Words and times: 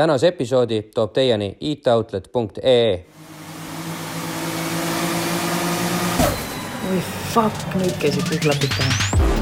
tänase 0.00 0.28
episoodi 0.28 0.82
toob 0.94 1.12
teieni 1.12 1.56
itoutlet.ee. 1.60 3.04
oi 6.90 7.02
fuck, 7.34 7.76
nüüd 7.76 8.00
käisid 8.00 8.24
kõik 8.32 8.46
klapid 8.48 8.78
pähe. 8.78 9.39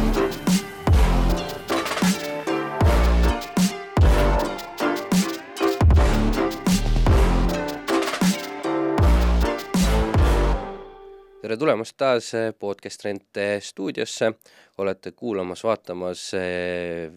Tere 11.49 11.57
tulemast 11.57 11.95
taas 11.97 12.27
eh, 12.37 12.51
Podcast 12.53 13.05
Rent 13.07 13.39
stuudiosse. 13.65 14.35
olete 14.79 15.15
kuulamas, 15.17 15.63
vaatamas 15.65 16.35
eh, 16.37 17.09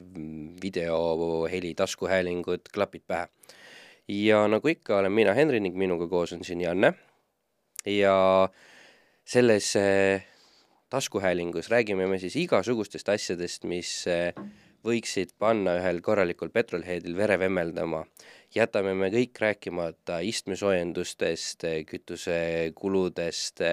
video 0.64 1.48
heli 1.52 1.74
taskuhäälingut 1.76 2.70
Klapid 2.74 3.04
pähe. 3.08 3.28
ja 4.08 4.48
nagu 4.48 4.68
ikka, 4.68 4.98
olen 4.98 5.12
mina 5.12 5.34
Henri 5.34 5.60
ning 5.60 5.76
minuga 5.76 6.08
koos 6.08 6.32
on 6.34 6.46
siin 6.48 6.62
Janne. 6.62 6.94
ja 7.86 8.50
selles 9.26 9.76
eh, 9.76 10.24
taskuhäälingus 10.90 11.70
räägime 11.70 12.08
me 12.08 12.20
siis 12.20 12.36
igasugustest 12.36 13.10
asjadest, 13.10 13.64
mis 13.64 14.06
võiksid 14.86 15.36
panna 15.40 15.76
ühel 15.82 16.00
korralikul 16.02 16.50
petrolheadil 16.50 17.18
vere 17.18 17.40
vemmeldama. 17.40 18.06
Jätame 18.56 18.94
me 18.98 19.10
kõik 19.14 19.40
rääkimata 19.40 20.20
istmesoojendustest, 20.28 21.66
kütusekuludest, 21.88 23.64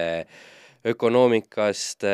ökonoomikast, 0.87 2.05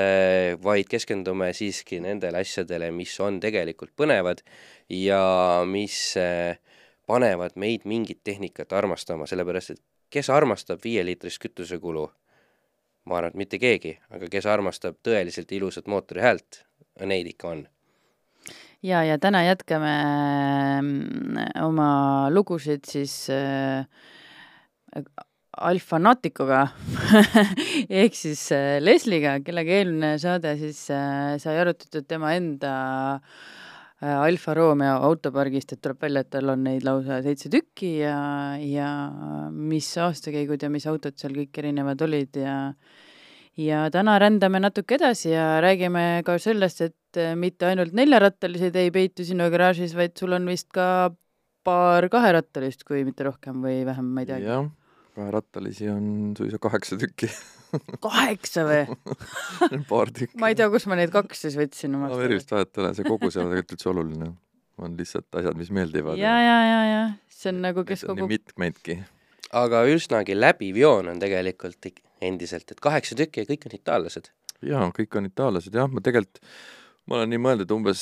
vaid 0.64 0.90
keskendume 0.90 1.52
siiski 1.54 2.00
nendele 2.02 2.42
asjadele, 2.42 2.90
mis 2.92 3.14
on 3.22 3.40
tegelikult 3.44 3.94
põnevad 3.98 4.42
ja 4.90 5.22
mis 5.70 6.16
panevad 7.06 7.58
meid 7.62 7.86
mingit 7.86 8.24
tehnikat 8.24 8.74
armastama, 8.74 9.28
sellepärast 9.30 9.76
et 9.76 9.84
kes 10.10 10.30
armastab 10.34 10.84
viieliitrist 10.84 11.42
kütusekulu? 11.42 12.10
ma 13.06 13.20
arvan, 13.20 13.36
et 13.36 13.38
mitte 13.38 13.58
keegi, 13.62 13.92
aga 14.10 14.26
kes 14.34 14.48
armastab 14.50 14.98
tõeliselt 15.06 15.52
ilusat 15.54 15.86
mootori 15.86 16.24
häält, 16.26 16.64
neid 17.06 17.28
ikka 17.30 17.52
on 17.52 17.60
ja, 18.86 19.04
ja 19.06 19.18
täna 19.22 19.44
jätkame 19.46 19.94
mm, 20.82 21.40
oma 21.66 21.90
lugusid 22.34 22.86
siis 22.90 23.26
äh, 23.34 23.86
Alfanatikuga 25.56 26.66
ehk 28.02 28.18
siis 28.18 28.50
äh, 28.56 28.78
Lesliga, 28.84 29.38
kellega 29.46 29.78
eelmine 29.80 30.16
saade 30.22 30.56
siis 30.60 30.86
äh, 30.94 31.36
sai 31.42 31.56
arutatud 31.62 32.08
tema 32.10 32.34
enda 32.36 32.74
äh, 33.16 34.12
Alfa 34.16 34.56
Romeo 34.58 34.98
autopargist, 35.08 35.74
et 35.74 35.82
tuleb 35.84 36.04
välja, 36.04 36.26
et 36.26 36.32
tal 36.36 36.52
on 36.52 36.66
neid 36.68 36.84
lausa 36.88 37.22
seitse 37.24 37.52
tükki 37.54 37.98
ja, 38.02 38.20
ja 38.60 38.92
mis 39.52 39.90
aastakäigud 40.04 40.68
ja 40.68 40.72
mis 40.74 40.88
autod 40.92 41.16
seal 41.20 41.36
kõik 41.40 41.64
erinevad 41.64 42.04
olid 42.04 42.42
ja 42.44 42.60
ja 43.56 43.86
täna 43.92 44.18
rändame 44.20 44.60
natuke 44.60 44.98
edasi 44.98 45.32
ja 45.32 45.62
räägime 45.64 46.22
ka 46.28 46.36
sellest, 46.42 46.82
et 46.82 46.96
äh, 47.22 47.34
mitte 47.40 47.70
ainult 47.70 47.96
neljarattalised 47.98 48.76
ei 48.80 48.92
peitu 48.96 49.26
sinu 49.28 49.50
garaažis, 49.54 49.96
vaid 49.98 50.16
sul 50.20 50.36
on 50.38 50.48
vist 50.50 50.70
ka 50.76 50.88
paar 51.66 52.10
kaherattalist, 52.14 52.86
kui 52.88 53.04
mitte 53.08 53.26
rohkem 53.28 53.64
või 53.66 53.84
vähem, 53.88 54.10
ma 54.14 54.24
ei 54.24 54.30
teagi. 54.30 54.50
jah, 54.50 54.70
kaherattalisi 55.18 55.90
on 55.90 56.08
suisa 56.38 56.60
kaheksa 56.62 57.00
tükki 57.02 57.30
kaheksa 58.06 58.66
või? 58.68 58.84
paar 59.92 60.12
tükki. 60.14 60.40
ma 60.42 60.52
ei 60.52 60.58
tea, 60.60 60.70
kus 60.74 60.88
ma 60.92 60.98
neid 61.00 61.14
kaks 61.14 61.46
siis 61.48 61.58
võtsin 61.60 61.96
no 61.96 62.10
erilist 62.20 62.52
vahet 62.54 62.72
ei 62.76 62.84
ole, 62.84 62.94
see 62.98 63.08
kogus 63.08 63.38
ei 63.38 63.44
ole 63.44 63.54
tegelikult 63.56 63.78
üldse 63.78 63.92
oluline. 63.92 64.32
on 64.78 64.96
lihtsalt 65.00 65.40
asjad, 65.40 65.58
mis 65.58 65.72
meeldivad. 65.72 66.20
ja, 66.20 66.36
ja, 66.44 66.58
ja, 66.70 66.80
ja 66.92 67.04
see 67.32 67.52
on 67.54 67.62
nagu, 67.66 67.86
kes 67.88 68.06
kogu. 68.08 68.28
mitmeidki. 68.32 69.00
aga 69.56 69.84
üsnagi 69.92 70.38
läbiv 70.38 70.80
joon 70.82 71.12
on 71.14 71.22
tegelikult 71.22 71.92
endiselt, 72.26 72.72
et 72.72 72.82
kaheksa 72.84 73.18
tükki 73.20 73.44
ja 73.44 73.50
kõik 73.52 73.68
on 73.70 73.78
itaallased. 73.80 74.32
jaa, 74.66 74.90
kõik 74.96 75.20
on 75.20 75.30
itaallased 75.32 75.76
jah, 75.76 75.90
ma 75.92 76.04
tegelikult, 76.06 76.42
ma 77.10 77.20
olen 77.20 77.32
nii 77.34 77.42
mõelnud, 77.42 77.68
et 77.68 77.76
umbes 77.76 78.02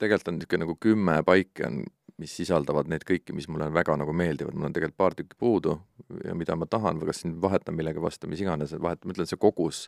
tegelikult 0.00 0.32
on 0.32 0.38
niisugune 0.38 0.64
nagu 0.64 0.76
kümme 0.82 1.16
paiki 1.26 1.66
on, 1.68 1.82
mis 2.20 2.32
sisaldavad 2.36 2.90
neid 2.90 3.04
kõiki, 3.08 3.34
mis 3.36 3.48
mulle 3.48 3.70
väga 3.72 3.96
nagu 4.00 4.12
meeldivad, 4.16 4.56
mul 4.56 4.68
on 4.68 4.74
tegelikult 4.76 5.00
paar 5.00 5.16
tükki 5.16 5.38
puudu 5.40 5.78
ja 6.26 6.34
mida 6.36 6.56
ma 6.58 6.68
tahan 6.68 7.00
või 7.00 7.10
kas 7.10 7.22
siin 7.22 7.38
vahetan 7.42 7.76
millegi 7.78 8.02
vastu, 8.02 8.28
mis 8.28 8.42
iganes, 8.44 8.74
et 8.76 8.82
vahet-, 8.82 9.06
ma 9.06 9.14
ütlen, 9.14 9.28
see 9.30 9.40
kogus, 9.40 9.86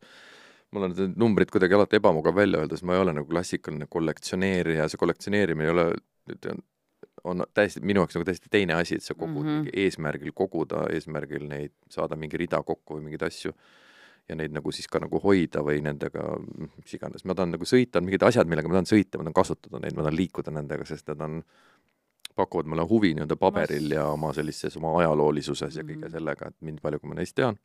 mul 0.73 0.89
on 0.89 0.95
need 0.97 1.19
numbrid 1.21 1.53
kuidagi 1.53 1.77
alati 1.77 2.01
ebamugav 2.01 2.39
välja 2.39 2.63
öelda, 2.63 2.79
sest 2.79 2.89
ma 2.89 2.97
ei 2.97 3.05
ole 3.05 3.17
nagu 3.19 3.29
klassikaline 3.29 3.89
kollektsioneerija, 3.93 4.89
see 4.89 5.03
kollektsioneerimine 5.03 5.69
ei 5.69 5.75
ole, 5.75 5.87
on 7.29 7.45
täiesti, 7.55 7.85
minu 7.85 8.03
jaoks 8.03 8.17
nagu 8.17 8.27
täiesti 8.31 8.51
teine 8.51 8.79
asi, 8.79 8.97
et 8.97 9.05
sa 9.05 9.15
kogud 9.15 9.45
mm 9.45 9.49
-hmm. 9.49 9.63
mingi 9.67 9.85
eesmärgil 9.85 10.33
koguda, 10.35 10.87
eesmärgil 10.95 11.45
neid, 11.49 11.75
saada 11.91 12.17
mingi 12.17 12.41
rida 12.41 12.63
kokku 12.63 12.97
või 12.97 13.11
mingeid 13.11 13.29
asju 13.29 13.53
ja 14.33 14.39
neid 14.39 14.55
nagu 14.57 14.73
siis 14.75 14.89
ka 14.91 15.01
nagu 15.03 15.21
hoida 15.23 15.63
või 15.67 15.83
nendega, 15.85 16.25
mis 16.59 16.97
iganes, 16.97 17.27
ma 17.29 17.37
tahan 17.39 17.55
nagu 17.57 17.69
sõita, 17.69 18.01
on 18.01 18.09
mingid 18.09 18.25
asjad, 18.27 18.49
millega 18.51 18.71
ma 18.71 18.81
tahan 18.81 18.91
sõita, 18.91 19.21
ma 19.21 19.29
tahan 19.29 19.39
kasutada 19.39 19.83
neid, 19.83 19.97
ma 19.97 20.07
tahan 20.07 20.19
liikuda 20.19 20.55
nendega, 20.57 20.89
sest 20.89 21.13
nad 21.13 21.25
on, 21.29 21.43
pakuvad 22.37 22.69
mulle 22.71 22.87
huvi 22.89 23.13
nii-öelda 23.13 23.37
paberil 23.37 23.91
ja 23.93 24.07
oma 24.09 24.33
sellises 24.33 24.77
oma 24.81 24.95
ajaloolisuses 25.03 25.77
ja 25.77 25.85
kõige 25.85 26.09
sellega, 26.13 26.49
et 26.49 26.57
mind 26.65 26.81
palju, 26.85 27.03
kui 27.03 27.13
ma 27.13 27.19
neist 27.19 27.37
tean. 27.37 27.59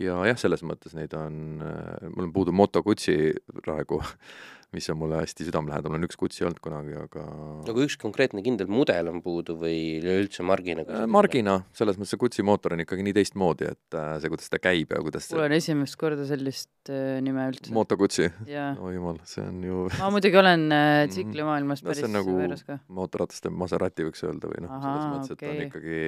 Ja 0.00 0.16
jah, 0.30 0.40
selles 0.40 0.64
mõttes 0.66 0.96
neid 0.96 1.14
on, 1.18 1.60
mul 2.08 2.28
on 2.28 2.32
puudu 2.34 2.54
Moto 2.56 2.82
Guzzi 2.86 3.34
praegu 3.60 4.00
mis 4.72 4.90
on 4.90 4.98
mulle 4.98 5.18
hästi 5.18 5.44
südamelähedane, 5.48 5.90
mul 5.90 5.98
on 5.98 6.06
üks 6.06 6.18
Gutsi 6.18 6.44
olnud 6.46 6.60
kunagi, 6.62 6.94
aga 6.94 7.24
aga 7.72 7.82
üks 7.82 7.96
konkreetne 8.00 8.42
kindel 8.44 8.70
mudel 8.70 9.10
on 9.10 9.18
puudu 9.24 9.56
või 9.58 9.98
üleüldse 9.98 10.44
margina? 10.46 10.84
margina, 11.10 11.56
selles 11.76 11.98
mõttes 11.98 12.14
see 12.14 12.20
Gutsi 12.22 12.44
mootor 12.46 12.76
on 12.76 12.84
ikkagi 12.84 13.06
nii 13.06 13.16
teistmoodi, 13.16 13.70
et 13.74 13.98
äh, 13.98 14.12
see, 14.22 14.30
kuidas 14.30 14.52
ta 14.52 14.60
käib 14.62 14.94
ja 14.94 15.02
kuidas 15.02 15.26
mul 15.34 15.48
on 15.48 15.56
esimest 15.58 15.98
korda 16.00 16.26
sellist 16.28 16.92
äh, 16.92 17.18
nime 17.24 17.48
üldse. 17.50 17.74
Moto 17.74 17.98
Gutsi? 18.00 18.30
oi 18.86 18.94
jumal, 18.94 19.18
see 19.30 19.42
on 19.42 19.58
ju 19.66 19.88
ma 19.98 20.12
muidugi 20.14 20.40
olen 20.44 20.68
äh, 20.76 21.02
tsiklimaailmas 21.16 21.82
päris 21.86 22.06
no, 22.06 22.14
nagu 22.20 22.38
võeras 22.38 22.62
ka. 22.68 22.78
mootorrataste 23.00 23.50
Maserati 23.50 24.06
võiks 24.06 24.22
öelda 24.28 24.54
või 24.54 24.66
noh, 24.68 24.78
selles 24.78 25.12
mõttes 25.16 25.34
okay., 25.34 25.50
et 25.50 25.50
ta 25.50 25.56
on 25.56 25.66
ikkagi 25.66 26.00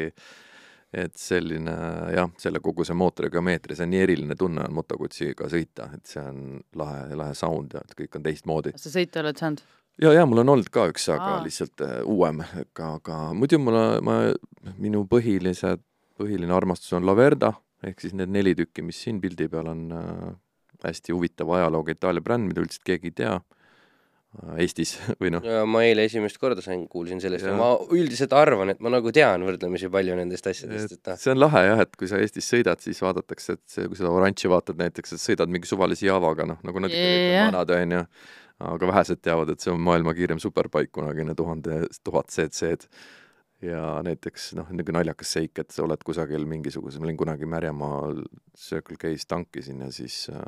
et 0.92 1.14
selline 1.16 1.74
jah, 2.12 2.28
selle 2.40 2.60
kogu 2.60 2.84
see 2.84 2.96
mootori 2.96 3.30
geomeetria, 3.32 3.78
see 3.78 3.86
on 3.86 3.92
nii 3.94 4.02
eriline 4.04 4.36
tunne 4.38 4.66
on 4.66 4.74
Moto 4.76 4.98
Guzziga 5.00 5.48
sõita, 5.52 5.88
et 5.96 6.08
see 6.08 6.20
on 6.20 6.58
lahe, 6.78 7.06
lahe 7.16 7.36
sound 7.38 7.76
ja 7.76 7.80
et 7.84 7.94
kõik 7.96 8.18
on 8.18 8.26
teistmoodi. 8.26 8.74
kas 8.76 8.88
sa 8.88 8.92
sõita 8.98 9.22
oled 9.22 9.40
saanud? 9.40 9.62
ja, 10.04 10.12
ja 10.12 10.26
mul 10.28 10.42
on 10.44 10.52
olnud 10.54 10.68
ka 10.72 10.86
üks, 10.92 11.08
aga 11.14 11.38
Aa. 11.38 11.42
lihtsalt 11.46 11.84
uh, 11.86 11.96
uuem, 12.12 12.44
aga, 12.44 12.94
aga 12.98 13.18
muidu 13.36 13.60
mulle, 13.62 13.86
ma, 14.04 14.18
minu 14.76 15.06
põhilised, 15.08 15.80
põhiline 16.20 16.52
armastus 16.54 16.92
on 16.98 17.08
Laverda, 17.08 17.54
ehk 17.86 18.04
siis 18.04 18.12
need 18.18 18.32
neli 18.32 18.54
tükki, 18.58 18.84
mis 18.84 19.00
siin 19.00 19.20
pildi 19.22 19.48
peal 19.52 19.72
on 19.72 19.88
uh, 19.96 20.30
hästi 20.84 21.16
huvitava 21.16 21.60
ajalooga 21.62 21.96
Itaalia 21.96 22.24
bränd, 22.24 22.50
mida 22.50 22.64
üldiselt 22.64 22.84
keegi 22.84 23.12
ei 23.12 23.18
tea 23.22 23.34
Eestis 24.56 24.94
või 25.20 25.28
noh. 25.34 25.44
ma 25.68 25.82
eile 25.84 26.06
esimest 26.08 26.38
korda 26.40 26.64
sain, 26.64 26.86
kuulsin 26.88 27.20
sellest 27.20 27.44
ja. 27.44 27.52
ja 27.52 27.58
ma 27.58 27.74
üldiselt 27.92 28.32
arvan, 28.36 28.72
et 28.72 28.80
ma 28.80 28.92
nagu 28.92 29.12
tean 29.12 29.44
võrdlemisi 29.44 29.90
palju 29.92 30.16
nendest 30.16 30.46
asjadest, 30.48 30.96
et 30.96 31.10
noh. 31.12 31.18
see 31.20 31.34
on 31.34 31.42
lahe 31.42 31.64
jah, 31.66 31.82
et 31.84 31.98
kui 32.00 32.08
sa 32.08 32.20
Eestis 32.22 32.48
sõidad, 32.48 32.80
siis 32.80 33.02
vaadatakse, 33.04 33.58
et 33.58 33.74
see, 33.74 33.88
kui 33.90 34.00
seda 34.00 34.12
oranži 34.14 34.48
vaatad 34.52 34.80
näiteks, 34.80 35.16
et 35.16 35.24
sõidad 35.24 35.52
mingi 35.52 35.68
suvalise 35.68 36.08
Javaga, 36.08 36.48
noh, 36.48 36.62
nagu 36.64 36.80
nad 36.80 36.94
ikka 36.94 37.10
yeah. 37.10 37.50
vanad, 37.50 37.74
on 37.76 37.96
ju, 37.98 38.04
aga 38.72 38.92
vähesed 38.94 39.20
teavad, 39.20 39.52
et 39.52 39.64
see 39.64 39.74
on 39.74 39.84
maailma 39.84 40.16
kiirem 40.16 40.40
superbaik 40.40 40.94
kunagine 40.96 41.36
tuhande, 41.36 41.82
tuhat 42.00 42.32
CC-d 42.32 42.88
ja 43.62 43.84
näiteks 44.04 44.52
noh, 44.58 44.72
niisugune 44.72 45.02
naljakas 45.02 45.36
seik, 45.36 45.60
et 45.60 45.76
sa 45.76 45.84
oled 45.84 46.00
kusagil 46.06 46.48
mingisuguse, 46.48 47.00
ma 47.00 47.08
olin 47.08 47.20
kunagi 47.20 47.48
Märjamaal 47.48 48.24
Circle 48.58 48.98
K-s 48.98 49.28
tankisin 49.30 49.84
ja 49.84 49.92
siis 49.94 50.24
äh, 50.32 50.40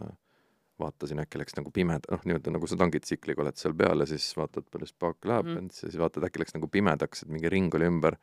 vaatasin, 0.80 1.20
äkki 1.22 1.38
läks 1.38 1.54
nagu 1.54 1.70
pimeda, 1.74 2.10
noh, 2.10 2.22
nii-öelda 2.26 2.52
nagu 2.54 2.66
sa 2.66 2.76
tangid 2.78 3.04
tsikliga, 3.06 3.44
oled 3.44 3.58
seal 3.58 3.74
peal 3.78 4.02
ja 4.02 4.06
siis 4.10 4.26
vaatad, 4.38 4.66
palju 4.72 4.88
spaak 4.90 5.28
läheb 5.30 5.46
mm., 5.46 5.68
ja 5.70 5.90
siis 5.90 5.98
vaatad, 6.00 6.26
äkki 6.26 6.42
läks 6.42 6.56
nagu 6.56 6.68
pimedaks, 6.70 7.22
et 7.24 7.30
mingi 7.30 7.50
ring 7.52 7.74
oli 7.78 7.86
ümber. 7.86 8.16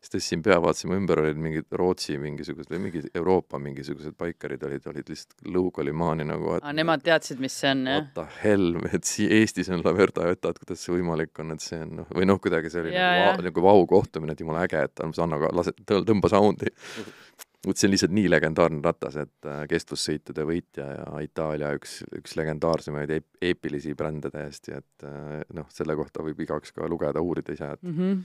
siis 0.00 0.14
tõstsin 0.14 0.44
pea, 0.46 0.56
vaatasin, 0.64 0.94
ümber 0.96 1.20
olid 1.22 1.40
mingid 1.44 1.68
Rootsi 1.80 2.16
mingisugused 2.22 2.72
või 2.72 2.80
mingi 2.86 3.02
Euroopa 3.12 3.60
mingisugused 3.60 4.16
paikarid 4.18 4.64
olid, 4.64 4.88
olid 4.88 5.12
lihtsalt, 5.12 5.36
lõug 5.52 5.82
oli 5.84 5.92
maani 5.92 6.24
nagu 6.28 6.56
et, 6.56 6.70
nemad 6.78 7.04
teadsid, 7.04 7.42
mis 7.44 7.58
see 7.60 7.74
on, 7.74 7.84
jah? 7.90 8.00
What 8.00 8.14
the 8.16 8.26
hell, 8.40 8.80
et 8.88 9.08
siin 9.08 9.34
Eestis 9.38 9.68
on 9.74 9.84
Laverda 9.84 10.30
et 10.32 10.48
kuidas 10.62 10.84
see 10.84 10.96
võimalik 10.96 11.44
on, 11.44 11.52
et 11.56 11.64
see 11.64 11.82
on 11.84 11.96
noh, 12.00 12.10
või 12.16 12.28
noh, 12.30 12.40
kuidagi 12.40 12.72
see 12.72 12.86
oli 12.86 12.96
ja, 12.96 13.12
nagu, 13.12 13.28
vau, 13.28 13.46
nagu 13.50 13.68
vau 13.68 13.86
kohtumine, 13.98 14.32
et 14.32 14.44
jumala 14.44 14.64
äge, 14.64 14.80
et 14.88 15.04
Anna 15.04 15.40
lase, 15.52 15.76
tõmba 15.84 16.32
sound'i 16.32 16.72
vot 17.66 17.78
see 17.78 17.88
on 17.88 17.94
lihtsalt 17.94 18.14
nii 18.14 18.28
legendaarne 18.30 18.82
ratas, 18.84 19.16
et 19.18 19.48
äh, 19.48 19.62
kestvussõitude 19.70 20.44
võitja 20.46 20.86
ja 20.92 21.22
Itaalia 21.24 21.72
üks, 21.76 21.98
üks 22.20 22.36
legendaarsemaid 22.38 23.12
eep, 23.16 23.26
eepilisi 23.50 23.94
brände 23.98 24.30
täiesti, 24.34 24.76
et 24.78 25.06
äh, 25.06 25.40
noh, 25.56 25.66
selle 25.74 25.96
kohta 25.98 26.22
võib 26.26 26.40
igaüks 26.44 26.74
ka 26.76 26.88
lugeda, 26.90 27.22
uurida 27.24 27.56
ise, 27.56 27.72
et 27.74 27.82
mm 27.82 27.96
-hmm. 27.96 28.22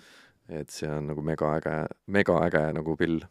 et 0.62 0.70
see 0.70 0.90
on 0.90 1.10
nagu 1.10 1.26
megaäge, 1.26 1.78
megaäge 2.08 2.66
nagu 2.78 2.98
pill 2.98 3.24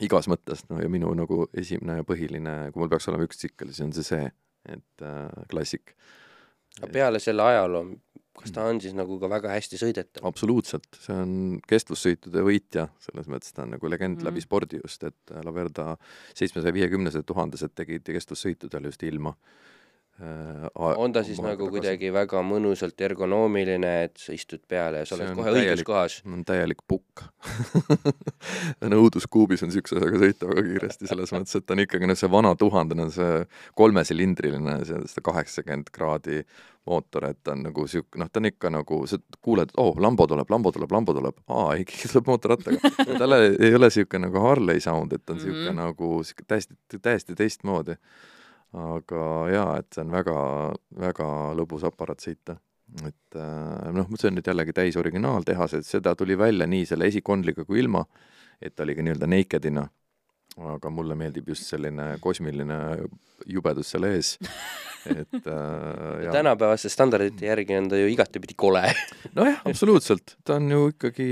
igas 0.00 0.28
mõttes, 0.28 0.66
no 0.70 0.82
ja 0.82 0.88
minu 0.88 1.14
nagu 1.14 1.46
esimene 1.54 2.00
ja 2.00 2.04
põhiline, 2.04 2.56
kui 2.72 2.82
mul 2.82 2.90
peaks 2.92 3.08
olema 3.08 3.24
üks 3.28 3.38
tsikkel, 3.38 3.70
siis 3.70 3.86
on 3.86 3.92
see 3.92 4.10
see, 4.10 4.30
et 4.68 5.02
äh, 5.02 5.44
klassik 5.48 5.94
aga 6.80 6.92
peale 6.92 7.20
selle 7.22 7.44
ajaloo, 7.46 7.84
kas 8.36 8.52
ta 8.52 8.66
on 8.68 8.80
siis 8.84 8.94
nagu 8.96 9.18
ka 9.20 9.30
väga 9.32 9.52
hästi 9.54 9.80
sõidetav? 9.80 10.24
absoluutselt, 10.28 10.88
see 11.00 11.16
on 11.16 11.36
kestvussõitude 11.68 12.42
võitja, 12.46 12.88
selles 13.06 13.30
mõttes 13.32 13.54
ta 13.56 13.64
on 13.64 13.74
nagu 13.76 13.90
legend 13.90 14.16
mm 14.16 14.20
-hmm. 14.20 14.30
läbi 14.30 14.44
spordi 14.44 14.82
just, 14.82 15.06
et 15.08 15.36
Laverda 15.44 15.96
seitsmesaja 16.34 16.74
viiekümnesed 16.76 17.26
tuhandesed 17.26 17.74
tegid 17.74 18.04
kestvussõitudel 18.04 18.90
just 18.90 19.02
ilma 19.02 19.34
on 20.76 21.12
ta 21.12 21.22
siis 21.26 21.40
nagu 21.44 21.68
kuidagi 21.68 22.08
väga 22.14 22.40
mõnusalt 22.46 23.00
ergonoomiline, 23.04 23.92
et 24.06 24.20
sa 24.20 24.32
istud 24.32 24.62
peale 24.68 25.02
ja 25.02 25.08
sa 25.08 25.18
oled 25.18 25.34
kohe 25.36 25.52
õiges 25.52 25.82
kohas? 25.84 26.20
on 26.24 26.44
täielik 26.48 26.80
pukk 26.88 27.26
õuduskuubis 29.02 29.64
on 29.64 29.72
niisuguse 29.72 29.98
asjaga 29.98 30.22
sõita 30.22 30.48
väga 30.48 30.64
kiiresti, 30.70 31.10
selles 31.10 31.34
mõttes, 31.36 31.58
et 31.58 31.66
ta 31.66 31.76
on 31.76 31.84
ikkagi 31.84 32.08
noh, 32.08 32.16
see 32.18 32.30
vana 32.32 32.54
tuhandene, 32.56 33.10
see 33.12 33.42
kolmesilindriline, 33.76 34.78
see 34.88 35.02
sada 35.12 35.24
kaheksakümmend 35.28 35.92
kraadi 35.92 36.42
mootor, 36.86 37.26
et 37.28 37.38
ta 37.44 37.52
on 37.52 37.64
nagu 37.66 37.86
sihuke, 37.90 38.20
noh, 38.20 38.30
ta 38.30 38.40
on 38.40 38.48
ikka 38.50 38.70
nagu, 38.72 39.00
sa 39.10 39.18
kuuled, 39.42 39.74
oo 39.76 39.90
oh,, 39.90 39.98
Lambo 40.02 40.26
tuleb, 40.30 40.50
Lambo 40.50 40.72
tuleb, 40.72 40.92
Lambo 40.94 41.14
tuleb, 41.16 41.42
aa, 41.50 41.74
ei, 41.74 41.84
keegi 41.88 42.12
tuleb 42.12 42.30
mootorrattaga. 42.30 42.92
tal 43.18 43.36
ei 43.40 43.74
ole 43.74 43.90
niisugune 43.90 44.28
nagu 44.28 44.44
Harley 44.44 44.80
sound, 44.80 45.12
et 45.16 45.24
ta 45.26 45.34
on 45.34 45.40
niisugune 45.40 45.64
mm. 45.64 45.74
-hmm. 45.74 45.82
nagu 45.82 46.22
sihuke 46.24 46.46
täiesti, 46.46 46.78
täiesti 47.02 47.34
teistmoodi. 47.34 47.98
Aga 48.76 49.24
jaa, 49.52 49.68
et 49.80 49.88
see 49.94 50.04
on 50.04 50.14
väga, 50.14 50.38
väga 51.00 51.28
lõbus 51.56 51.86
aparaat 51.88 52.24
sõita. 52.24 52.58
Et 53.02 53.38
äh, 53.38 53.92
noh, 53.94 54.08
see 54.14 54.30
on 54.30 54.36
nüüd 54.38 54.46
jällegi 54.46 54.74
täis 54.76 54.96
originaaltehas, 55.00 55.74
et 55.78 55.86
seda 55.88 56.14
tuli 56.18 56.36
välja 56.38 56.68
nii 56.70 56.86
selle 56.86 57.08
esikondliga 57.10 57.66
kui 57.66 57.80
ilma, 57.82 58.04
et 58.62 58.76
ta 58.76 58.84
oli 58.86 58.94
ka 58.96 59.04
nii-öelda 59.04 59.30
naked'ina. 59.30 59.88
aga 60.56 60.88
mulle 60.88 61.12
meeldib 61.20 61.50
just 61.50 61.66
selline 61.68 62.14
kosmiline 62.24 62.76
jubedus 63.44 63.90
seal 63.92 64.06
ees. 64.08 64.38
et 65.04 65.34
äh, 65.34 66.30
tänapäevaste 66.38 66.88
standardite 66.88 67.46
järgi 67.46 67.76
on 67.76 67.90
ta 67.90 67.98
ju 68.00 68.08
igatepidi 68.08 68.54
kole. 68.56 68.86
Nojah, 69.36 69.60
absoluutselt, 69.66 70.36
ta 70.44 70.56
on 70.60 70.70
ju 70.70 70.88
ikkagi 70.94 71.28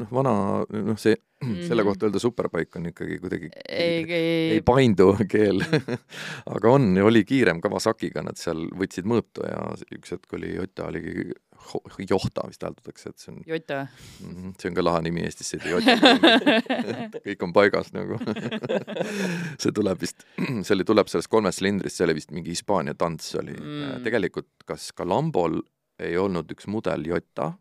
noh, 0.00 0.08
vana, 0.14 0.34
noh, 0.70 0.96
see 1.00 1.18
mm 1.44 1.54
-hmm. 1.54 1.68
selle 1.68 1.84
kohta 1.84 2.06
öelda 2.06 2.18
superbike 2.22 2.78
on 2.78 2.86
ikkagi 2.90 3.18
kuidagi 3.22 3.50
ei, 3.68 4.04
ei 4.08 4.50
ei, 4.56 4.62
paindu 4.62 5.16
keel 5.34 5.62
aga 6.56 6.70
on 6.70 6.96
ja 6.96 7.04
oli 7.04 7.24
kiirem 7.24 7.60
Kawasakiga, 7.60 8.22
nad 8.22 8.40
seal 8.40 8.66
võtsid 8.72 9.08
mõõtu 9.08 9.46
ja 9.48 9.60
üks 9.98 10.14
hetk 10.16 10.32
oli 10.38 10.54
Jota 10.54 10.88
oligi 10.90 11.32
Johta 12.10 12.44
vist 12.48 12.62
hääldatakse, 12.62 13.08
et 13.08 13.18
see 13.18 13.32
on 13.32 13.38
Jota. 13.46 13.86
Mhm, 14.20 14.50
see 14.60 14.68
on 14.68 14.74
ka 14.76 14.84
lahe 14.84 15.00
nimi 15.06 15.22
Eestis, 15.24 15.48
see 15.54 15.62
Toyota 15.62 15.96
kõik 17.26 17.46
on 17.46 17.54
paigas 17.56 17.92
nagu 17.96 18.18
see 19.62 19.72
tuleb 19.72 20.00
vist, 20.00 20.26
see 20.66 20.74
oli, 20.76 20.84
tuleb 20.84 21.08
sellest 21.08 21.30
kolmest 21.32 21.62
silindrist, 21.62 21.96
see 21.96 22.08
oli 22.08 22.18
vist 22.20 22.34
mingi 22.36 22.52
Hispaania 22.54 22.94
tants 22.94 23.34
oli 23.40 23.54
Mm. 23.54 23.70
mm. 23.70 24.02
tegelikult 24.04 24.48
kas 24.66 24.90
ka 24.96 25.06
Lambol 25.06 25.60
ei 26.02 26.16
olnud 26.18 26.50
üks 26.50 26.66
mudel 26.70 27.04
Jota 27.06 27.52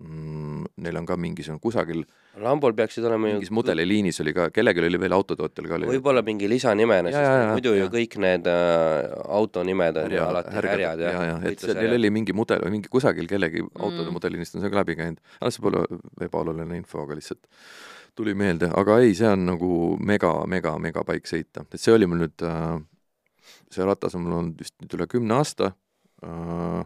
mm, 0.00 0.64
neil 0.84 0.98
on 1.00 1.06
ka 1.08 1.16
mingisugune 1.20 1.62
kusagil 1.62 2.02
Lambol 2.40 2.74
peaksid 2.78 3.04
olema 3.08 3.30
ju 3.30 3.38
mingis 3.38 3.52
mudeliliinis 3.54 4.20
oli 4.24 4.34
ka, 4.36 4.48
kellelgi 4.54 4.84
oli 4.86 5.00
veel 5.02 5.16
autotootjal 5.16 5.68
ka 5.70 5.78
oli 5.78 5.90
võib-olla 5.90 6.22
mingi 6.26 6.48
lisanimena, 6.50 7.12
sest 7.14 7.54
muidu 7.54 7.74
ju 7.78 7.88
kõik 7.92 8.16
need 8.22 8.50
äh, 8.50 9.10
autonimed 9.40 10.00
on 10.04 10.16
ju 10.16 10.22
alati 10.24 10.54
härjad 10.58 11.04
ja, 11.04 11.12
ja, 11.12 11.24
ja, 11.30 11.36
et 11.40 11.48
võitlusärjad. 11.50 11.82
neil 11.84 11.98
oli 11.98 12.12
mingi 12.20 12.36
mudel 12.36 12.64
või 12.66 12.76
mingi 12.78 12.92
kusagil 12.92 13.30
kellegi 13.30 13.64
autode 13.64 14.10
Mm. 14.10 14.16
mudelinist 14.16 14.54
on 14.56 14.62
see 14.64 14.70
ka 14.72 14.80
läbi 14.80 14.96
käinud, 14.98 15.20
aga 15.40 15.50
see 15.54 15.62
pole 15.62 15.82
ebaoluline 16.24 16.78
info, 16.80 17.04
aga 17.04 17.18
lihtsalt 17.18 17.44
tuli 18.18 18.34
meelde, 18.34 18.70
aga 18.74 18.98
ei, 19.04 19.12
see 19.14 19.28
on 19.28 19.44
nagu 19.46 19.96
mega, 20.00 20.32
mega, 20.50 20.76
mega 20.82 21.04
paik 21.06 21.28
sõita, 21.30 21.62
et 21.62 21.80
see 21.80 21.94
oli 21.94 22.08
mul 22.10 22.24
nüüd 22.24 22.44
äh, 22.46 22.80
see 23.70 23.86
ratas 23.86 24.16
on 24.18 24.26
mul 24.26 24.38
olnud 24.40 24.60
vist 24.60 24.74
nüüd 24.82 24.96
üle 24.98 25.06
kümne 25.10 25.38
aasta. 25.38 25.72
Äh,, 26.26 26.82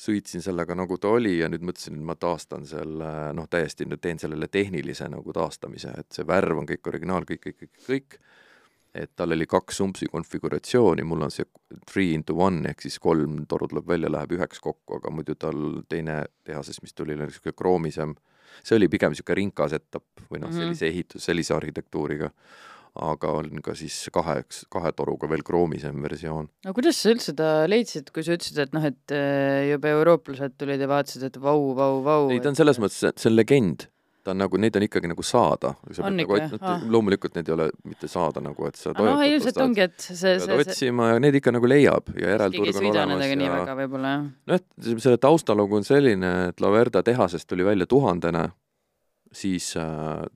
sõitsin 0.00 0.42
sellega 0.44 0.74
nagu 0.78 0.96
ta 1.00 1.10
oli 1.12 1.36
ja 1.38 1.48
nüüd 1.52 1.64
mõtlesin, 1.66 1.98
et 1.98 2.06
ma 2.08 2.16
taastan 2.16 2.64
selle, 2.68 3.08
noh, 3.36 3.48
täiesti 3.52 3.84
teen 4.00 4.20
sellele 4.22 4.48
tehnilise 4.48 5.08
nagu 5.12 5.34
taastamise, 5.36 5.92
et 6.00 6.16
see 6.16 6.24
värv 6.28 6.62
on 6.62 6.68
kõik 6.70 6.88
originaal, 6.92 7.26
kõik, 7.28 7.42
kõik, 7.44 7.58
kõik, 7.60 7.82
kõik, 7.88 8.16
et 8.94 9.12
tal 9.16 9.36
oli 9.36 9.46
kaks 9.46 9.76
sumpsi 9.82 10.08
konfiguratsiooni, 10.10 11.04
mul 11.06 11.26
on 11.28 11.30
see 11.34 11.44
three 11.86 12.14
into 12.16 12.34
one 12.34 12.64
ehk 12.72 12.82
siis 12.86 12.98
kolm 12.98 13.44
toru 13.50 13.68
tuleb 13.70 13.86
välja, 13.92 14.10
läheb 14.10 14.32
üheks 14.38 14.62
kokku, 14.64 14.96
aga 14.98 15.12
muidu 15.14 15.36
tal 15.38 15.82
teine 15.88 16.24
tehases, 16.48 16.80
mis 16.82 16.96
tuli, 16.96 17.14
oli 17.14 17.28
niisugune 17.28 17.54
kroomisem, 17.56 18.16
see 18.64 18.80
oli 18.80 18.88
pigem 18.90 19.12
niisugune 19.14 19.38
rinkas 19.42 19.76
etapp 19.78 20.24
või 20.30 20.40
noh, 20.40 20.50
Mhm. 20.50 20.58
sellise 20.58 20.88
ehitus, 20.88 21.24
sellise 21.28 21.54
arhitektuuriga 21.54 22.32
aga 22.98 23.34
on 23.38 23.62
ka 23.64 23.74
siis 23.78 23.94
kaheks, 24.12 24.64
kahe 24.72 24.90
toruga 24.96 25.28
veel 25.30 25.44
kroomisem 25.46 26.02
versioon. 26.02 26.50
no 26.66 26.74
kuidas 26.76 26.98
sa 26.98 27.14
üldse 27.14 27.34
ta 27.38 27.52
leidsid, 27.70 28.10
kui 28.14 28.26
sa 28.26 28.34
ütlesid, 28.34 28.58
et 28.64 28.74
noh, 28.76 28.84
et 28.86 29.14
äh, 29.14 29.70
juba 29.70 29.94
eurooplased 29.94 30.58
tulid 30.58 30.82
ja 30.82 30.90
vaatasid, 30.90 31.28
et 31.30 31.40
vau, 31.40 31.70
vau, 31.78 32.02
vau. 32.06 32.28
ei, 32.34 32.42
ta 32.42 32.50
on 32.50 32.58
selles 32.58 32.80
mõttes, 32.82 33.00
see 33.00 33.30
on 33.30 33.36
legend. 33.36 33.86
ta 34.26 34.34
on 34.34 34.42
nagu, 34.42 34.58
neid 34.60 34.74
on 34.76 34.84
ikkagi 34.84 35.08
nagu 35.08 35.24
saada. 35.24 35.70
Nagu? 36.12 36.36
Ah. 36.60 36.82
loomulikult 36.92 37.38
neid 37.38 37.46
ei 37.48 37.54
ole 37.54 37.68
mitte 37.88 38.10
saada 38.10 38.42
nagu, 38.44 38.66
et 38.68 38.76
sa 38.76 38.92
noh, 38.92 39.22
ilmselt 39.24 39.60
ongi, 39.64 39.86
et 39.86 39.96
see, 39.96 40.18
see, 40.18 40.34
see, 40.42 40.58
otsima 40.60 41.14
ja 41.14 41.22
neid 41.24 41.38
ikka 41.40 41.54
nagu 41.56 41.70
leiab 41.70 42.10
ja 42.18 42.34
järelturg 42.34 42.82
on 42.82 42.90
olemas 42.90 43.30
ja 43.30 43.54
väga 43.54 43.78
võib-olla, 43.78 44.16
jah. 44.18 44.58
et 44.58 44.90
selle 44.90 45.16
taustalugu 45.22 45.78
on 45.78 45.88
selline, 45.88 46.34
et 46.50 46.60
Laverda 46.60 47.04
tehasest 47.06 47.48
tuli 47.48 47.64
välja 47.64 47.88
tuhandene, 47.88 48.50
siis 49.32 49.76
äh, 49.76 49.84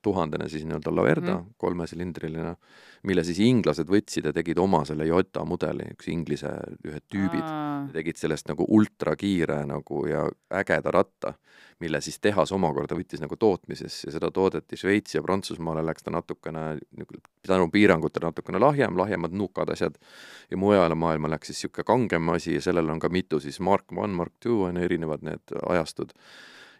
tuhandene 0.02 0.48
siis 0.48 0.64
nii-öelda 0.64 0.96
Laverda 0.96 1.34
mm. 1.34 1.40
-hmm. 1.40 1.54
kolmesilindriline, 1.58 2.54
mille 3.02 3.24
siis 3.24 3.38
inglased 3.38 3.90
võtsid 3.90 4.28
ja 4.28 4.32
tegid 4.32 4.58
oma 4.58 4.84
selle 4.84 5.06
Jota 5.06 5.44
mudeli, 5.44 5.88
üks 5.96 6.08
inglise 6.08 6.52
ühed 6.86 7.02
tüübid 7.10 7.42
ja 7.42 7.92
tegid 7.92 8.16
sellest 8.16 8.48
nagu 8.48 8.66
ultrakiire 8.68 9.64
nagu 9.66 10.06
ja 10.06 10.28
ägeda 10.50 10.90
ratta, 10.94 11.34
mille 11.80 12.00
siis 12.00 12.20
tehas 12.20 12.52
omakorda 12.52 12.94
võttis 12.94 13.20
nagu 13.20 13.36
tootmisesse 13.36 14.08
ja 14.08 14.12
seda 14.14 14.30
toodeti 14.30 14.76
Šveitsi 14.76 15.18
ja 15.18 15.22
Prantsusmaale 15.22 15.82
läks 15.86 16.02
ta 16.02 16.14
natukene, 16.14 16.78
tänu 17.46 17.68
piirangutele 17.70 18.30
natukene 18.30 18.58
lahjem, 18.58 18.96
lahjemad 18.98 19.34
nukad, 19.34 19.74
asjad, 19.74 19.98
ja 20.50 20.56
mujale 20.56 20.94
maailma 20.94 21.34
läks 21.34 21.50
siis 21.50 21.64
niisugune 21.64 21.84
kangem 21.84 22.28
asi 22.28 22.54
ja 22.54 22.60
sellel 22.60 22.90
on 22.90 22.98
ka 22.98 23.08
mitu 23.08 23.40
siis 23.40 23.60
Mark 23.60 23.90
One, 23.96 24.14
Mark 24.14 24.32
Two 24.40 24.62
on 24.62 24.76
erinevad 24.76 25.22
need 25.22 25.58
ajastud 25.68 26.14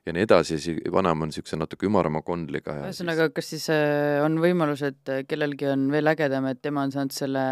ja 0.06 0.12
nii 0.12 0.24
edasi, 0.26 0.58
siis 0.60 0.82
vanem 0.92 1.22
on 1.24 1.30
niisuguse 1.32 1.56
natuke 1.60 1.86
ümarama 1.88 2.20
kondliga 2.26 2.74
ja 2.76 2.88
ühesõnaga, 2.90 3.30
kas 3.36 3.48
siis 3.54 3.68
äh, 3.72 4.18
on 4.24 4.36
võimalus, 4.42 4.82
et 4.84 5.08
äh, 5.12 5.22
kellelgi 5.28 5.70
on 5.72 5.86
veel 5.94 6.10
ägedam, 6.12 6.46
et 6.50 6.60
tema 6.64 6.84
on 6.84 6.92
saanud 6.94 7.14
selle 7.16 7.46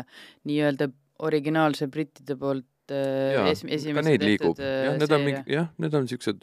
nii-öelda 0.48 0.90
originaalse 1.22 1.86
brittide 1.92 2.36
poolt 2.36 2.66
äh, 2.92 3.32
jaa, 3.38 3.46
es- 3.52 3.64
esimese 3.64 4.10
tehtud 4.18 4.28
liigub, 4.28 4.60
jah, 4.60 4.96
need 5.00 5.16
on 5.16 5.24
mingi, 5.28 5.42
jah, 5.54 5.68
need 5.80 5.94
on 5.96 6.04
niisugused, 6.08 6.42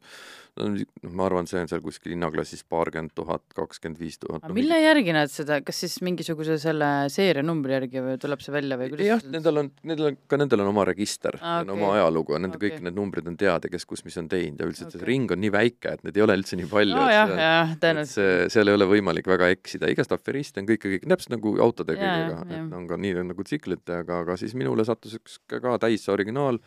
noh, 0.59 1.13
ma 1.15 1.25
arvan, 1.27 1.47
see 1.49 1.61
on 1.61 1.69
seal 1.71 1.81
kuskil 1.83 2.13
hinnaklassis 2.13 2.63
paarkümmend 2.69 3.13
tuhat, 3.17 3.43
kakskümmend 3.57 3.99
viis 4.01 4.19
tuhat. 4.21 4.43
aga 4.43 4.55
mille 4.55 4.79
järgi 4.81 5.15
nad 5.15 5.31
seda, 5.31 5.59
kas 5.65 5.81
siis 5.83 5.99
mingisuguse 6.05 6.59
selle 6.61 6.89
seerianumbri 7.13 7.75
järgi 7.77 8.03
või 8.05 8.17
tuleb 8.21 8.43
see 8.43 8.53
välja 8.55 8.79
või 8.79 8.91
kuidas 8.93 9.09
jah, 9.09 9.25
nendel 9.33 9.63
on, 9.63 9.71
nendel 9.89 10.11
on, 10.11 10.19
ka 10.29 10.39
nendel 10.41 10.63
on 10.65 10.71
oma 10.73 10.85
register 10.89 11.37
ah, 11.39 11.61
okay. 11.63 11.73
oma 11.75 11.93
ajalugu 11.97 12.35
ja 12.35 12.41
nende 12.43 12.59
okay. 12.59 12.69
Kõik 12.69 12.83
need 12.85 12.97
numbrid 12.97 13.29
on 13.31 13.37
teada, 13.39 13.71
kes 13.71 13.87
kus 13.89 14.03
mis 14.05 14.17
on 14.21 14.27
teinud 14.31 14.59
ja 14.59 14.67
üldiselt 14.67 14.91
okay. 14.91 14.99
See 14.99 15.07
ring 15.07 15.31
on 15.33 15.41
nii 15.41 15.51
väike, 15.53 15.95
et 15.95 16.05
neid 16.05 16.19
ei 16.19 16.25
ole 16.25 16.35
üldse 16.39 16.59
nii 16.59 16.69
palju 16.69 16.97
no 16.97 17.07
et 17.07 17.15
jah, 17.15 17.31
see- 17.31 17.45
jah, 17.47 17.73
et 17.73 17.83
tõenäoliselt. 17.85 18.15
see, 18.19 18.49
seal 18.55 18.71
ei 18.71 18.77
ole 18.77 18.89
võimalik 18.89 19.29
väga 19.31 19.51
eksida, 19.55 19.89
igast 19.93 20.13
aferiste 20.15 20.61
on 20.61 20.69
kõike, 20.69 20.95
kõik, 20.95 21.07
täpselt 21.09 21.35
nagu 21.37 21.55
autode 21.63 21.95
kõigega, 21.97 22.43
et 22.49 22.77
on 22.79 22.87
ka 22.89 22.99
nii 22.99 23.27
nagu 23.31 23.45
tsiklitega, 23.47 24.23
aga 24.25 24.37
siis 24.39 24.55
minule 24.59 24.85
sattus 24.87 25.15
üks 25.17 25.39
ka, 25.47 25.61
ka 25.63 25.77
täis 25.85 26.05
see 26.05 26.13
originaal 26.13 26.59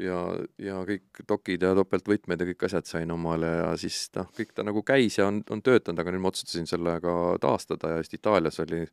ja, 0.00 0.18
ja 0.58 0.80
kõik 0.88 1.22
dokid 1.28 1.64
ja 1.66 1.72
topeltvõtmed 1.78 2.42
ja 2.42 2.48
kõik 2.52 2.66
asjad 2.68 2.88
sain 2.88 3.10
omale 3.14 3.50
ja 3.60 3.70
siis 3.80 4.02
noh, 4.16 4.28
kõik 4.36 4.52
ta 4.56 4.64
nagu 4.66 4.82
käis 4.86 5.18
ja 5.18 5.28
on, 5.30 5.42
on 5.50 5.62
töötanud, 5.62 6.02
aga 6.02 6.14
nüüd 6.14 6.24
ma 6.24 6.32
otsustasin 6.32 6.68
selle 6.70 6.98
ka 7.04 7.16
taastada 7.42 7.94
ja 7.94 8.02
just 8.02 8.14
Itaalias 8.16 8.60
oli 8.64 8.84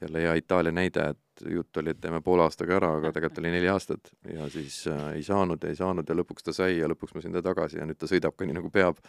jälle 0.00 0.22
hea 0.22 0.34
Itaalia 0.34 0.72
näide, 0.72 1.08
et 1.14 1.48
jutt 1.52 1.76
oli, 1.76 1.90
et 1.90 2.00
teeme 2.00 2.20
poole 2.24 2.44
aastaga 2.44 2.76
ära, 2.76 2.90
aga 2.98 3.12
tegelikult 3.12 3.40
oli 3.44 3.52
neli 3.54 3.68
aastat 3.72 4.12
ja 4.32 4.48
siis 4.52 4.82
äh, 4.92 5.08
ei 5.16 5.24
saanud 5.24 5.62
ja 5.62 5.72
ei 5.72 5.78
saanud 5.78 6.08
ja 6.08 6.16
lõpuks 6.18 6.44
ta 6.44 6.52
sai 6.56 6.78
ja 6.78 6.88
lõpuks 6.92 7.16
ma 7.16 7.24
sain 7.24 7.36
ta 7.36 7.42
tagasi 7.44 7.80
ja 7.80 7.88
nüüd 7.88 8.00
ta 8.00 8.08
sõidab 8.10 8.36
ka 8.36 8.48
nii 8.48 8.58
nagu 8.58 8.70
peab. 8.72 9.00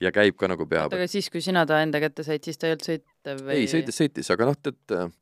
Ja 0.00 0.12
käib 0.14 0.36
ka 0.38 0.48
nagu 0.50 0.66
peab. 0.68 0.94
aga 0.94 1.06
siis, 1.10 1.28
kui 1.32 1.42
sina 1.44 1.64
ta 1.68 1.80
enda 1.84 2.00
kätte 2.02 2.24
said, 2.26 2.44
siis 2.44 2.58
ta 2.60 2.68
ei 2.68 2.76
olnud 2.76 2.86
sõitev 2.86 3.42
või? 3.42 3.60
ei, 3.60 3.68
sõitis, 3.70 3.98
sõitis, 4.00 4.30
aga 4.32 4.48
noh, 4.50 4.58
tead, 4.60 5.12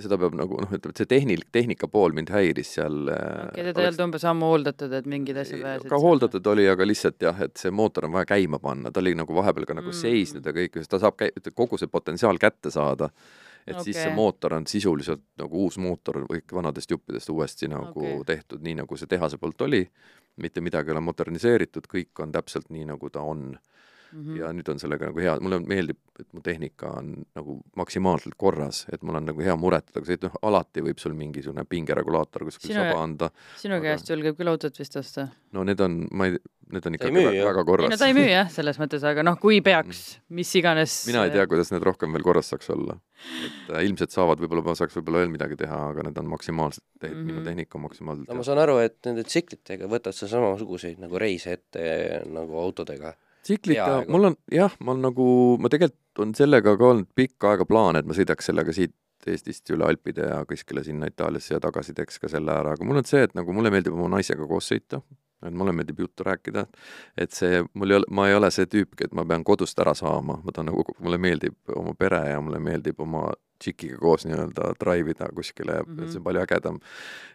seda 0.00 0.18
peab 0.20 0.36
nagu 0.36 0.58
noh, 0.60 0.72
ütleme, 0.72 0.92
et 0.94 1.00
see 1.00 1.08
tehnil-, 1.10 1.44
tehnika 1.52 1.88
pool 1.92 2.14
mind 2.16 2.30
häiris 2.34 2.74
seal 2.76 3.10
äh, 3.12 3.48
okei, 3.50 3.64
teda 3.70 3.84
ei 3.84 3.90
olnud 3.90 4.04
umbes 4.06 4.26
ammu 4.28 4.50
hooldatud, 4.52 4.92
et 4.98 5.08
mingid 5.10 5.40
asjad 5.40 5.62
vajasid 5.64 5.90
ka 5.92 6.00
hooldatud 6.02 6.52
oli, 6.52 6.68
aga 6.72 6.88
lihtsalt 6.88 7.26
jah, 7.28 7.42
et 7.46 7.56
see 7.60 7.72
mootor 7.74 8.08
on 8.08 8.14
vaja 8.16 8.30
käima 8.34 8.60
panna, 8.62 8.92
ta 8.92 9.02
oli 9.04 9.14
nagu 9.18 9.36
vahepeal 9.36 9.68
ka 9.68 9.78
nagu 9.80 9.92
Mm. 9.92 10.00
seisnud 10.02 10.46
ja 10.46 10.52
kõik, 10.56 10.80
ta 10.90 11.00
saab 11.02 11.18
käi-, 11.20 11.52
kogu 11.54 11.78
see 11.78 11.90
potentsiaal 11.92 12.40
kätte 12.42 12.72
saada. 12.74 13.10
et 13.66 13.74
okay. 13.74 13.84
siis 13.84 13.96
see 13.98 14.12
mootor 14.14 14.54
on 14.54 14.66
sisuliselt 14.66 15.24
nagu 15.38 15.64
uus 15.64 15.78
mootor 15.78 16.20
kõik 16.30 16.52
vanadest 16.54 16.90
juppidest 16.90 17.30
uuesti 17.30 17.68
nagu 17.68 17.98
okay. 17.98 18.20
tehtud, 18.26 18.62
nii 18.62 18.76
nagu 18.82 18.96
see 18.96 19.10
tehase 19.10 19.38
poolt 19.38 19.60
oli. 19.60 19.88
mitte 20.36 20.60
midagi 20.60 20.90
ei 20.90 20.92
ole 20.92 21.00
moderniseeritud, 21.00 21.86
kõik 21.88 22.20
on 22.20 22.32
täpselt 22.32 22.68
nii, 22.68 22.84
nagu 22.84 23.10
ta 23.10 23.22
on 23.24 23.56
Mhm. 24.16 24.36
ja 24.40 24.48
nüüd 24.56 24.68
on 24.72 24.78
sellega 24.80 25.10
nagu 25.10 25.20
hea, 25.20 25.34
mulle 25.44 25.58
meeldib, 25.60 25.98
et 26.18 26.26
mu 26.32 26.40
tehnika 26.40 26.88
on 26.98 27.10
nagu 27.36 27.58
maksimaalselt 27.76 28.34
korras, 28.40 28.86
et 28.92 29.02
mul 29.04 29.16
on 29.20 29.26
nagu 29.28 29.40
hea 29.44 29.56
muretada, 29.60 30.00
aga 30.00 30.06
see, 30.08 30.14
et 30.16 30.22
noh, 30.24 30.36
alati 30.42 30.80
võib 30.80 30.98
sul 31.02 31.12
mingisugune 31.18 31.64
pingeregulaator 31.68 32.46
kuskil 32.48 32.70
Sinu- 32.72 32.80
saba 32.86 33.02
anda, 33.02 33.30
sinu 33.60 33.76
Aga- 33.76 33.90
käest 33.90 34.08
julgeb 34.08 34.38
küll 34.38 34.48
autot 34.48 34.78
vist 34.78 34.96
osta? 34.96 35.28
no 35.52 35.64
need 35.68 35.80
on, 35.84 36.06
ma 36.12 36.26
ei, 36.30 36.38
need 36.72 36.86
on 36.88 36.96
müü, 36.96 37.26
väga, 37.28 37.44
väga 37.44 37.50
ei 37.50 37.54
no 37.60 37.64
korras. 37.68 37.98
ta 38.00 38.06
ei 38.08 38.14
müü 38.16 38.24
jah, 38.30 38.48
selles 38.50 38.78
mõttes, 38.80 39.04
aga 39.04 39.22
noh, 39.22 39.36
kui 39.38 39.60
peaks, 39.60 40.18
mis 40.30 40.54
iganes 40.56 40.96
mina 41.06 41.26
ei 41.26 41.30
tea, 41.36 41.44
kuidas 41.46 41.70
need 41.74 41.82
rohkem 41.86 42.12
veel 42.16 42.22
korras 42.24 42.48
saaks 42.54 42.70
olla. 42.72 42.96
et 43.44 43.70
äh, 43.76 43.84
ilmselt 43.84 44.10
saavad, 44.16 44.40
võib-olla 44.40 44.64
ma 44.64 44.74
saaks 44.74 44.96
võib-olla 44.96 45.18
veel 45.26 45.30
midagi 45.36 45.56
teha, 45.60 45.90
aga 45.92 46.02
need 46.08 46.18
on 46.18 46.26
maksimaalselt 46.32 46.84
te- 47.00 47.08
mm, 47.08 47.14
-hmm. 47.14 47.24
minu 47.26 47.38
Mhm. 47.40 47.44
tehnika 47.44 47.76
on 47.78 47.82
maksimaalselt 47.82 48.28
no 48.28 48.34
ma 48.34 48.42
saan 48.42 48.58
aru, 48.64 48.78
et 48.78 48.96
nende 49.04 49.24
tsiklitega 49.24 49.86
võtad 49.86 50.12
sa 50.12 50.26
samasuguseid 50.26 50.98
nagu 50.98 51.18
reise 51.18 51.52
ette 51.52 52.22
nagu 52.26 52.56
autodega. 52.64 53.14
peaaegu., 53.78 54.12
mul 54.12 54.30
on 54.30 54.38
jah, 54.52 54.76
ma 54.80 54.94
olen 54.94 55.08
nagu, 55.08 55.26
ma 55.62 55.70
tegelikult 55.72 56.22
on 56.24 56.32
sellega 56.36 56.76
ka 56.78 56.92
olnud 56.92 57.10
pikka 57.14 57.52
aega 57.52 57.66
plaan, 57.68 57.98
et 57.98 58.08
ma 58.08 58.16
sõidaks 58.16 58.50
sellega 58.50 58.74
siit 58.76 58.96
Eestist 59.26 59.70
üle 59.74 59.82
Alpide 59.82 60.22
ja 60.28 60.42
kuskile 60.46 60.84
sinna 60.86 61.08
Itaaliasse 61.10 61.56
ja 61.56 61.60
tagasi 61.62 61.94
teeks 61.96 62.20
ka 62.22 62.28
selle 62.30 62.52
ära, 62.52 62.76
aga 62.76 62.86
mul 62.86 63.00
on 63.00 63.08
see, 63.08 63.24
et 63.26 63.32
nagu 63.34 63.50
mulle 63.56 63.72
meeldib 63.74 63.96
oma 63.96 64.06
naisega 64.12 64.46
koos 64.46 64.68
sõita, 64.70 65.00
et 65.42 65.56
mulle 65.56 65.74
meeldib 65.74 65.98
juttu 66.04 66.24
rääkida, 66.26 66.62
et 67.18 67.34
see, 67.34 67.64
mul 67.74 67.90
ei 67.90 67.98
ole, 67.98 68.08
ma 68.14 68.28
ei 68.30 68.36
ole 68.36 68.52
see 68.54 68.68
tüüp, 68.70 68.94
et 69.02 69.16
ma 69.16 69.24
pean 69.26 69.42
kodust 69.46 69.82
ära 69.82 69.96
saama, 69.98 70.38
ma 70.44 70.54
tahan 70.54 70.70
nagu, 70.70 70.84
mulle 71.02 71.18
meeldib 71.18 71.74
oma 71.74 71.96
pere 71.98 72.22
ja 72.30 72.38
mulle 72.44 72.62
meeldib 72.62 73.02
oma 73.02 73.26
tšikiga 73.62 73.98
koos 74.00 74.26
nii-öelda 74.28 74.72
drive 74.80 75.14
ida 75.14 75.28
kuskile 75.34 75.80
ja 75.80 75.82
mm. 75.82 75.96
-hmm. 75.96 76.12
see 76.12 76.20
on 76.20 76.24
palju 76.24 76.42
ägedam. 76.44 76.80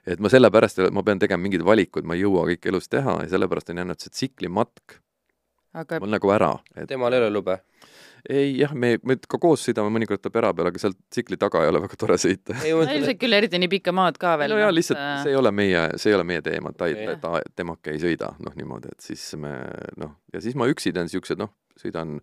et 0.06 0.20
ma 0.20 0.30
sellepärast, 0.30 0.80
ma 0.92 1.04
pean 1.04 1.20
tegema 1.20 1.42
mingeid 1.42 1.66
valikuid, 1.66 2.06
ma 2.06 2.16
ei 2.16 2.24
jõua 2.24 2.48
kõike 2.52 2.70
elus 2.70 2.90
teha 2.90 3.22
ja 3.24 3.30
sellepärast 3.30 3.70
on 3.70 3.84
jäänud 3.84 4.00
see 4.00 4.14
tsiklimatk 4.14 5.02
aga 5.74 6.00
mul 6.04 6.14
nagu 6.16 6.32
ära, 6.34 6.54
et 6.76 6.90
temal 6.90 7.14
ei 7.14 7.24
ole 7.24 7.32
lube? 7.34 7.58
ei 8.30 8.52
jah, 8.60 8.74
me, 8.78 8.94
me 9.08 9.16
ka 9.18 9.40
koos 9.42 9.64
sõidame 9.66 9.90
mõnikord 9.94 10.22
ta 10.22 10.30
pera 10.34 10.52
peal, 10.54 10.70
aga 10.70 10.82
sealt 10.82 10.98
tsikli 11.10 11.40
taga 11.42 11.64
ei 11.64 11.72
ole 11.72 11.82
väga 11.82 11.98
tore 11.98 12.20
sõita. 12.22 12.54
ei 12.62 12.76
no 12.76 12.84
ilmselt 12.86 13.20
küll 13.22 13.34
eriti 13.34 13.58
nii 13.62 13.72
pikka 13.72 13.94
maad 13.98 14.20
ka 14.22 14.36
veel. 14.38 14.54
no 14.54 14.62
jaa, 14.62 14.72
lihtsalt 14.74 15.02
see 15.24 15.34
ei 15.34 15.40
ole 15.40 15.52
meie, 15.56 15.88
see 15.98 16.12
ei 16.14 16.18
ole 16.20 16.28
meie 16.28 16.44
teema, 16.46 16.74
ta 16.78 16.90
ei 16.92 17.16
ta, 17.22 17.40
temake 17.58 17.96
ei 17.96 18.02
sõida, 18.04 18.34
noh 18.46 18.58
niimoodi, 18.58 18.94
et 18.94 19.10
siis 19.12 19.24
me 19.42 19.56
noh, 20.02 20.18
ja 20.34 20.44
siis 20.44 20.58
ma 20.60 20.70
üksi 20.70 20.94
teen 20.94 21.10
siuksed 21.10 21.42
noh, 21.42 21.54
sõidan 21.82 22.20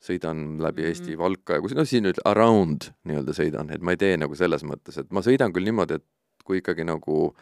sõidan 0.00 0.56
läbi 0.64 0.82
Mhm. 0.82 0.90
Eesti 0.90 1.18
Valka 1.18 1.58
ja 1.58 1.60
kus, 1.60 1.74
no 1.76 1.84
siin 1.84 2.06
nüüd 2.08 2.18
around 2.24 2.88
nii-öelda 3.04 3.34
sõidan, 3.36 3.70
et 3.74 3.82
ma 3.84 3.92
ei 3.92 4.00
tee 4.00 4.16
nagu 4.16 4.34
selles 4.34 4.64
mõttes, 4.64 4.96
et 4.98 5.10
ma 5.12 5.20
sõidan 5.20 5.52
küll 5.52 5.68
niimoodi, 5.68 6.00
et 6.00 6.06
kui 6.44 6.62
ikkagi 6.62 6.86
nagu 6.88 7.34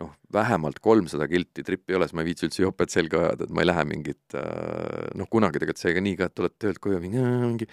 noh, 0.00 0.10
vähemalt 0.34 0.80
kolmsada 0.82 1.28
kilti 1.30 1.62
trippi 1.62 1.92
ei 1.94 1.96
ole, 1.98 2.08
siis 2.08 2.16
ma 2.18 2.24
ei 2.24 2.26
viitsi 2.26 2.48
üldse 2.48 2.64
jopet 2.64 2.90
selga 2.90 3.20
ajada, 3.20 3.46
et 3.46 3.52
ma 3.54 3.62
ei 3.62 3.68
lähe 3.68 3.84
mingit 3.86 4.34
äh, 4.34 5.12
noh, 5.14 5.28
kunagi 5.30 5.60
tegelikult 5.62 5.78
sai 5.82 5.94
ka 5.94 6.02
nii 6.02 6.16
ka, 6.18 6.28
et 6.30 6.34
tuled 6.34 6.54
töölt 6.58 6.80
koju 6.82 6.98
mingi, 7.04 7.68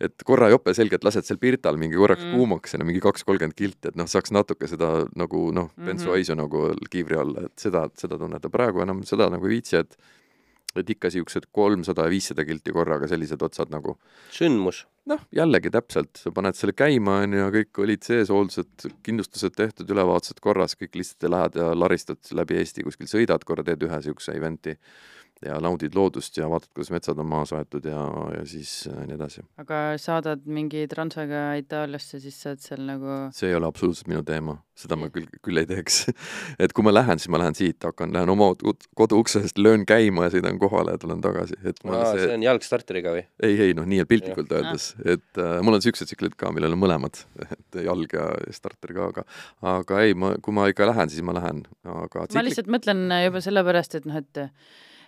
et 0.00 0.24
korra 0.24 0.48
jope 0.52 0.72
selga, 0.76 0.96
et 0.96 1.04
lased 1.04 1.28
seal 1.28 1.40
Pirtal 1.42 1.76
mingi 1.80 1.98
korraks 2.00 2.24
Mm. 2.24 2.32
mm. 2.32 2.38
kuumaks 2.40 2.78
mingi 2.80 3.00
kaks-kolmkümmend 3.04 3.56
kilti, 3.58 3.90
et 3.92 3.96
noh, 4.00 4.08
saaks 4.08 4.32
natuke 4.32 4.66
seda 4.70 5.06
nagu 5.14 5.50
noh, 5.52 5.68
Mhm. 5.76 5.86
bensuaisu 5.90 6.34
nagu 6.38 6.70
kiivri 6.90 7.18
alla, 7.20 7.44
et 7.50 7.58
seda, 7.60 7.88
seda 7.94 8.16
tunneta, 8.18 8.48
praegu 8.48 8.80
enam 8.82 9.02
seda 9.04 9.28
nagu 9.28 9.44
ei 9.46 9.58
viitsi, 9.60 9.76
et 9.76 9.96
et 10.82 10.92
ikka 10.96 11.10
siuksed 11.12 11.48
kolmsada 11.54 12.06
ja 12.06 12.12
viissada 12.12 12.44
kilti 12.46 12.74
korraga 12.74 13.08
sellised 13.10 13.42
otsad 13.42 13.72
nagu 13.74 13.96
sündmus. 14.34 14.84
noh, 15.06 15.20
jällegi 15.34 15.70
täpselt, 15.70 16.18
sa 16.18 16.32
paned 16.34 16.56
selle 16.58 16.74
käima, 16.74 17.20
on 17.24 17.36
ju, 17.38 17.50
kõik 17.54 17.82
olid 17.84 18.06
sees, 18.06 18.30
hooldused, 18.34 18.88
kindlustused 19.06 19.54
tehtud, 19.54 19.90
ülevaatused 19.94 20.40
korras, 20.42 20.74
kõik 20.78 20.98
lihtsalt 20.98 21.28
lähed 21.30 21.60
ja 21.60 21.68
laristad 21.78 22.32
läbi 22.34 22.58
Eesti 22.58 22.86
kuskil, 22.86 23.10
sõidad 23.10 23.46
korra, 23.46 23.64
teed 23.66 23.86
ühe 23.86 24.00
niisuguse 24.00 24.34
event'i 24.34 24.74
ja 25.46 25.56
naudid 25.62 25.94
loodust 25.96 26.36
ja 26.38 26.48
vaatad, 26.50 26.70
kuidas 26.74 26.92
metsad 26.94 27.18
on 27.22 27.28
maas 27.30 27.52
aetud 27.56 27.86
ja, 27.88 28.02
ja 28.36 28.42
siis 28.48 28.72
äh, 28.90 29.02
nii 29.08 29.16
edasi. 29.16 29.44
aga 29.62 29.80
saadad 30.00 30.44
mingi 30.46 30.84
transaga 30.90 31.48
Itaaliasse, 31.60 32.20
siis 32.22 32.38
saad 32.42 32.62
seal 32.64 32.84
nagu 32.88 33.18
see 33.36 33.50
ei 33.50 33.58
ole 33.58 33.68
absoluutselt 33.68 34.10
minu 34.10 34.22
teema, 34.26 34.56
seda 34.78 34.98
ma 34.98 35.08
küll, 35.12 35.28
küll 35.44 35.60
ei 35.62 35.68
teeks. 35.68 35.98
et 36.62 36.74
kui 36.76 36.86
ma 36.86 36.94
lähen, 36.94 37.20
siis 37.22 37.32
ma 37.32 37.40
lähen 37.42 37.56
siit, 37.58 37.78
hakkan, 37.86 38.12
lähen 38.14 38.32
oma 38.32 38.52
kod- 38.60 38.88
kodu 38.98 39.20
uksest, 39.22 39.60
löön 39.62 39.86
käima 39.88 40.26
ja 40.26 40.34
sõidan 40.36 40.60
kohale 40.62 40.96
ja 40.96 41.02
tulen 41.02 41.22
tagasi, 41.24 41.58
et 41.64 41.82
mul 41.84 41.98
on 41.98 42.06
see 42.12 42.30
on 42.36 42.46
jalgstarteriga 42.46 43.14
või? 43.16 43.26
ei, 43.46 43.58
ei 43.68 43.76
noh, 43.76 43.88
nii 43.88 44.06
piltlikult 44.08 44.52
öeldes, 44.56 44.92
et 45.04 45.42
äh, 45.42 45.58
mul 45.66 45.78
on 45.78 45.84
siuksed 45.84 46.10
tsiklid 46.10 46.38
ka, 46.38 46.52
millel 46.54 46.76
on 46.76 46.82
mõlemad, 46.82 47.22
et 47.56 47.80
jalg 47.86 48.16
ja 48.16 48.28
starter 48.54 48.94
ka, 48.96 49.10
aga 49.12 49.26
aga 49.76 50.02
ei, 50.04 50.16
ma, 50.18 50.34
kui 50.42 50.54
ma 50.56 50.66
ikka 50.70 50.88
lähen, 50.90 51.12
siis 51.12 51.24
ma 51.26 51.36
lähen, 51.36 51.64
aga 51.86 52.26
ma 52.34 52.44
lihtsalt 52.46 52.70
mõtlen 52.72 53.06
juba 53.26 53.42
sellepärast, 53.44 53.98
et 54.00 54.08
noh, 54.08 54.20
et 54.20 54.44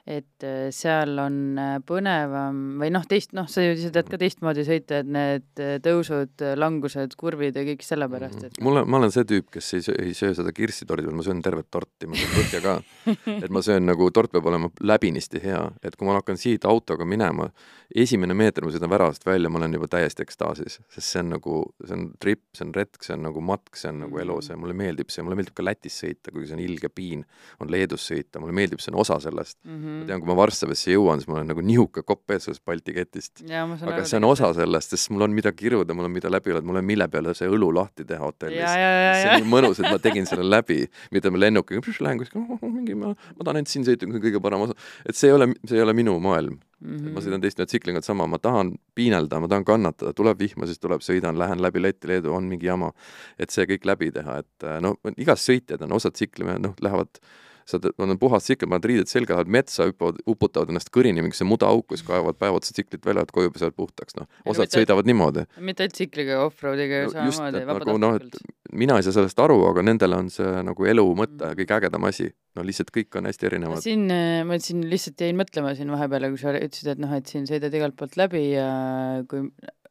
et 0.09 0.45
äh, 0.47 0.71
seal 0.73 1.19
on 1.21 1.59
äh, 1.61 1.75
põnevam 1.85 2.79
või 2.81 2.89
noh, 2.95 3.05
teist, 3.09 3.35
noh, 3.37 3.45
sa 3.51 3.61
ju 3.61 3.91
tead 3.93 4.09
ka 4.09 4.17
teistmoodi 4.21 4.65
sõita, 4.65 5.03
et 5.03 5.11
need 5.13 5.61
äh, 5.61 5.75
tõusud, 5.85 6.45
langused, 6.57 7.13
kurvid 7.21 7.59
ja 7.59 7.65
kõik 7.67 7.85
sellepärast, 7.85 8.47
et 8.49 8.57
mulle, 8.65 8.87
ma 8.89 9.01
olen 9.03 9.13
see 9.13 9.27
tüüp, 9.29 9.51
kes 9.53 9.69
ei 9.77 9.85
söö, 9.85 9.99
ei 10.07 10.15
söö 10.17 10.33
seda 10.39 10.55
kirssitordi, 10.57 11.05
vaid 11.11 11.19
ma 11.19 11.27
söön 11.27 11.43
tervet 11.45 11.69
torti, 11.71 12.09
ma 12.09 12.17
söön 12.17 12.33
põhja 12.39 12.63
ka. 12.65 12.77
et 13.45 13.53
ma 13.53 13.63
söön 13.65 13.85
nagu, 13.89 14.09
tort 14.17 14.33
peab 14.33 14.49
olema 14.49 14.71
läbinisti 14.81 15.43
hea, 15.45 15.61
et 15.85 15.99
kui 15.99 16.09
ma 16.09 16.17
hakkan 16.17 16.41
siit 16.41 16.65
autoga 16.69 17.05
minema, 17.09 17.51
esimene 17.93 18.37
meeter 18.37 18.65
ma 18.65 18.73
sõidan 18.73 18.93
väravast 18.93 19.29
välja, 19.29 19.53
ma 19.53 19.61
olen 19.61 19.77
juba 19.77 19.91
täiesti 19.93 20.25
ekstaasis, 20.25 20.81
sest 20.89 21.05
see 21.05 21.25
on 21.25 21.35
nagu, 21.37 21.61
see 21.85 21.99
on 21.99 22.09
trip, 22.17 22.47
see 22.57 22.65
on 22.65 22.73
retk, 22.77 23.05
see 23.05 23.17
on 23.17 23.27
nagu 23.29 23.45
matk, 23.45 23.77
see 23.77 23.93
on 23.93 24.07
nagu 24.07 24.25
elu, 24.25 24.41
see 24.45 24.57
mulle 24.61 24.77
meeldib 24.77 25.13
see, 25.13 25.25
mulle 25.27 25.37
meeldib 25.37 25.57
ka 25.57 25.69
Lätis 25.69 26.01
sõita, 26.01 26.33
kuigi 26.33 26.49
see 26.49 26.57
on 26.57 26.65
ilge 26.65 26.89
piin, 26.93 27.29
on 27.61 27.73
Leedus 27.73 28.09
sõita, 28.09 28.41
mulle 28.41 28.57
meeldib, 28.57 28.81
see 28.81 28.93
on 28.95 29.01
osa 29.05 29.21
sellest. 29.29 29.61
mm 29.69 29.98
ma 30.01 30.09
tean, 30.09 30.23
kui 30.23 30.31
ma 30.31 30.37
Varssavisse 30.39 30.93
jõuan, 30.95 31.23
siis 31.23 31.31
ma 31.31 31.39
olen 31.39 31.51
nagu 31.53 31.65
nihuke 31.65 32.05
kopp 32.07 32.35
ees 32.35 32.49
sellest 32.49 32.65
Balti 32.69 32.95
ketist. 32.97 33.43
aga 33.45 34.05
see 34.05 34.21
on 34.21 34.29
osa 34.31 34.53
sellest, 34.57 34.95
sest 34.95 35.13
mul 35.15 35.27
on 35.27 35.35
mida 35.37 35.53
kiruda, 35.57 35.97
mul 35.97 36.09
on 36.09 36.15
mida 36.15 36.33
läbi 36.33 36.55
elada, 36.55 36.67
mul 36.69 36.81
on 36.81 36.89
mille 36.89 37.09
peale 37.13 37.35
see 37.39 37.51
õlu 37.51 37.71
lahti 37.75 38.07
teha 38.09 38.23
hotellis 38.25 38.65
see 38.69 39.33
on 39.33 39.43
nii 39.43 39.51
mõnus, 39.57 39.83
et 39.83 39.91
ma 39.91 39.99
tegin 40.03 40.29
selle 40.29 40.47
läbi, 40.49 40.85
mida 41.15 41.33
ma 41.35 41.43
lennukiga, 41.45 41.83
lähen 42.07 42.23
kuskile, 42.23 42.59
mingi 42.63 42.97
ma, 42.99 43.13
ma 43.15 43.45
tahan 43.45 43.61
ainult 43.61 43.73
siin 43.73 43.87
sõita, 43.87 44.07
see 44.07 44.19
on 44.19 44.25
kõige 44.25 44.43
parem 44.45 44.67
osa. 44.69 44.79
et 45.05 45.19
see 45.19 45.31
ei 45.31 45.37
ole, 45.37 45.53
see 45.67 45.79
ei 45.79 45.85
ole 45.85 45.95
minu 45.97 46.19
maailm 46.23 46.59
mm. 46.81 46.91
Mhm. 46.91 47.07
-hmm. 47.07 47.15
ma 47.15 47.21
sõidan 47.21 47.43
teistmoodi 47.43 47.73
tsiklingut 47.73 48.05
sama, 48.05 48.27
ma 48.27 48.39
tahan 48.39 48.73
piinelda, 48.95 49.41
ma 49.41 49.49
tahan 49.49 49.65
kannatada, 49.65 50.13
tuleb 50.13 50.39
vihma, 50.39 50.67
siis 50.67 50.79
tuleb, 50.79 51.03
sõidan, 51.03 51.39
lähen 51.39 51.63
läbi 51.63 51.83
Läti, 51.83 52.09
Leedu, 52.09 52.33
on 52.35 52.45
mingi 52.45 52.67
jama. 52.67 52.93
et 53.39 53.51
see 53.51 53.67
kõik 53.67 53.85
läbi 53.85 54.13
teha, 54.13 54.39
et 54.39 54.65
äh, 54.65 54.81
no 54.81 54.95
igas 55.17 55.45
sõitjad 55.49 55.83
on, 55.83 55.93
osad 55.93 56.13
tsiklimehed, 56.13 56.63
noh, 56.63 56.75
lähevad 56.81 57.21
sa 57.69 57.79
tead, 57.83 57.95
on 58.01 58.17
puhas 58.21 58.47
tsikkel, 58.47 58.71
paned 58.73 58.87
riided 58.89 59.11
selga, 59.11 59.35
lähevad 59.37 59.53
metsa, 59.59 59.87
hüppavad, 59.91 60.19
uputavad 60.29 60.73
ennast 60.73 60.89
kõrini 60.95 61.21
mingisse 61.25 61.45
mudaauku, 61.49 61.99
siis 61.99 62.07
kaevavad 62.09 62.39
päev 62.41 62.57
otsa 62.59 62.73
tsiklit 62.77 63.05
välja, 63.05 63.27
et 63.27 63.33
koju 63.35 63.53
pesevad 63.55 63.77
puhtaks, 63.77 64.17
noh. 64.19 64.29
Osad 64.49 64.67
mitte- 64.67 64.81
sõidavad 64.81 65.09
niimoodi. 65.11 65.45
mitte 65.61 65.85
ainult 65.85 65.99
tsikliga, 65.99 66.41
off-roadiga 66.47 67.05
No 67.05 67.13
samamoodi, 67.13 67.65
nagu 67.69 67.99
noh, 67.99 68.17
et 68.17 68.25
vabatahtlikult. 68.25 68.55
mina 68.73 68.97
ei 68.99 69.07
saa 69.07 69.17
sellest 69.19 69.39
aru, 69.45 69.59
aga 69.69 69.85
nendele 69.85 70.17
on 70.17 70.31
see 70.33 70.63
nagu 70.65 70.89
elu 70.95 71.07
mõte 71.21 71.53
ja 71.53 71.55
kõige 71.59 71.77
ägedam 71.81 72.09
asi. 72.09 72.33
no 72.59 72.65
lihtsalt 72.67 72.89
kõik 72.91 73.15
on 73.21 73.29
hästi 73.29 73.47
erinevad. 73.47 73.83
siin 73.85 74.09
äh, 74.11 74.43
ma 74.49 74.57
siin 74.59 74.81
lihtsalt 74.91 75.21
jäin 75.23 75.37
mõtlema 75.39 75.77
siin 75.79 75.93
vahepeal, 75.93 76.27
kui 76.33 76.41
sa 76.41 76.57
ütlesid, 76.57 76.89
et 76.97 76.99
noh, 76.99 77.13
et 77.15 77.27
siin 77.31 77.45
sõidad 77.47 77.75
igalt 77.75 77.95
poolt 77.97 78.17
läbi 78.19 78.49
ja 78.57 79.23
kui 79.29 79.45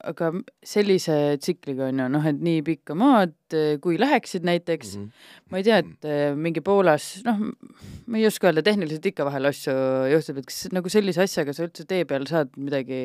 aga 0.05 0.31
sellise 0.65 1.37
tsikliga 1.41 1.87
on 1.89 2.01
ju 2.03 2.07
noh, 2.13 2.25
et 2.29 2.41
nii 2.43 2.63
pikka 2.65 2.95
maad, 2.97 3.35
kui 3.81 3.97
läheksid 3.99 4.45
näiteks 4.47 4.95
mm. 4.97 5.03
-hmm. 5.03 5.51
ma 5.51 5.57
ei 5.57 5.67
tea, 5.67 5.77
et 5.83 6.05
eh, 6.05 6.35
mingi 6.35 6.61
Poolas, 6.61 7.23
noh, 7.25 7.39
ma 8.05 8.17
ei 8.17 8.27
oska 8.29 8.51
öelda, 8.51 8.63
tehniliselt 8.65 9.05
ikka 9.05 9.25
vahel 9.25 9.49
asju 9.49 9.73
juhtub, 10.13 10.41
et 10.41 10.49
kas 10.51 10.67
nagu 10.71 10.89
sellise 10.89 11.23
asjaga 11.25 11.53
sa 11.53 11.65
üldse 11.65 11.87
tee 11.87 12.05
peal 12.05 12.27
saad 12.29 12.53
midagi 12.57 13.01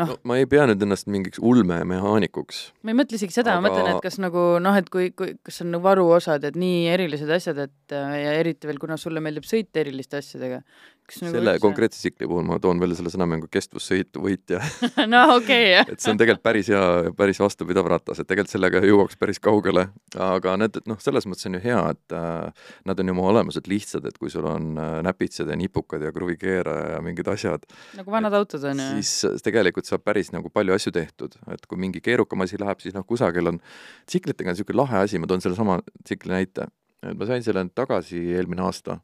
noh. 0.00 0.12
no 0.12 0.16
ma 0.28 0.36
ei 0.40 0.46
pea 0.50 0.66
nüüd 0.68 0.82
ennast 0.84 1.08
mingiks 1.10 1.40
ulmemehaanikuks. 1.40 2.60
ma 2.84 2.92
ei 2.92 2.98
mõtle 2.98 3.18
isegi 3.18 3.36
seda 3.36 3.54
aga..., 3.54 3.62
ma 3.62 3.70
mõtlen, 3.70 3.90
et 3.94 4.04
kas 4.04 4.18
nagu 4.22 4.44
noh, 4.62 4.76
et 4.78 4.90
kui, 4.92 5.10
kui, 5.16 5.36
kas 5.46 5.62
on 5.64 5.72
nagu 5.74 5.86
varuosad, 5.86 6.44
et 6.48 6.58
nii 6.60 6.84
erilised 6.92 7.32
asjad, 7.38 7.62
et 7.66 7.96
äh, 7.96 8.18
ja 8.24 8.36
eriti 8.42 8.68
veel, 8.68 8.80
kuna 8.82 8.98
sulle 9.00 9.22
meeldib 9.24 9.48
sõita 9.48 9.82
eriliste 9.82 10.20
asjadega. 10.20 10.62
Nagu 11.06 11.32
selle 11.36 11.52
konkreetse 11.62 12.00
tsikli 12.00 12.26
puhul 12.26 12.46
ma 12.48 12.58
toon 12.62 12.80
veel 12.82 12.94
selle 12.98 13.10
sõnamängu 13.12 13.46
kestvussõitu 13.52 14.22
võitja, 14.24 14.58
no 15.12 15.22
okei 15.36 15.76
okay,, 15.76 15.94
et 15.94 16.02
see 16.02 16.12
on 16.12 16.20
tegelikult 16.20 16.44
päris 16.46 16.70
hea 16.72 17.12
päris 17.16 17.40
vastupidav 17.42 17.86
ratas, 17.90 18.20
et 18.20 18.28
tegelikult 18.28 18.54
sellega 18.54 18.82
jõuaks 18.84 19.18
päris 19.20 19.40
kaugele, 19.42 19.86
aga 20.26 20.56
need, 20.60 20.80
noh, 20.90 20.98
selles 21.02 21.28
mõttes 21.30 21.48
on 21.48 21.58
ju 21.58 21.62
hea, 21.62 21.82
et 21.94 22.16
äh, 22.16 22.66
nad 22.90 23.02
on 23.02 23.12
ju 23.12 23.16
oma 23.16 23.28
olemuselt 23.32 23.70
lihtsad, 23.70 24.08
et 24.10 24.18
kui 24.18 24.32
sul 24.32 24.48
on 24.50 24.72
äh, 24.82 24.96
näpitsad 25.06 25.50
ja 25.52 25.58
nipukad 25.58 26.02
ja 26.02 26.12
kruvikeeraja 26.14 26.96
ja 26.96 27.02
mingid 27.04 27.30
asjad, 27.32 27.66
nagu 27.98 28.14
vanad 28.14 28.34
autod 28.40 28.66
on 28.72 28.82
ju. 28.82 28.88
siis 28.98 29.42
tegelikult 29.46 29.88
saab 29.88 30.04
päris 30.06 30.32
nagu 30.34 30.50
palju 30.52 30.74
asju 30.76 30.94
tehtud, 30.96 31.38
et 31.54 31.70
kui 31.70 31.80
mingi 31.80 32.02
keerukam 32.04 32.42
asi 32.44 32.58
läheb, 32.60 32.82
siis 32.82 32.96
noh, 32.96 33.06
kusagil 33.06 33.54
on, 33.54 33.62
tsiklitega 34.10 34.50
on 34.50 34.58
niisugune 34.58 34.82
lahe 34.82 35.04
asi, 35.04 35.22
ma 35.22 35.30
toon 35.30 35.44
sellesama 35.44 35.80
tsikli 36.02 36.34
näite, 36.34 36.70
et 37.06 37.18
ma 37.18 37.28
sain 37.28 37.44
selle 37.46 37.66
tagasi 37.74 38.22
eelmine 38.36 38.64
aasta. 38.66 39.00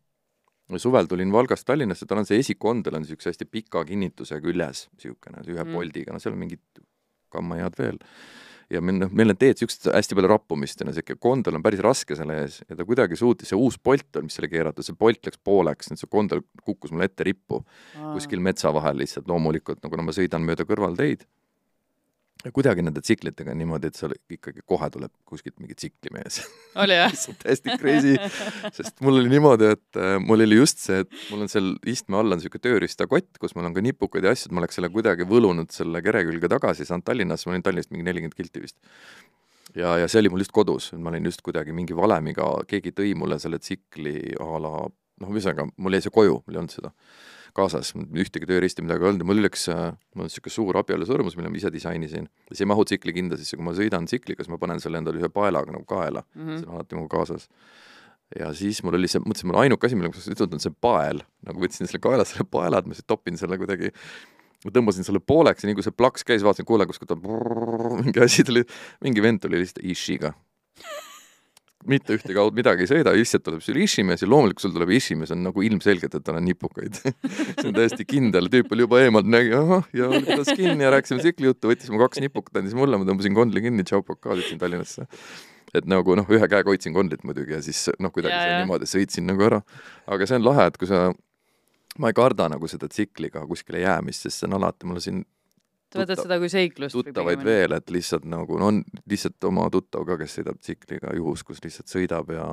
Suvel 0.81 1.09
tulin 1.11 1.33
Valgast 1.33 1.67
Tallinnasse, 1.69 2.07
tal 2.07 2.23
on 2.23 2.29
see 2.29 2.39
esikondel 2.41 2.97
on 2.97 3.05
niisuguse 3.05 3.33
hästi 3.33 3.49
pika 3.51 3.85
kinnitusega 3.89 4.41
küljes, 4.45 4.87
niisugune 4.97 5.43
ühe 5.45 5.65
Mm. 5.65 5.73
poldiga, 5.75 6.13
no 6.13 6.19
seal 6.23 6.33
on 6.37 6.41
mingid 6.45 6.63
kammajad 7.33 7.77
veel. 7.79 7.99
ja 8.73 8.81
meil 8.81 8.97
noh, 9.03 9.11
meil 9.13 9.29
on 9.35 9.37
teed 9.37 9.59
siuksed 9.61 9.91
hästi 9.93 10.17
palju 10.17 10.29
rappumist 10.31 10.81
ja 10.81 10.87
no 10.87 10.93
siuke 10.97 11.19
kondel 11.21 11.59
on 11.59 11.63
päris 11.63 11.81
raske 11.85 12.17
selle 12.17 12.39
ees 12.41 12.63
ja 12.69 12.77
ta 12.77 12.87
kuidagi 12.89 13.19
suutis, 13.21 13.51
see 13.51 13.59
uus 13.59 13.77
Bolt 13.77 14.17
on, 14.17 14.25
mis 14.25 14.39
selle 14.39 14.49
keerata, 14.49 14.83
see 14.83 14.97
Bolt 14.97 15.27
läks 15.27 15.37
pooleks, 15.45 15.91
nüüd 15.91 16.01
see 16.01 16.09
kondel 16.09 16.41
kukkus 16.65 16.91
mulle 16.95 17.05
ette 17.11 17.27
rippu 17.27 17.61
kuskil 18.15 18.41
metsa 18.41 18.73
vahel 18.73 18.97
lihtsalt 18.97 19.29
loomulikult, 19.29 19.83
no 19.83 19.91
kuna 19.93 20.03
ma 20.07 20.13
sõidan 20.17 20.47
mööda 20.47 20.65
kõrvalteid 20.65 21.27
kuidagi 22.51 22.83
nende 22.83 23.03
tsiklitega 23.05 23.53
on 23.53 23.61
niimoodi, 23.61 23.91
et 23.91 23.99
seal 23.99 24.15
ikkagi 24.35 24.65
kohe 24.67 24.89
tuleb 24.91 25.13
kuskilt 25.29 25.55
mingi 25.63 25.77
tsiklimees 25.79 26.41
oli 26.83 26.97
jah? 26.97 27.15
täiesti 27.45 27.77
crazy, 27.79 28.17
sest 28.75 29.03
mul 29.05 29.21
oli 29.21 29.31
niimoodi, 29.31 29.69
et 29.77 30.01
äh, 30.01 30.17
mul 30.23 30.43
oli 30.43 30.59
just 30.59 30.83
see, 30.83 31.03
et 31.05 31.13
mul 31.31 31.45
on 31.47 31.53
seal 31.53 31.73
istme 31.89 32.19
all 32.19 32.35
on 32.35 32.41
niisugune 32.41 32.65
tööriistakott, 32.67 33.31
kus 33.43 33.55
mul 33.59 33.69
on 33.69 33.77
ka 33.77 33.85
nipukad 33.85 34.27
ja 34.27 34.33
asjad, 34.35 34.55
ma 34.55 34.65
oleks 34.65 34.81
selle 34.81 34.91
kuidagi 34.95 35.29
võlunud 35.29 35.71
selle 35.75 36.03
kere 36.05 36.25
külge 36.29 36.51
tagasi, 36.51 36.89
saanud 36.89 37.07
Tallinnasse, 37.07 37.49
ma 37.49 37.55
olin 37.55 37.67
Tallinnast 37.69 37.95
mingi 37.95 38.09
nelikümmend 38.09 38.39
kilti 38.39 38.65
vist. 38.65 38.79
ja, 39.79 39.95
ja 40.03 40.09
see 40.09 40.25
oli 40.25 40.33
mul 40.33 40.43
just 40.43 40.55
kodus, 40.57 40.91
ma 40.99 41.13
olin 41.13 41.31
just 41.31 41.45
kuidagi 41.47 41.75
mingi 41.77 41.95
valemiga, 41.97 42.49
keegi 42.69 42.95
tõi 42.97 43.15
mulle 43.19 43.39
selle 43.43 43.63
tsikli 43.63 44.35
a 44.43 44.51
la 44.59 44.75
noh, 45.23 45.31
ühesõnaga 45.31 45.69
mul 45.77 45.99
jäi 45.99 46.09
see 46.09 46.15
koju, 46.15 46.41
mul 46.43 46.59
ei 46.59 46.65
olnud 46.65 46.75
seda 46.75 46.91
kaasas, 47.57 47.93
ühtegi 47.97 48.49
tööriista 48.49 48.85
midagi 48.85 49.05
ei 49.05 49.11
olnud 49.11 49.25
ja 49.25 49.29
mul 49.29 49.49
üks, 49.49 49.67
mul 49.69 50.25
on 50.25 50.31
niisugune 50.31 50.55
suur 50.55 50.79
abielusõrmus, 50.81 51.37
mille 51.39 51.53
ma 51.53 51.61
ise 51.61 51.73
disainisin. 51.75 52.29
see 52.53 52.65
ei 52.65 52.71
mahu 52.73 52.85
tsikli 52.89 53.15
kinda 53.17 53.39
sisse, 53.41 53.59
kui 53.59 53.67
ma 53.67 53.75
sõidan 53.77 54.09
tsikliga, 54.09 54.45
siis 54.45 54.53
ma 54.53 54.61
panen 54.63 54.81
selle 54.83 55.01
endale 55.03 55.21
ühe 55.21 55.31
paelaga 55.33 55.75
nagu 55.75 55.85
kaela 55.89 56.25
mm, 56.25 56.43
-hmm. 56.47 56.61
see 56.61 56.69
on 56.69 56.79
alati 56.79 56.99
mu 56.99 57.09
kaasas. 57.13 57.49
ja 58.39 58.53
siis 58.57 58.83
mul 58.83 58.97
oli 58.97 59.09
see, 59.09 59.21
mõtlesin, 59.21 59.51
mul 59.51 59.61
ainuke 59.65 59.87
asi, 59.87 59.97
millega 59.97 60.17
ma 60.17 60.21
saaks 60.21 60.37
ütelda, 60.37 60.57
on 60.57 60.65
see 60.65 60.77
pael, 60.81 61.25
nagu 61.47 61.61
võtsin 61.61 61.89
selle 61.89 62.01
kaela, 62.01 62.25
selle 62.25 62.49
paela, 62.49 62.79
et 62.81 62.89
ma 62.89 62.97
siis 62.97 63.07
topin 63.07 63.37
selle 63.37 63.59
kuidagi 63.61 63.93
ma 64.65 64.73
tõmbasin 64.73 65.05
selle 65.05 65.21
pooleks 65.21 65.65
ja 65.65 65.69
nii 65.69 65.77
kui 65.77 65.85
see 65.85 65.95
plaks 65.97 66.25
käis, 66.25 66.45
vaatasin, 66.47 66.65
kuule, 66.65 66.87
kuskilt 66.87 67.13
on 67.17 67.25
mingi 68.01 68.23
asi 68.23 68.45
tuli, 68.47 68.65
mingi 69.05 69.23
vend 69.23 69.43
tuli 69.45 69.61
lihtsalt 69.61 69.85
Ishiga 69.85 70.33
mitte 71.89 72.17
ühtegi 72.17 72.39
autot, 72.39 72.57
midagi 72.57 72.85
ei 72.85 72.91
sõida, 72.91 73.13
lihtsalt 73.17 73.45
tuleb 73.47 73.63
sul 73.65 73.79
išimees 73.83 74.25
ja 74.25 74.29
loomulikult 74.31 74.65
sul 74.65 74.75
tuleb 74.75 74.93
išimees, 74.97 75.33
on 75.35 75.43
nagu 75.47 75.65
ilmselgelt, 75.67 76.15
et 76.19 76.27
tal 76.27 76.39
on 76.39 76.47
nipukaid 76.47 76.99
see 77.03 77.69
on 77.69 77.75
täiesti 77.77 78.07
kindel, 78.09 78.49
tüüp 78.53 78.73
oli 78.75 78.87
juba 78.87 79.01
eemalt, 79.03 79.29
nägi 79.31 79.55
ahah 79.59 79.89
ja 79.97 80.11
pidas 80.15 80.53
kinni 80.53 80.87
ja 80.87 80.93
rääkisime 80.95 81.25
tsiklijuttu, 81.25 81.73
võttis 81.73 81.91
mu 81.93 82.01
kaks 82.03 82.23
nipukat, 82.25 82.61
andis 82.63 82.77
mulle, 82.79 83.01
ma 83.01 83.09
tõmbasin 83.09 83.37
kondli 83.37 83.65
kinni, 83.65 83.87
tšau, 83.89 84.05
pakaa, 84.07 84.39
sõitsin 84.39 84.63
Tallinnasse. 84.63 85.09
et 85.73 85.87
nagu 85.89 86.17
noh, 86.19 86.29
ühe 86.29 86.49
käega 86.53 86.69
hoidsin 86.69 86.95
kondlit 86.95 87.23
muidugi 87.25 87.57
ja 87.57 87.63
siis 87.65 87.87
noh, 87.99 88.13
kuidagi 88.13 88.37
yeah, 88.37 88.63
niimoodi 88.63 88.89
sõitsin 88.89 89.27
nagu 89.29 89.47
ära. 89.49 89.63
aga 90.07 90.29
see 90.29 90.39
on 90.39 90.47
lahe, 90.47 90.69
et 90.71 90.79
kui 90.81 90.91
sa 90.91 91.07
ma 91.99 92.11
ei 92.13 92.17
karda 92.17 92.49
nagu 92.53 92.69
seda 92.71 92.89
tsikliga 92.89 93.47
kuskile 93.49 93.83
jäämist, 93.83 94.27
sest 94.27 94.43
see 94.43 94.51
on 94.51 94.61
alati, 94.61 94.89
mul 94.89 95.01
siin 95.03 95.25
sa 95.93 96.01
võtad 96.03 96.23
seda 96.23 96.39
kui 96.41 96.51
seiklust? 96.53 96.97
tuttavaid 96.97 97.43
veel, 97.45 97.75
et 97.77 97.93
lihtsalt 97.95 98.25
nagu 98.29 98.59
no 98.61 98.69
on 98.71 98.81
lihtsalt 99.11 99.49
oma 99.49 99.67
tuttav 99.73 100.07
ka, 100.09 100.17
kes 100.21 100.39
sõidab 100.39 100.61
tsikliga 100.61 101.13
juhus, 101.19 101.45
kus 101.47 101.61
lihtsalt 101.65 101.93
sõidab 101.93 102.33
ja 102.35 102.47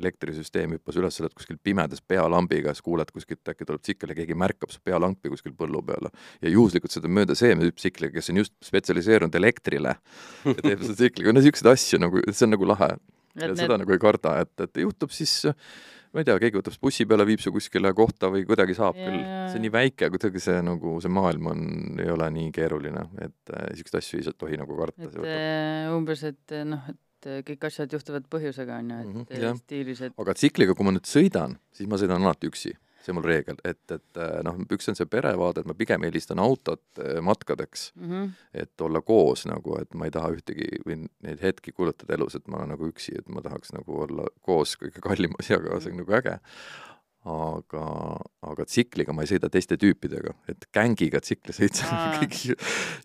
elektrisüsteem 0.00 0.74
hüppas 0.76 0.98
üles, 1.00 1.16
sa 1.16 1.24
oled 1.24 1.36
kuskil 1.36 1.60
pimedas 1.62 2.02
pealambiga, 2.02 2.74
siis 2.74 2.86
kuuled 2.86 3.12
kuskilt 3.14 3.52
äkki 3.52 3.68
tuleb 3.68 3.84
tsikkel 3.84 4.14
ja 4.14 4.18
keegi 4.22 4.38
märkab 4.38 4.74
su 4.74 4.82
pealampi 4.84 5.32
kuskil 5.32 5.54
põllu 5.58 5.84
peal. 5.86 6.10
ja 6.42 6.52
juhuslikult 6.52 6.96
sõidab 6.96 7.16
mööda 7.20 7.38
seemnetüüp 7.38 7.78
tsikliga, 7.80 8.16
kes 8.18 8.32
on 8.32 8.42
just 8.42 8.56
spetsialiseerunud 8.64 9.40
elektrile 9.40 9.96
ja 10.44 10.58
teeb 10.60 10.84
seda 10.84 10.98
tsikliga, 10.98 11.32
no 11.32 11.40
niisuguseid 11.40 11.72
asju 11.74 12.02
nagu, 12.02 12.26
see 12.30 12.46
on 12.48 12.54
nagu 12.56 12.68
lahe. 12.72 12.92
ja 13.36 13.46
need... 13.46 13.62
seda 13.62 13.80
nagu 13.80 13.94
ei 13.94 14.02
karda, 14.02 14.40
et, 14.44 14.54
et 14.66 14.84
juhtub 14.84 15.14
siis 15.14 15.40
ma 16.10 16.22
ei 16.22 16.26
tea, 16.26 16.38
keegi 16.42 16.58
võtab 16.58 16.78
bussi 16.82 17.06
peale, 17.08 17.26
viib 17.28 17.42
su 17.42 17.52
kuskile 17.54 17.92
kohta 17.96 18.30
või 18.32 18.42
kuidagi 18.48 18.74
saab 18.78 18.98
yeah. 18.98 19.10
küll. 19.10 19.20
see 19.52 19.60
on 19.60 19.64
nii 19.66 19.74
väike, 19.76 20.10
kuidagi 20.14 20.42
see 20.42 20.58
nagu, 20.66 20.96
see 21.02 21.12
maailm 21.14 21.52
on, 21.52 21.62
ei 22.02 22.10
ole 22.10 22.30
nii 22.34 22.50
keeruline, 22.56 23.06
et 23.22 23.54
äh, 23.54 24.00
asju 24.00 24.18
ei 24.18 24.34
tohi 24.34 24.58
nagu 24.60 24.78
karta. 24.80 25.06
et 25.06 25.20
äh, 25.22 25.94
umbes, 25.94 26.24
et 26.26 26.56
äh, 26.56 26.66
noh, 26.66 26.90
et 26.90 27.30
äh, 27.30 27.42
kõik 27.46 27.66
asjad 27.70 27.94
juhtuvad 27.94 28.26
põhjusega, 28.32 28.80
on 28.82 28.90
ju, 28.90 29.00
et 29.00 29.14
mm 29.14 29.26
-hmm, 29.30 29.62
stiilis, 29.62 30.04
et 30.08 30.22
aga 30.24 30.34
tsikliga, 30.34 30.74
kui 30.74 30.88
ma 30.88 30.96
nüüd 30.96 31.06
sõidan, 31.06 31.58
siis 31.72 31.90
ma 31.90 32.00
sõidan 32.00 32.26
alati 32.26 32.50
üksi 32.50 32.74
see 33.10 33.14
on 33.14 33.20
mul 33.20 33.28
reegel, 33.28 33.58
et, 33.66 33.82
et 33.90 34.20
äh, 34.20 34.40
noh, 34.46 34.58
üks 34.72 34.90
on 34.90 34.98
see 34.98 35.08
perevaade, 35.10 35.62
et 35.62 35.70
ma 35.70 35.76
pigem 35.78 36.04
eelistan 36.06 36.40
autot 36.42 36.82
äh, 37.02 37.18
matkadeks 37.24 37.90
mm, 37.96 38.10
-hmm. 38.10 38.28
et 38.64 38.86
olla 38.86 39.02
koos 39.02 39.46
nagu, 39.50 39.78
et 39.80 39.94
ma 39.94 40.06
ei 40.06 40.14
taha 40.14 40.34
ühtegi 40.36 40.82
või 40.86 41.02
neid 41.26 41.42
hetki 41.42 41.72
kulutada 41.72 42.14
elus, 42.14 42.36
et 42.38 42.46
ma 42.48 42.60
olen 42.60 42.74
nagu 42.76 42.90
üksi, 42.90 43.16
et 43.18 43.28
ma 43.28 43.42
tahaks 43.42 43.74
nagu 43.76 44.04
olla 44.06 44.28
koos 44.42 44.76
kõige 44.80 45.02
kallima 45.02 45.40
asjaga, 45.40 45.80
see 45.80 45.92
on 45.92 46.00
nagu 46.04 46.16
äge. 46.20 46.38
aga, 47.20 47.84
aga 48.48 48.64
tsikliga 48.64 49.12
ma 49.12 49.26
ei 49.26 49.28
sõida 49.28 49.50
teiste 49.52 49.76
tüüpidega, 49.76 50.32
et 50.48 50.62
gängiga 50.72 51.20
tsikli 51.20 51.52
sõitsa 51.52 51.84
kõik, 52.16 52.38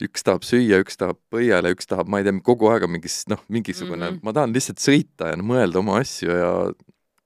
üks 0.08 0.24
tahab 0.24 0.46
süüa, 0.48 0.80
üks 0.80 0.96
tahab 0.96 1.20
põiele, 1.30 1.74
üks 1.76 1.90
tahab, 1.90 2.08
ma 2.08 2.22
ei 2.22 2.24
tea, 2.24 2.40
kogu 2.40 2.70
aeg 2.72 2.88
on 2.88 2.94
mingis 2.94 3.26
noh, 3.28 3.44
mingisugune 3.52 4.06
mm, 4.06 4.14
-hmm. 4.14 4.24
ma 4.24 4.32
tahan 4.38 4.56
lihtsalt 4.56 4.80
sõita 4.80 5.34
ja 5.34 5.42
mõelda 5.42 5.84
oma 5.84 6.00
asju 6.00 6.32
ja 6.32 6.54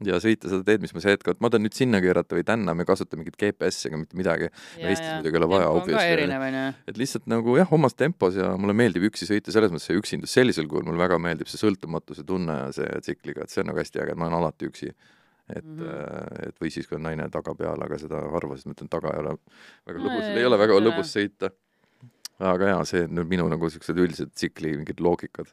ja 0.07 0.19
sõita 0.23 0.49
seda 0.51 0.63
teed, 0.67 0.83
mis 0.83 0.93
ma 0.95 1.01
see 1.03 1.13
hetk, 1.13 1.27
et 1.33 1.41
ma 1.43 1.51
tahan 1.51 1.65
nüüd 1.65 1.75
sinna 1.75 1.99
keerata 2.03 2.38
või 2.38 2.45
tänna, 2.47 2.75
me 2.77 2.85
ei 2.85 2.89
kasuta 2.89 3.19
mingit 3.19 3.35
GPS-i 3.39 3.89
ega 3.89 3.99
mitte 3.99 4.19
midagi. 4.19 4.49
Eestis 4.79 5.09
muidugi 5.17 5.35
ei 5.35 5.41
ole 5.41 5.49
vaja. 5.51 6.65
et 6.88 6.99
lihtsalt 7.01 7.29
nagu 7.31 7.55
jah, 7.59 7.73
omas 7.75 7.97
tempos 7.99 8.39
ja 8.39 8.53
mulle 8.59 8.75
meeldib 8.77 9.09
üksi 9.09 9.27
sõita, 9.29 9.53
selles 9.55 9.73
mõttes 9.73 9.89
see 9.89 9.99
üksindus, 9.99 10.33
sellisel 10.35 10.69
kujul 10.71 10.88
mulle 10.88 11.03
väga 11.03 11.19
meeldib 11.21 11.51
see 11.51 11.62
sõltumatuse 11.62 12.25
tunne 12.27 12.59
ja 12.63 12.67
see 12.75 12.99
tsikliga, 13.05 13.43
et 13.43 13.53
see 13.53 13.63
on 13.63 13.71
nagu 13.73 13.81
hästi 13.81 14.03
äge, 14.03 14.15
et 14.15 14.19
ma 14.19 14.29
olen 14.29 14.39
alati 14.39 14.69
üksi. 14.71 14.93
et 15.49 15.65
mm, 15.65 15.79
-hmm. 15.79 16.47
et 16.47 16.59
või 16.62 16.69
siis, 16.69 16.85
kui 16.88 16.95
on 16.95 17.07
naine 17.07 17.25
taga 17.33 17.55
peal, 17.57 17.81
aga 17.81 17.97
seda 17.97 18.21
harva, 18.35 18.55
sest 18.55 18.67
ma 18.69 18.75
ütlen, 18.75 18.89
taga 18.89 19.15
ei 19.15 19.23
ole 19.23 19.31
väga 19.88 19.99
lõbus 19.99 20.21
no,, 20.21 20.35
ei 20.38 20.45
ole 20.45 20.59
väga 20.62 20.79
lõbus 20.79 21.13
sõita. 21.15 21.49
Aga 22.39 22.73
jaa, 22.73 22.88
see 22.88 23.06
on 23.08 23.21
minu 23.28 23.47
nagu 23.52 23.69
niisugused 23.69 24.02
üldised 24.06 24.34
tsikli 24.36 24.78
mingid 24.78 25.04
loogikad 25.04 25.52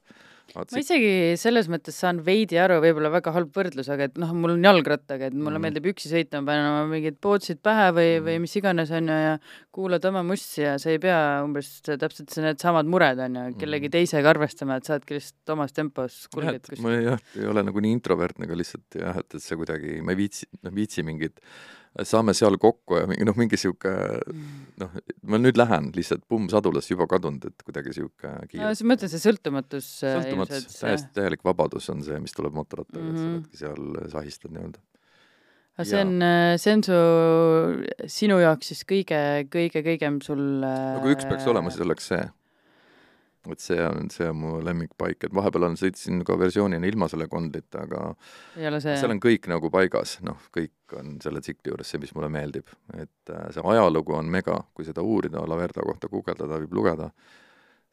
ma 0.54 0.80
isegi 0.80 1.34
selles 1.40 1.66
mõttes 1.70 1.96
saan 1.98 2.20
veidi 2.24 2.58
aru, 2.60 2.78
võib-olla 2.82 3.10
väga 3.12 3.32
halb 3.34 3.50
võrdlus, 3.56 3.88
aga 3.92 4.06
et 4.08 4.18
noh, 4.20 4.30
mul 4.36 4.54
on 4.54 4.64
jalgrattaga, 4.64 5.28
et 5.28 5.36
mulle 5.36 5.58
mm. 5.58 5.64
meeldib 5.66 5.88
üksi 5.90 6.10
sõita, 6.10 6.40
ma 6.40 6.52
panen 6.52 6.68
oma 6.70 6.84
mingid 6.90 7.18
pootsid 7.22 7.60
pähe 7.64 7.88
või 7.96 8.08
mm., 8.08 8.26
või 8.26 8.36
mis 8.46 8.56
iganes, 8.60 8.92
on 8.96 9.10
ju, 9.10 9.18
ja 9.26 9.34
kuulad 9.74 10.06
oma 10.08 10.22
mussi 10.26 10.62
ja 10.62 10.76
sa 10.82 10.92
ei 10.92 11.00
pea 11.02 11.18
umbes 11.44 11.72
täpselt 11.86 12.32
needsamad 12.44 12.88
mured, 12.90 13.20
on 13.26 13.40
ju, 13.40 13.46
kellegi 13.60 13.90
mm. 13.90 13.96
teisega 13.98 14.32
arvestama, 14.32 14.78
et 14.78 14.88
saadki 14.88 15.18
lihtsalt 15.18 15.56
omas 15.56 15.76
tempos 15.76 16.20
kulged 16.32 16.62
kuskil. 16.62 16.84
ma 16.86 16.94
jah, 16.94 17.24
ei 17.40 17.50
ole 17.50 17.66
nagu 17.66 17.84
nii 17.84 17.96
introvertne, 17.98 18.48
aga 18.48 18.60
lihtsalt 18.62 19.00
jah, 19.02 19.18
et, 19.22 19.28
et 19.36 19.44
see 19.44 19.58
kuidagi, 19.58 19.98
ma 20.06 20.14
ei 20.14 20.22
viitsi, 20.24 20.48
noh, 20.62 20.76
viitsi 20.76 21.04
mingit 21.06 21.42
saame 22.04 22.34
seal 22.36 22.58
kokku 22.60 22.98
ja 23.00 23.06
mingi 23.08 23.26
noh, 23.28 23.36
mingi 23.38 23.58
sihuke 23.60 23.92
noh, 24.82 24.96
ma 25.30 25.40
nüüd 25.40 25.58
lähen 25.60 25.90
lihtsalt 25.96 26.26
pumm 26.28 26.50
sadulas 26.52 26.90
juba 26.90 27.06
kadunud, 27.10 27.46
et 27.48 27.64
kuidagi 27.64 27.94
sihuke 27.96 28.32
kiire. 28.50 28.64
no 28.64 28.72
ma 28.72 28.92
mõtlen, 28.92 29.12
see 29.12 29.22
sõltumatus. 29.22 29.88
Äh, 30.04 30.18
sõltumatus, 30.20 30.66
täiesti 30.82 31.14
täielik 31.16 31.46
vabadus 31.46 31.88
on 31.92 32.04
see, 32.06 32.18
mis 32.22 32.36
tuleb 32.36 32.56
mootorrattaga 32.56 33.04
mm, 33.04 33.16
-hmm. 33.16 33.16
et 33.16 33.20
sa 33.20 33.24
mhm. 33.24 33.38
oledki 33.38 33.62
seal 33.62 34.12
sahistad 34.12 34.56
nii-öelda. 34.56 34.82
aga 35.76 35.88
see 35.90 36.02
on, 36.04 36.16
äh, 36.28 36.56
see 36.60 36.74
on 36.76 36.86
su, 36.88 37.00
sinu 38.18 38.40
jaoks 38.42 38.72
siis 38.72 38.82
kõige, 38.88 39.22
kõige, 39.52 39.84
kõigem 39.86 40.20
sul 40.24 40.42
no 40.64 41.04
kui 41.04 41.16
üks 41.16 41.28
peaks 41.28 41.48
olema, 41.48 41.72
siis 41.72 41.86
oleks 41.86 42.12
see 42.12 42.24
et 43.54 43.62
see 43.62 43.78
on, 43.82 44.10
see 44.12 44.28
on 44.30 44.38
mu 44.40 44.52
lemmikpaik, 44.64 45.28
et 45.28 45.34
vahepeal 45.34 45.68
on, 45.68 45.78
sõitsin 45.80 46.22
ka 46.26 46.36
versioonina 46.40 46.88
ilma 46.88 47.08
selle 47.12 47.28
kondlita, 47.32 47.86
aga 47.86 48.02
see... 48.80 48.96
seal 49.00 49.14
on 49.14 49.22
kõik 49.22 49.48
nagu 49.52 49.70
paigas, 49.72 50.18
noh, 50.26 50.38
kõik 50.54 50.96
on 50.98 51.16
selle 51.22 51.42
tsikli 51.44 51.72
juures 51.72 51.90
see, 51.92 52.02
mis 52.02 52.14
mulle 52.16 52.30
meeldib. 52.32 52.70
et 52.94 53.32
äh, 53.32 53.48
see 53.54 53.64
ajalugu 53.74 54.16
on 54.18 54.30
mega, 54.30 54.60
kui 54.74 54.86
seda 54.88 55.04
uurida, 55.06 55.44
Laverda 55.46 55.84
kohta 55.86 56.10
guugeldada, 56.12 56.60
võib 56.64 56.78
lugeda, 56.80 57.10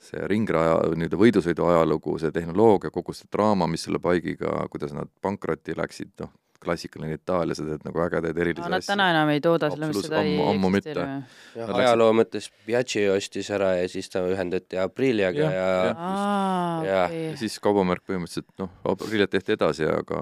see 0.03 0.27
ringraja, 0.29 0.77
nii-öelda 0.93 1.19
võidusõidu 1.19 1.67
ajalugu, 1.69 2.17
see 2.21 2.33
tehnoloogia, 2.35 2.91
kogu 2.93 3.15
see 3.15 3.29
draama, 3.31 3.67
mis 3.71 3.85
selle 3.87 4.01
paigiga, 4.03 4.65
kuidas 4.71 4.95
nad 4.95 5.11
pankrotti 5.23 5.77
läksid, 5.79 6.13
noh, 6.23 6.33
klassikaline 6.63 7.17
Itaalia, 7.17 7.55
sa 7.57 7.65
teed 7.67 7.83
nagu 7.87 8.01
ägedaid 8.05 8.39
erilisi 8.39 8.63
asju. 8.63 8.73
Nad 8.73 8.87
täna 8.87 9.09
enam 9.13 9.31
ei 9.33 9.41
tooda, 9.43 9.69
sellepärast 9.73 10.07
seda 10.07 10.21
ammu, 10.21 10.47
ei 10.47 10.55
ammu 10.55 10.71
mitte. 10.73 11.05
ajaloo 11.63 12.09
mõttes 12.17 12.49
Piaggi 12.67 13.05
ostis 13.13 13.49
ära 13.53 13.73
ja 13.79 13.87
siis 13.91 14.09
ta 14.13 14.23
ühendati 14.27 14.79
Apriliaga 14.81 15.43
ja, 15.43 15.51
ja, 15.51 15.67
ja, 15.67 15.85
ja. 15.85 17.01
Okay. 17.03 17.23
ja 17.27 17.37
siis 17.39 17.57
kaubamärk 17.63 18.05
põhimõtteliselt 18.07 18.49
noh, 18.61 18.71
Apriliat 18.93 19.33
tehti 19.33 19.55
edasi, 19.57 19.87
aga 19.87 20.21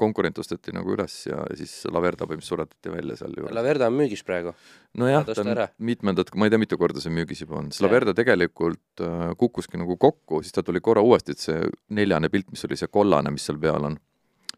konkurent 0.00 0.38
osteti 0.42 0.74
nagu 0.76 0.92
üles 0.94 1.20
ja 1.28 1.42
siis 1.58 1.80
Laverda 1.90 2.28
põhimõtteliselt 2.28 2.56
suretati 2.56 2.92
välja 2.92 3.18
seal 3.20 3.36
juures. 3.36 3.54
Laverda 3.56 3.88
on 3.90 3.98
müügis 3.98 4.24
praegu. 4.26 4.54
nojah, 4.98 5.24
ta 5.26 5.42
on 5.42 5.54
mitmendat, 5.90 6.32
ma 6.34 6.48
ei 6.48 6.52
tea, 6.54 6.60
mitu 6.60 6.78
korda 6.80 7.02
see 7.02 7.12
müügis 7.14 7.42
juba 7.44 7.58
on, 7.60 7.72
sest 7.72 7.84
Laverda 7.84 8.14
tegelikult 8.16 9.04
äh, 9.04 9.30
kukkuski 9.38 9.80
nagu 9.80 9.98
kokku, 10.00 10.42
siis 10.42 10.54
ta 10.56 10.64
tuli 10.66 10.82
korra 10.84 11.04
uuesti, 11.04 11.36
et 11.36 11.44
see 11.44 11.72
neljane 11.94 12.30
pilt, 12.32 12.50
mis 12.52 12.64
oli 12.68 12.78
see 12.80 12.90
kollane, 12.92 13.32
mis 13.34 13.46
seal 13.48 13.60
peal 13.62 13.90
on 13.90 13.98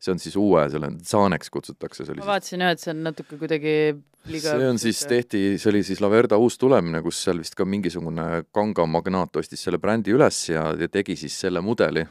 see 0.00 0.14
on 0.14 0.22
siis 0.22 0.36
uue, 0.40 0.62
selle 0.72 0.92
Zaaneks 1.06 1.52
kutsutakse. 1.52 2.06
ma 2.16 2.30
vaatasin 2.34 2.64
jah, 2.64 2.72
et 2.76 2.82
see 2.82 2.94
on 2.94 3.02
natuke 3.04 3.36
kuidagi 3.40 3.74
liiga 4.30 4.54
see 4.56 4.70
on 4.70 4.80
siis, 4.80 5.02
tehti, 5.08 5.42
see 5.60 5.70
oli 5.72 5.82
siis 5.86 6.00
Laverda 6.00 6.38
uus 6.40 6.56
tulemine, 6.60 7.02
kus 7.04 7.20
seal 7.24 7.40
vist 7.42 7.56
ka 7.58 7.66
mingisugune 7.68 8.46
kangamagnaat 8.56 9.36
ostis 9.42 9.66
selle 9.66 9.80
brändi 9.82 10.14
üles 10.16 10.40
ja, 10.52 10.70
ja 10.78 10.88
tegi 10.88 11.16
siis 11.20 11.36
selle 11.44 11.62
mudeli, 11.64 12.06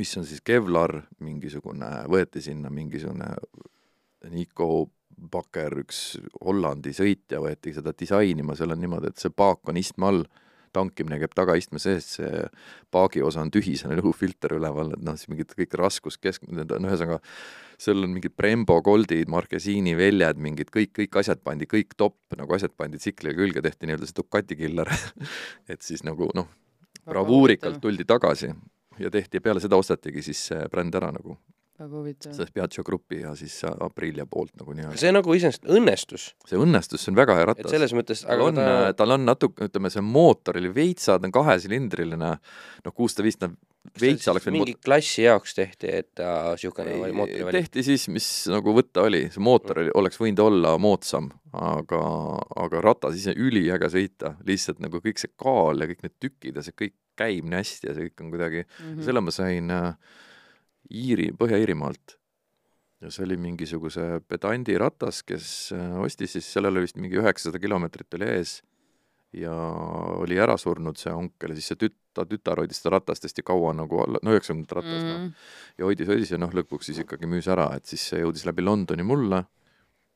mis 0.00 0.16
on 0.16 0.26
siis 0.28 0.40
Kevlar, 0.44 0.96
mingisugune, 1.20 1.92
võeti 2.12 2.44
sinna 2.44 2.72
mingisugune 2.72 3.34
Nico 4.32 4.88
Bakker, 5.32 5.76
üks 5.84 6.16
Hollandi 6.40 6.94
sõitja, 6.96 7.40
võeti 7.42 7.74
seda 7.76 7.92
disainima, 7.98 8.56
seal 8.58 8.74
on 8.74 8.80
niimoodi, 8.82 9.12
et 9.12 9.20
see 9.20 9.30
paak 9.34 9.68
on 9.70 9.78
istme 9.78 10.08
all 10.08 10.24
tankimine 10.74 11.18
käib 11.22 11.34
tagaistme 11.36 11.80
sees, 11.82 12.14
see 12.18 12.44
paagiosa 12.94 13.42
on 13.44 13.52
tühi, 13.54 13.74
seal 13.78 13.94
on 13.94 14.02
õhufilter 14.02 14.56
üleval, 14.58 14.94
et 14.96 15.04
noh, 15.04 15.18
siis 15.18 15.30
mingid 15.32 15.54
kõik 15.58 15.76
raskuskesk-, 15.80 16.48
need 16.50 16.72
on 16.76 16.88
ühesõnaga, 16.88 17.20
seal 17.82 18.04
on 18.06 18.14
mingid 18.16 18.34
Brembo, 18.38 18.78
Goldid, 18.84 19.30
Marquesiini 19.32 19.94
väljad, 19.98 20.40
mingid 20.42 20.72
kõik, 20.74 20.94
kõik 20.98 21.20
asjad 21.22 21.42
pandi, 21.44 21.68
kõik 21.70 21.96
top 21.96 22.18
nagu 22.38 22.58
asjad 22.58 22.74
pandi 22.76 23.00
tsiklile 23.02 23.36
külge, 23.38 23.64
tehti 23.64 23.88
nii-öelda 23.88 24.08
see 24.10 24.18
Ducati 24.20 24.58
killer 24.58 24.92
et 25.72 25.80
siis 25.84 26.04
nagu 26.06 26.30
noh, 26.36 26.50
bravuurikalt 27.08 27.80
tuldi 27.82 28.06
tagasi 28.08 28.52
ja 29.00 29.10
tehti 29.10 29.40
ja 29.40 29.44
peale 29.44 29.62
seda 29.62 29.78
ostatigi 29.80 30.22
siis 30.22 30.46
see 30.50 30.68
bränd 30.70 30.94
ära 30.94 31.10
nagu 31.14 31.38
väga 31.82 31.98
huvitav. 31.98 32.36
sellest 32.36 32.54
Piaggio 32.54 32.84
Grupi 32.86 33.20
ja 33.22 33.34
siis 33.38 33.58
Aprilia 33.72 34.26
poolt 34.26 34.54
nagu 34.60 34.76
nii-öelda. 34.76 35.00
see 35.00 35.12
nagu 35.14 35.36
iseenesest 35.36 35.68
õnnestus. 35.70 36.28
see 36.48 36.60
õnnestus, 36.60 37.04
see 37.04 37.12
on 37.12 37.18
väga 37.18 37.36
hea 37.38 37.48
ratas. 37.52 37.70
selles 37.72 37.94
mõttes, 37.96 38.24
aga 38.28 38.48
on 38.48 38.60
ta... 38.60 38.70
tal 38.98 39.16
on 39.16 39.26
natuke, 39.28 39.68
ütleme, 39.70 39.92
see 39.92 40.04
mootor 40.06 40.60
oli 40.60 40.72
veitsa, 40.74 41.18
ta 41.18 41.28
on 41.28 41.34
kahesilindriline, 41.34 42.32
noh, 42.86 42.96
kuussada 42.96 43.26
viis, 43.26 43.38
ta 43.40 43.50
veits 44.00 44.28
oleks 44.30 44.46
võinud 44.46 44.62
mingi 44.62 44.76
klassi 44.78 45.26
jaoks 45.26 45.56
tehti, 45.58 45.90
et 45.90 46.10
ta 46.18 46.32
niisugune 46.54 47.12
mootori 47.18 47.46
valik? 47.48 47.66
tehti 47.66 47.84
siis, 47.86 48.06
mis 48.12 48.28
nagu 48.52 48.74
võtta 48.76 49.06
oli, 49.08 49.24
see 49.34 49.42
mootor 49.42 49.82
oli, 49.82 49.92
oleks 49.98 50.20
võinud 50.22 50.42
olla 50.44 50.76
moodsam, 50.82 51.30
aga, 51.58 52.02
aga 52.64 52.82
ratas 52.84 53.18
ise 53.18 53.34
üliäge 53.36 53.90
sõita, 53.92 54.36
lihtsalt 54.48 54.82
nagu 54.84 55.02
kõik 55.02 55.22
see 55.22 55.32
kaal 55.40 55.82
ja 55.82 55.90
kõik 55.90 56.06
need 56.06 56.18
tükid 56.22 56.58
ja 56.60 56.64
see 56.64 56.76
kõik 56.78 56.96
käib 57.18 57.48
nii 57.48 57.58
hästi 57.58 57.90
ja 57.90 57.96
see 57.96 58.08
kõik 58.08 58.24
on 58.24 58.30
kuidagi 58.32 58.62
mm, 58.62 58.84
-hmm. 58.84 59.02
selle 59.04 59.20
ma 59.20 59.34
sain 59.34 59.74
äh, 59.74 60.20
Iiri, 60.90 61.30
Põhja-Iirimaalt. 61.38 62.18
ja 63.02 63.10
see 63.10 63.24
oli 63.26 63.36
mingisuguse 63.40 64.20
pedandi 64.28 64.76
ratas, 64.78 65.22
kes 65.26 65.46
äh, 65.76 65.96
ostis 66.02 66.36
siis, 66.36 66.52
sellel 66.52 66.76
oli 66.76 66.86
vist 66.86 67.00
mingi 67.00 67.18
üheksasada 67.18 67.58
kilomeetrit 67.62 68.14
oli 68.18 68.28
ees 68.30 68.60
ja 69.32 69.52
oli 70.20 70.36
ära 70.38 70.56
surnud 70.60 70.98
see 71.00 71.12
onkel 71.12 71.52
ja 71.52 71.58
siis 71.58 71.72
see 71.72 71.80
tüt-, 71.86 71.98
ta 72.14 72.26
tütar 72.28 72.60
hoidis 72.60 72.82
seda 72.82 72.98
ratast 72.98 73.24
hästi 73.26 73.44
kaua 73.46 73.72
nagu 73.76 74.02
alla, 74.04 74.20
no 74.22 74.34
üheksakümnendat 74.34 74.76
ratast 74.78 75.06
noh. 75.06 75.16
mm., 75.16 75.32
noh. 75.32 75.48
ja 75.78 75.88
hoidis, 75.88 76.10
hoidis 76.12 76.34
ja 76.34 76.40
noh, 76.40 76.52
lõpuks 76.54 76.90
siis 76.90 77.02
ikkagi 77.02 77.30
müüs 77.30 77.48
ära, 77.50 77.70
et 77.78 77.88
siis 77.88 78.04
see 78.12 78.22
jõudis 78.22 78.44
läbi 78.48 78.64
Londoni 78.64 79.06
mulle 79.06 79.42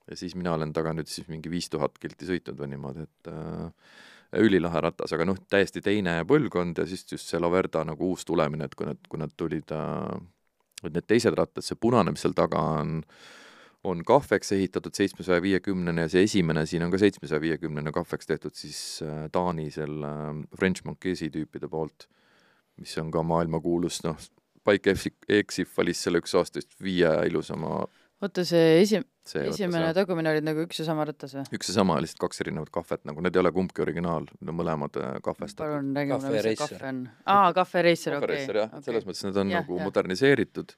ja 0.07 0.19
siis 0.19 0.37
mina 0.39 0.55
olen 0.55 0.75
taga 0.77 0.93
nüüd 0.95 1.11
siis 1.11 1.31
mingi 1.33 1.51
viis 1.51 1.71
tuhat 1.73 1.97
kilti 2.03 2.29
sõitnud 2.29 2.61
või 2.61 2.71
niimoodi, 2.75 3.07
et 3.09 3.33
äh, 3.33 3.97
ülilahe 4.43 4.83
ratas, 4.85 5.15
aga 5.17 5.27
noh, 5.27 5.39
täiesti 5.51 5.83
teine 5.85 6.19
põlvkond 6.29 6.83
ja 6.83 6.87
siis 6.89 7.07
just 7.11 7.31
see 7.31 7.41
Laverda 7.41 7.85
nagu 7.89 8.13
uus 8.13 8.27
tulemine, 8.29 8.69
et 8.69 8.77
kui 8.79 8.89
nad, 8.89 9.01
kui 9.09 9.21
nad 9.23 9.33
tulid 9.37 9.73
äh, 9.75 10.13
et 10.89 10.97
need 10.97 11.09
teised 11.09 11.37
rattad, 11.39 11.65
see 11.65 11.79
punane, 11.81 12.15
mis 12.15 12.25
seal 12.25 12.37
taga 12.37 12.63
on, 12.81 13.01
on 13.87 14.03
kahveks 14.07 14.53
ehitatud 14.57 14.97
seitsmesaja 14.97 15.43
viiekümnene 15.45 16.07
ja 16.07 16.13
see 16.13 16.25
esimene 16.27 16.67
siin 16.67 16.87
on 16.87 16.95
ka 16.95 17.01
seitsmesaja 17.03 17.43
viiekümnene 17.43 17.93
kahveks 17.95 18.31
tehtud 18.33 18.57
siis 18.59 18.81
äh, 19.07 19.27
Taani 19.33 19.71
selle 19.75 20.13
äh, 20.31 20.41
French 20.59 20.87
Marquesi 20.89 21.31
tüüpide 21.35 21.71
poolt, 21.73 22.09
mis 22.81 22.97
on 23.03 23.13
ka 23.15 23.23
maailmakuulus, 23.27 24.03
noh, 24.07 24.19
Pike 24.67 24.97
Exif 25.31 25.77
valis 25.79 26.01
selle 26.03 26.19
üks 26.19 26.35
aasta 26.35 26.59
vist 26.59 26.75
viie 26.83 27.13
ilusama 27.29 27.85
oota, 28.25 28.45
see 28.49 28.81
esi-, 28.81 29.03
esimene 29.43 29.91
tagumine 29.97 30.33
olid 30.33 30.47
nagu 30.47 30.65
üks 30.65 30.81
ja 30.81 30.87
sama 30.89 31.07
ratas 31.09 31.35
või? 31.37 31.45
üks 31.59 31.71
ja 31.71 31.77
sama, 31.79 31.99
lihtsalt 32.03 32.23
kaks 32.25 32.43
erinevat 32.45 32.73
kahvet, 32.75 33.05
nagu 33.09 33.25
need 33.25 33.37
ei 33.37 33.43
ole 33.43 33.53
kumbki 33.55 33.85
originaal, 33.85 34.29
need 34.39 34.53
on 34.53 34.59
mõlemad 34.61 34.99
äh, 35.01 35.15
kahvestatud. 35.25 35.65
palun 35.65 35.93
räägi 35.97 36.15
mulle, 36.15 36.33
mis 36.33 36.47
see 36.49 36.59
kahve 36.63 36.91
on. 36.93 37.03
aa, 37.35 37.53
Cafe 37.57 37.85
Racer, 37.87 38.19
okei. 38.21 38.43
selles 38.87 39.09
mõttes 39.09 39.25
need 39.27 39.41
on 39.43 39.55
ja, 39.55 39.63
nagu 39.63 39.81
ja. 39.81 39.89
moderniseeritud. 39.89 40.77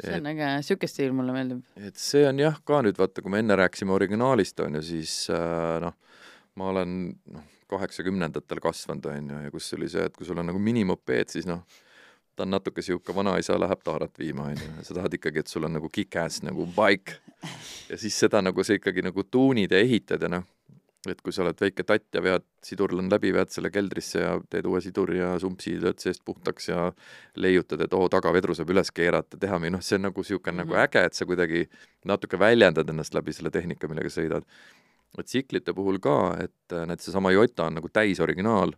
see 0.00 0.18
on 0.18 0.30
äge, 0.32 0.52
niisugune 0.58 0.92
stiil 0.94 1.16
mulle 1.16 1.36
meeldib. 1.36 1.64
et 1.90 2.00
see 2.00 2.24
on 2.28 2.40
jah, 2.42 2.60
ka 2.66 2.80
nüüd 2.86 3.00
vaata, 3.00 3.24
kui 3.24 3.34
me 3.34 3.42
enne 3.44 3.58
rääkisime 3.60 3.96
originaalist, 3.96 4.64
on 4.64 4.80
ju, 4.80 4.86
siis 4.94 5.18
äh, 5.34 5.80
noh, 5.84 5.98
ma 6.60 6.70
olen 6.72 6.98
noh, 7.34 7.50
kaheksakümnendatel 7.74 8.60
kasvanud, 8.62 9.06
on 9.10 9.34
ju, 9.34 9.46
ja 9.46 9.52
kus 9.52 9.72
oli 9.76 9.90
see, 9.90 10.04
et 10.08 10.16
kui 10.16 10.26
sul 10.28 10.38
on 10.40 10.48
nagu 10.52 10.60
minimopeed, 10.62 11.32
siis 11.32 11.48
noh, 11.50 11.64
ta 12.36 12.42
on 12.42 12.50
natuke 12.50 12.82
niisugune 12.82 13.16
vanaisa 13.16 13.58
läheb 13.60 13.82
taarat 13.84 14.18
viima, 14.18 14.48
on 14.50 14.58
ju, 14.58 14.72
sa 14.82 14.94
tahad 14.98 15.14
ikkagi, 15.14 15.44
et 15.44 15.50
sul 15.50 15.66
on 15.68 15.76
nagu 15.78 15.88
kick-ass 15.92 16.42
nagu 16.46 16.66
bike. 16.76 17.20
ja 17.90 17.98
siis 18.00 18.18
seda 18.18 18.42
nagu 18.42 18.64
sa 18.64 18.76
ikkagi 18.78 19.04
nagu 19.04 19.24
tuunid 19.30 19.72
ja 19.72 19.78
ehitad 19.78 20.22
ja 20.22 20.30
noh, 20.32 20.46
et 21.10 21.20
kui 21.20 21.34
sa 21.34 21.42
oled 21.44 21.58
väike 21.60 21.84
tatt 21.86 22.16
ja 22.16 22.22
vead, 22.24 22.44
sidur 22.64 22.94
on 22.96 23.10
läbi, 23.12 23.32
vead 23.34 23.52
selle 23.52 23.70
keldrisse 23.72 24.22
ja 24.22 24.34
teed 24.50 24.66
uue 24.70 24.80
siduri 24.84 25.18
ja 25.20 25.34
sumpsi 25.40 25.76
lööd 25.80 26.00
seest 26.02 26.24
puhtaks 26.24 26.70
ja 26.70 26.86
leiutad, 27.36 27.84
et 27.84 27.96
oo, 27.96 28.08
tagavedru 28.12 28.56
saab 28.56 28.72
üles 28.74 28.90
keerata, 28.94 29.38
teha 29.40 29.58
või 29.60 29.74
noh, 29.74 29.84
see 29.84 29.98
on 29.98 30.08
nagu 30.08 30.24
niisugune 30.24 30.52
mm 30.52 30.60
-hmm. 30.60 30.64
nagu 30.64 30.74
mhm. 30.74 30.82
äge, 30.86 31.04
et 31.04 31.14
sa 31.14 31.26
kuidagi 31.28 31.68
natuke 32.04 32.38
väljendad 32.38 32.88
ennast 32.88 33.14
läbi 33.14 33.32
selle 33.32 33.50
tehnika, 33.50 33.88
millega 33.88 34.08
sõidad. 34.08 34.44
tsiklite 35.22 35.72
puhul 35.74 35.98
ka, 35.98 36.36
et 36.40 36.72
näiteks 36.86 37.04
seesama 37.04 37.30
Jota 37.30 37.64
on 37.64 37.74
nagu 37.74 37.88
täisoriginaal 37.88 38.72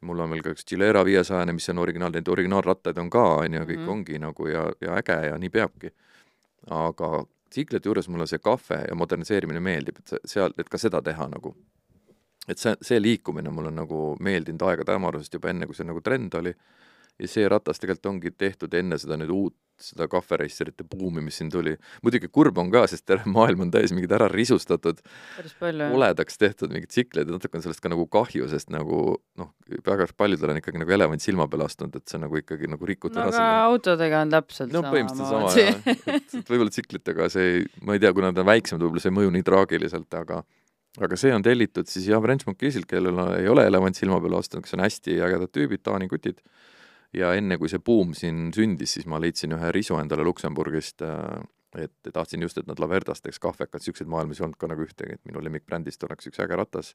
mul 0.00 0.20
on 0.20 0.30
veel 0.30 0.42
ka 0.42 0.52
üks 0.54 0.66
Gilera 0.68 1.02
viiesajane, 1.06 1.52
mis 1.52 1.68
on 1.72 1.82
originaal, 1.82 2.12
neid 2.14 2.28
originaalrattaid 2.28 2.98
on 3.02 3.10
ka, 3.10 3.24
on 3.42 3.54
ju, 3.54 3.64
kõik 3.64 3.78
mm 3.78 3.84
-hmm. 3.84 3.90
ongi 3.92 4.18
nagu 4.18 4.46
ja, 4.46 4.68
ja 4.80 4.96
äge 5.00 5.26
ja 5.26 5.38
nii 5.38 5.50
peabki. 5.50 5.90
aga 6.70 7.24
tsiklite 7.50 7.88
juures 7.88 8.08
mulle 8.08 8.26
see 8.26 8.38
kahve 8.38 8.84
ja 8.88 8.94
moderniseerimine 8.94 9.60
meeldib, 9.60 9.98
et 9.98 10.12
seal, 10.24 10.52
et 10.58 10.68
ka 10.68 10.78
seda 10.78 11.02
teha 11.02 11.28
nagu. 11.28 11.56
et 12.48 12.58
see, 12.58 12.76
see 12.82 13.00
liikumine 13.02 13.50
mulle 13.50 13.68
on 13.68 13.74
nagu 13.74 14.16
meeldinud 14.20 14.62
aegade 14.62 14.92
hämarusest 14.92 15.34
juba 15.34 15.48
enne, 15.48 15.66
kui 15.66 15.74
see 15.74 15.84
nagu 15.84 16.00
trend 16.00 16.34
oli, 16.34 16.54
ja 17.18 17.28
see 17.28 17.48
ratas 17.48 17.78
tegelikult 17.78 18.06
ongi 18.06 18.30
tehtud 18.30 18.74
enne 18.74 18.98
seda 18.98 19.16
nüüd 19.16 19.30
uut 19.30 19.54
seda 19.82 20.08
kahvereisterite 20.10 20.84
buumi, 20.88 21.22
mis 21.24 21.38
siin 21.40 21.50
tuli. 21.52 21.74
muidugi 22.02 22.28
kurb 22.32 22.58
on 22.58 22.70
ka, 22.72 22.84
sest 22.90 23.04
terve 23.08 23.30
maailm 23.30 23.66
on 23.66 23.72
täis 23.74 23.92
mingeid 23.94 24.14
ära 24.18 24.28
risustatud, 24.32 25.00
koledaks 25.60 26.40
tehtud 26.40 26.74
mingeid 26.74 26.92
tsikleid 26.92 27.30
ja 27.30 27.36
natuke 27.36 27.58
on 27.58 27.64
sellest 27.64 27.82
ka 27.84 27.92
nagu 27.92 28.06
kahju, 28.10 28.48
sest 28.50 28.72
nagu 28.74 29.00
noh, 29.38 29.50
väga 29.86 30.08
paljudel 30.18 30.54
on 30.54 30.60
ikkagi 30.62 30.82
nagu 30.82 30.94
elevant 30.98 31.24
silma 31.24 31.48
peale 31.50 31.68
astunud, 31.68 31.96
et 31.98 32.10
see 32.10 32.20
nagu 32.22 32.40
ikkagi 32.40 32.70
nagu 32.70 32.90
rikutud 32.90 33.20
no, 33.20 33.28
ära. 33.30 33.48
aga 33.48 33.66
autodega 33.72 34.22
on 34.26 34.36
täpselt 34.36 34.72
no, 34.72 34.82
sama. 34.82 34.88
no 34.88 34.94
põhimõtteliselt 34.96 35.34
sama 35.34 35.50
jah, 35.56 36.14
et, 36.18 36.38
et 36.42 36.54
võib-olla 36.54 36.74
tsiklitega 36.74 37.28
see 37.32 37.50
ei, 37.52 37.66
ma 37.86 37.96
ei 37.96 38.02
tea, 38.02 38.14
kuna 38.16 38.32
nad 38.32 38.42
on 38.42 38.48
väiksemad, 38.50 38.84
võib-olla 38.84 39.04
see 39.04 39.12
ei 39.12 39.18
mõju 39.20 39.34
nii 39.36 39.46
traagiliselt, 39.46 40.18
aga 40.18 40.42
aga 41.04 41.18
see 41.20 41.30
on 41.34 41.44
tellitud 41.44 41.88
siis 41.90 42.08
jah, 42.10 42.22
French 42.24 42.48
Monkeysilt, 42.48 42.88
kellel 42.90 43.20
ei 43.36 43.48
ole 43.50 43.66
elevant 43.68 43.98
silma 43.98 44.18
peale 44.22 44.40
astunud, 44.40 44.64
kes 44.66 44.74
on 44.74 44.82
hästi 44.82 45.18
ägedad 45.28 45.52
tüübid, 45.54 45.84
Taani 45.86 46.08
kutid 46.10 46.40
ja 47.16 47.32
enne, 47.36 47.58
kui 47.58 47.70
see 47.72 47.80
buum 47.84 48.14
siin 48.16 48.48
sündis, 48.54 48.96
siis 48.96 49.06
ma 49.08 49.20
leidsin 49.22 49.54
ühe 49.56 49.72
risu 49.74 49.96
endale 50.00 50.26
Luksemburgist, 50.26 51.02
äh, 51.02 51.40
et 51.84 52.12
tahtsin 52.12 52.42
just, 52.42 52.58
et 52.58 52.68
nad 52.68 52.80
Laverdast 52.80 53.24
teeks 53.24 53.40
kahvekat, 53.42 53.80
niisuguseid 53.82 54.10
maailmas 54.10 54.40
ei 54.40 54.46
olnud 54.46 54.60
ka 54.60 54.70
nagu 54.70 54.84
ühtegi, 54.84 55.18
et 55.18 55.24
minu 55.28 55.42
lemmikbrändist 55.44 56.04
oleks 56.08 56.30
üks 56.30 56.40
äge 56.44 56.56
ratas. 56.56 56.94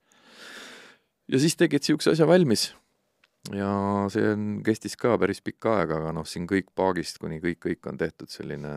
ja 1.28 1.40
siis 1.40 1.56
tegid 1.56 1.86
niisuguse 1.86 2.14
asja 2.14 2.28
valmis 2.28 2.72
ja 3.52 3.70
see 4.14 4.24
on, 4.32 4.44
kestis 4.64 4.96
ka 5.00 5.18
päris 5.20 5.42
pikka 5.44 5.74
aega, 5.82 5.98
aga 6.00 6.14
noh, 6.16 6.24
siin 6.28 6.46
kõik 6.48 6.70
paagist 6.78 7.20
kuni 7.20 7.42
kõik, 7.44 7.60
kõik 7.66 7.90
on 7.92 8.00
tehtud 8.00 8.32
selline 8.32 8.72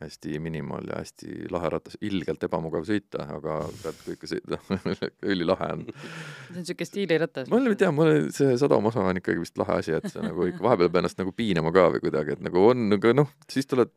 hästi 0.00 0.40
minimaal 0.40 0.88
ja 0.88 1.02
hästi 1.02 1.50
lahe 1.52 1.72
ratas, 1.74 1.98
ilgelt 2.00 2.46
ebamugav 2.48 2.86
sõita, 2.88 3.26
aga 3.36 3.58
pead 3.82 4.00
kõike 4.06 4.30
sõita 4.30 4.60
ülilahe 5.32 5.70
on. 5.76 5.84
see 5.92 6.54
on 6.54 6.62
niisugune 6.62 6.88
stiiliratas? 6.88 7.52
ma 7.52 7.60
ei 7.60 7.76
tea, 7.76 7.92
mulle 7.92 8.18
see 8.34 8.56
sadamaosa 8.60 9.04
on 9.04 9.20
ikkagi 9.20 9.44
vist 9.44 9.60
lahe 9.60 9.80
asi, 9.82 9.98
et 9.98 10.08
sa 10.08 10.24
nagu 10.24 10.48
ikka 10.48 10.64
vahepeal 10.64 10.88
pead 10.88 11.02
ennast 11.02 11.20
nagu 11.20 11.36
piinama 11.36 11.74
ka 11.76 11.90
või 11.92 12.04
kuidagi, 12.08 12.38
et 12.38 12.46
nagu 12.48 12.64
on, 12.70 12.88
aga 12.96 13.16
noh, 13.20 13.34
siis 13.52 13.68
tuled 13.68 13.92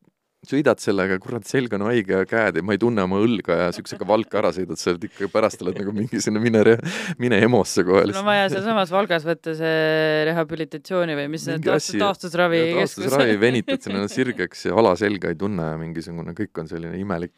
sõidad 0.48 0.80
sellega, 0.82 1.20
kurat, 1.22 1.46
selg 1.46 1.74
on 1.78 1.84
haige 1.86 2.16
ja 2.16 2.26
käed 2.26 2.58
ja 2.58 2.64
ma 2.66 2.74
ei 2.74 2.80
tunne 2.82 3.04
oma 3.06 3.20
õlga 3.22 3.58
ja 3.60 3.68
siuksega 3.76 4.08
Valka 4.10 4.40
ära 4.42 4.50
sõidad, 4.56 4.80
sa 4.82 4.90
oled 4.94 5.06
ikka 5.06 5.30
pärast 5.30 5.62
oled 5.62 5.78
nagu 5.78 5.94
mingi 5.94 6.22
sinna 6.24 6.42
mine, 6.42 6.78
mine 7.22 7.38
EMO-sse 7.46 7.86
kohe. 7.86 8.08
sul 8.08 8.22
on 8.24 8.30
vaja 8.32 8.48
sealsamas 8.50 8.94
Valgas 8.94 9.28
võtta 9.28 9.54
see 9.58 10.24
rehabilitatsiooni 10.32 11.18
või 11.20 11.28
mis 11.36 11.46
see 11.46 11.60
taastus, 11.62 12.00
taastusravi 12.02 12.64
keskus. 12.72 13.06
taastusravi, 13.06 13.38
venitad 13.42 13.86
sinna 13.86 14.08
sirgeks 14.10 14.66
ja 14.72 14.80
alaselga 14.82 15.30
ei 15.30 15.38
tunne 15.38 15.74
ja 15.76 15.82
mingisugune, 15.82 16.34
kõik 16.38 16.64
on 16.64 16.72
selline 16.74 16.98
imelik 16.98 17.38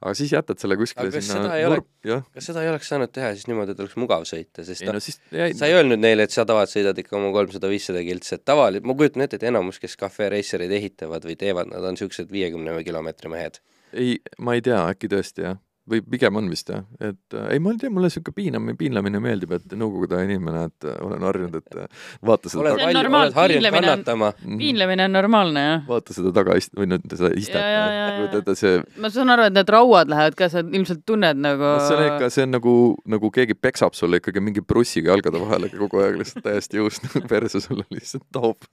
aga 0.00 0.14
siis 0.16 0.32
jätad 0.32 0.60
selle 0.62 0.76
kuskile 0.80 1.22
sinna 1.22 1.54
nurk, 1.68 1.86
jah. 2.06 2.24
kas 2.34 2.50
seda 2.50 2.64
ei 2.64 2.70
oleks 2.72 2.88
saanud 2.92 3.12
teha 3.12 3.32
siis 3.36 3.48
niimoodi, 3.50 3.74
et 3.76 3.82
oleks 3.84 3.96
mugav 4.00 4.26
sõita, 4.28 4.64
sest 4.64 4.84
ei, 4.84 4.88
no, 4.88 5.02
siis, 5.04 5.20
jäi... 5.34 5.52
sa 5.56 5.68
ei 5.68 5.76
öelnud 5.76 6.00
neile, 6.00 6.24
et 6.24 6.34
sa 6.34 6.46
tavaliselt 6.48 6.80
sõidad 6.80 7.02
ikka 7.02 7.18
oma 7.20 7.32
kolmsada, 7.36 7.70
viissada 7.72 8.02
kiltsi, 8.06 8.36
et 8.38 8.46
tavali-, 8.48 8.82
ma 8.84 8.96
kujutan 8.96 9.26
ette, 9.26 9.40
et 9.40 9.48
enamus, 9.50 9.80
kes 9.82 9.98
Cafe 10.00 10.30
Racereid 10.32 10.72
ehitavad 10.80 11.26
või 11.28 11.36
teevad, 11.40 11.72
nad 11.72 11.84
on 11.84 11.98
niisugused 11.98 12.32
viiekümne 12.32 12.78
kilomeetri 12.86 13.32
mehed. 13.32 13.60
ei, 13.92 14.16
ma 14.38 14.56
ei 14.56 14.64
tea, 14.64 14.80
äkki 14.94 15.12
tõesti, 15.12 15.48
jah 15.50 15.60
või 15.90 16.02
pigem 16.14 16.38
on 16.38 16.48
vist 16.52 16.70
jah, 16.70 16.84
et 17.00 17.36
äh, 17.36 17.48
ei, 17.54 17.62
ma 17.62 17.74
ei 17.74 17.80
tea, 17.80 17.90
mulle 17.92 18.10
niisugune 18.10 18.36
piinamine, 18.36 18.76
piinlamine 18.78 19.20
meeldib, 19.22 19.54
et 19.56 19.74
nõukogude 19.78 20.20
inimene, 20.24 20.66
et 20.70 20.88
äh, 20.88 20.98
olen 21.04 21.24
harjunud, 21.26 21.58
et 21.60 21.78
äh, 21.82 22.06
vaata 22.26 22.52
seda 22.52 22.62
oled, 22.64 22.82
valju, 22.84 23.12
oled 23.20 23.38
harjunud 23.38 23.76
kannatama. 23.76 24.32
Mhm. 24.44 24.60
piinlemine 24.60 25.06
on 25.08 25.16
normaalne, 25.18 25.64
jah. 25.66 25.82
vaata 25.88 26.16
seda 26.16 26.32
tagaist- 26.36 26.76
või 26.78 26.90
nüüd 26.92 27.06
seda 27.10 27.32
istet, 27.36 28.38
et 28.40 28.52
see 28.58 28.76
ma 29.00 29.10
saan 29.12 29.32
aru, 29.34 29.48
et 29.50 29.56
need 29.56 29.72
rauad 29.74 30.10
lähevad 30.12 30.36
ka, 30.38 30.50
sa 30.52 30.62
ilmselt 30.62 31.02
tunned 31.08 31.40
nagu 31.40 31.66
no 31.66 31.82
see 31.86 31.98
on 31.98 32.06
ikka, 32.06 32.30
see 32.34 32.46
on 32.46 32.54
nagu, 32.56 32.74
nagu 33.16 33.32
keegi 33.34 33.56
peksab 33.58 33.96
sulle 33.98 34.20
ikkagi 34.20 34.42
mingi 34.44 34.62
prussiga 34.64 35.14
jalgade 35.14 35.40
vahele 35.42 35.70
kogu 35.72 36.02
aeg 36.04 36.20
lihtsalt 36.20 36.44
täiesti 36.46 36.80
juust 36.80 37.04
nagu 37.08 37.24
perse 37.30 37.62
sulle 37.62 37.86
lihtsalt 37.90 38.26
taob. 38.34 38.68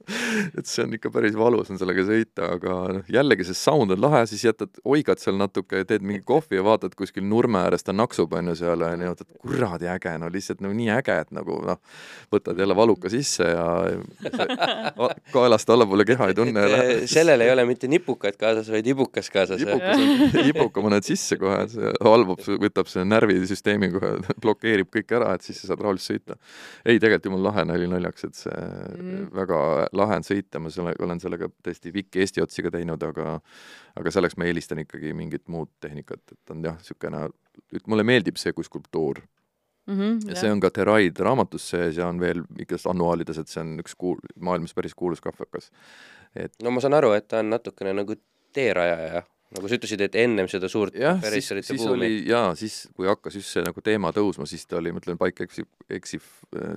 et 0.54 0.66
see 0.68 0.84
on 0.86 0.94
ikka 0.98 1.12
päris 1.14 1.36
valus 1.38 1.72
on 1.72 1.80
sellega 1.80 2.04
sõita, 2.06 2.52
aga 2.58 2.78
noh, 2.98 3.12
jällegi 3.12 3.48
see 3.48 3.58
sound 3.58 3.94
on 3.94 4.02
lahe, 4.02 4.24
siis 4.30 4.44
jätad, 4.46 4.72
oigad 4.84 5.22
seal 5.22 5.38
natuke 5.40 5.82
ja 5.82 5.88
teed 5.88 6.04
mingi 6.06 6.22
kohvi 6.28 6.60
ja 6.60 6.66
vaatad, 6.66 6.94
kui 6.98 7.07
kuskil 7.08 7.24
nurme 7.24 7.58
ääres, 7.64 7.84
ta 7.84 7.92
naksub, 7.96 8.32
on 8.36 8.50
ju, 8.52 8.54
seal, 8.58 8.82
on 8.84 9.02
ju, 9.02 9.12
et 9.16 9.38
kuradi 9.40 9.88
äge, 9.90 10.12
no 10.20 10.28
lihtsalt 10.32 10.60
no 10.64 10.70
nii 10.76 10.90
äge, 10.92 11.16
et 11.24 11.30
nagu 11.34 11.58
noh, 11.64 11.80
võtad 12.32 12.58
jälle 12.60 12.76
valuka 12.76 13.10
sisse 13.12 13.48
ja 13.48 13.64
kaelast 15.34 15.70
allapoole 15.72 16.04
keha 16.08 16.28
ei 16.30 16.36
tunne. 16.36 16.66
sellel 17.16 17.44
ei 17.44 17.52
ole 17.52 17.64
mitte 17.68 17.88
nipukat 17.90 18.36
kaasas, 18.40 18.68
vaid 18.72 18.86
ibukas 18.86 19.30
kaasas. 19.32 19.64
ibuka 20.44 20.84
paned 20.84 21.06
sisse 21.06 21.38
kohe, 21.40 21.64
see 21.72 21.94
halvab, 22.04 22.44
võtab 22.66 22.90
selle 22.90 23.08
närvisüsteemi 23.08 23.90
kohe, 23.94 24.14
blokeerib 24.44 24.92
kõik 24.94 25.16
ära, 25.20 25.32
et 25.36 25.46
siis 25.46 25.62
sa 25.62 25.72
saad 25.72 25.84
rahulikult 25.84 26.06
sõita. 26.08 26.38
ei, 26.84 26.98
tegelikult 26.98 27.30
jumala 27.30 27.50
lahe 27.50 27.66
nali 27.68 27.88
naljaks, 27.90 28.28
et 28.28 28.38
see 28.44 28.58
mm. 28.58 29.28
väga 29.34 29.60
lahe 29.96 30.20
on 30.20 30.26
sõita, 30.26 30.62
ma 30.62 30.72
selle, 30.72 30.94
olen 31.02 31.20
sellega 31.22 31.50
tõesti 31.64 31.94
pikki 31.94 32.22
Eesti 32.24 32.42
otsi 32.44 32.64
ka 32.64 32.72
teinud, 32.74 33.02
aga 33.08 33.38
aga 33.98 34.12
selleks 34.14 34.38
ma 34.38 34.48
eelistan 34.48 34.82
ikkagi 34.84 35.14
mingit 35.16 35.46
muud 35.52 35.70
tehnikat, 35.82 36.22
et 36.32 36.54
on 36.54 36.62
jah, 36.64 36.78
niisugune, 36.78 37.24
mulle 37.90 38.06
meeldib 38.06 38.38
see 38.40 38.54
kui 38.56 38.66
skulptuur 38.66 39.20
mm. 39.20 39.94
-hmm, 39.94 40.20
ja 40.28 40.34
jah. 40.34 40.40
see 40.42 40.52
on 40.52 40.60
ka 40.60 40.70
Teraid 40.70 41.18
raamatus 41.24 41.70
sees 41.70 41.96
ja 41.96 42.08
on 42.08 42.20
veel 42.20 42.44
ikka 42.58 42.80
annuaalides, 42.90 43.38
et 43.38 43.48
see 43.48 43.64
on 43.64 43.78
üks 43.82 43.96
kuul-, 43.98 44.22
maailmas 44.40 44.74
päris 44.74 44.94
kuulus 44.94 45.20
kahvekas. 45.24 45.70
et 46.36 46.54
no 46.62 46.70
ma 46.70 46.80
saan 46.80 46.94
aru, 46.94 47.12
et 47.12 47.28
ta 47.28 47.42
on 47.42 47.50
natukene 47.50 47.92
nagu 47.92 48.14
teerajaja 48.52 49.22
nagu 49.56 49.68
sa 49.68 49.78
ütlesid, 49.78 50.02
et 50.04 50.16
ennem 50.20 50.48
seda 50.50 50.68
suurt 50.68 50.96
siis 51.64 51.80
buumi. 51.80 52.10
jaa, 52.28 52.52
siis 52.58 52.80
kui 52.96 53.08
hakkas 53.08 53.38
just 53.38 53.54
see 53.54 53.64
nagu 53.64 53.82
teema 53.84 54.10
tõusma, 54.16 54.46
siis 54.48 54.66
ta 54.68 54.78
oli, 54.80 54.92
ma 54.92 55.00
ütlen, 55.02 55.18
Paik 55.20 55.40
eksib, 55.46 55.68
eksib, 55.98 56.24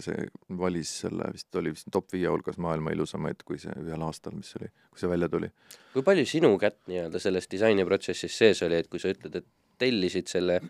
see 0.03 0.27
valis 0.61 0.93
selle, 1.03 1.27
vist 1.35 1.59
oli 1.59 1.73
vist 1.75 1.89
top 1.91 2.07
viie 2.15 2.29
hulgas 2.31 2.59
maailma 2.61 2.93
ilusamaid, 2.95 3.43
kui 3.47 3.59
see 3.61 3.75
ühel 3.83 4.05
aastal, 4.07 4.37
mis 4.37 4.53
oli, 4.59 4.71
kui 4.91 5.03
see 5.03 5.11
välja 5.11 5.29
tuli. 5.31 5.51
kui 5.91 6.05
palju 6.07 6.27
sinu 6.29 6.53
kätt 6.61 6.79
nii-öelda 6.91 7.19
selles 7.19 7.49
disainiprotsessis 7.51 8.37
sees 8.43 8.63
oli, 8.67 8.79
et 8.79 8.91
kui 8.91 9.03
sa 9.03 9.11
ütled, 9.11 9.35
et 9.41 9.49
tellisid 9.81 10.31
selle 10.31 10.61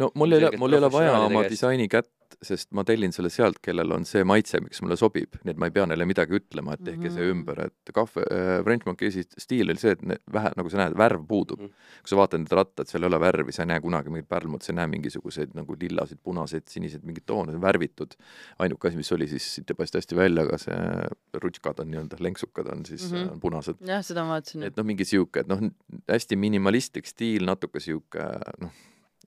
no 0.00 0.10
mul 0.18 0.36
ei 0.36 0.44
ole, 0.44 0.58
mul 0.60 0.76
ei 0.76 0.82
ole 0.82 0.92
vaja 0.92 1.18
oma 1.24 1.44
disaini 1.48 1.88
kätt 2.36 2.46
sest 2.46 2.72
ma 2.72 2.84
tellin 2.84 3.12
selle 3.12 3.30
sealt, 3.30 3.58
kellel 3.62 3.92
on 3.92 4.04
see 4.04 4.24
maitse, 4.24 4.60
mis 4.60 4.80
mulle 4.82 4.96
sobib, 4.96 5.36
nii 5.44 5.54
et 5.54 5.58
ma 5.60 5.68
ei 5.68 5.74
pea 5.74 5.86
neile 5.86 6.06
midagi 6.08 6.36
ütlema, 6.38 6.74
et 6.74 6.84
tehke 6.84 7.10
see 7.10 7.22
mhm. 7.22 7.32
ümber, 7.32 7.60
et 7.66 7.92
kahve 7.94 8.24
äh,, 8.30 8.62
French 8.64 8.86
Monkeysi 8.86 9.24
stiil 9.38 9.70
oli 9.70 9.80
see, 9.80 9.94
et 9.96 10.02
ne, 10.06 10.18
vähe, 10.32 10.52
nagu 10.56 10.70
sa 10.72 10.80
näed, 10.82 10.96
värv 10.98 11.26
puudub 11.28 11.60
mm. 11.60 11.66
-hmm. 11.66 12.00
kui 12.02 12.12
sa 12.12 12.16
vaatad 12.20 12.42
need 12.42 12.52
rattad, 12.52 12.90
seal 12.90 13.04
ei 13.04 13.10
ole 13.10 13.20
värvi, 13.20 13.52
sa 13.52 13.64
ei 13.64 13.70
näe 13.72 13.80
kunagi 13.80 14.12
mingit 14.12 14.28
pärlmut, 14.28 14.62
sa 14.62 14.72
ei 14.72 14.80
näe 14.80 14.90
mingisuguseid 14.96 15.54
nagu 15.54 15.76
lillasid, 15.80 16.20
punaseid, 16.22 16.66
siniseid, 16.68 17.04
mingeid 17.04 17.26
toone, 17.26 17.60
värvitud. 17.60 18.16
ainuke 18.58 18.88
asi, 18.88 18.96
mis 18.96 19.12
oli 19.12 19.28
siis, 19.28 19.46
siit 19.54 19.70
ei 19.70 19.78
paista 19.78 19.98
hästi 19.98 20.16
välja, 20.16 20.42
aga 20.46 20.58
see 20.58 20.76
rutskad 21.42 21.80
on 21.80 21.90
nii-öelda, 21.90 22.20
lenksukad 22.20 22.72
on 22.72 22.84
siis 22.86 23.10
mm 23.12 23.18
-hmm. 23.18 23.40
punased. 23.40 23.76
jah, 23.80 24.04
seda 24.04 24.24
ma 24.24 24.36
vaatasin. 24.36 24.62
et 24.62 24.76
noh, 24.76 24.84
mingi 24.84 25.04
sihuke, 25.04 25.40
et 25.40 25.48
noh, 25.48 25.60
hästi 26.08 26.36
minimalistlik 26.36 27.06
stiil, 27.06 27.44
natuke 27.44 27.80
sihuke 27.80 28.28
noh 28.60 28.72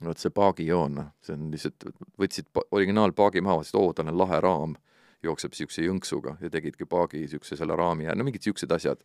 vot 0.05 0.21
see 0.21 0.31
paagijoon, 0.31 0.93
noh, 0.95 1.09
see 1.21 1.35
on 1.35 1.49
lihtsalt, 1.51 1.89
võtsid 2.19 2.47
originaalpaagi 2.71 3.41
maha, 3.43 3.59
vaatasid, 3.59 3.79
oo, 3.79 3.91
tal 3.93 4.12
on 4.12 4.17
lahe 4.21 4.39
raam, 4.43 4.77
jookseb 5.23 5.51
niisuguse 5.51 5.83
jõnksuga 5.83 6.35
ja 6.39 6.49
tegidki 6.51 6.88
paagi 6.89 7.19
niisuguse 7.23 7.57
selle 7.59 7.75
raami 7.75 8.07
ja 8.07 8.15
no 8.15 8.23
mingid 8.23 8.43
niisugused 8.43 8.71
asjad. 8.71 9.01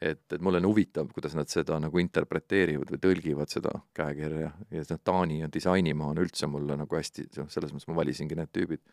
et, 0.00 0.20
et 0.30 0.40
mulle 0.40 0.60
on 0.62 0.68
huvitav, 0.70 1.08
kuidas 1.14 1.34
nad 1.34 1.50
seda 1.50 1.80
nagu 1.82 1.98
interpreteerivad 1.98 2.92
või 2.94 3.00
tõlgivad 3.02 3.50
seda 3.50 3.72
käekirja 3.98 4.52
ja 4.70 4.84
noh, 4.92 5.00
Taani 5.04 5.40
ja 5.40 5.50
disainimaa 5.52 6.12
on 6.14 6.22
üldse 6.22 6.46
mulle 6.46 6.78
nagu 6.78 6.98
hästi, 7.00 7.26
noh, 7.40 7.50
selles 7.50 7.74
mõttes 7.74 7.90
ma 7.90 7.98
valisingi 7.98 8.38
need 8.38 8.52
tüübid. 8.54 8.84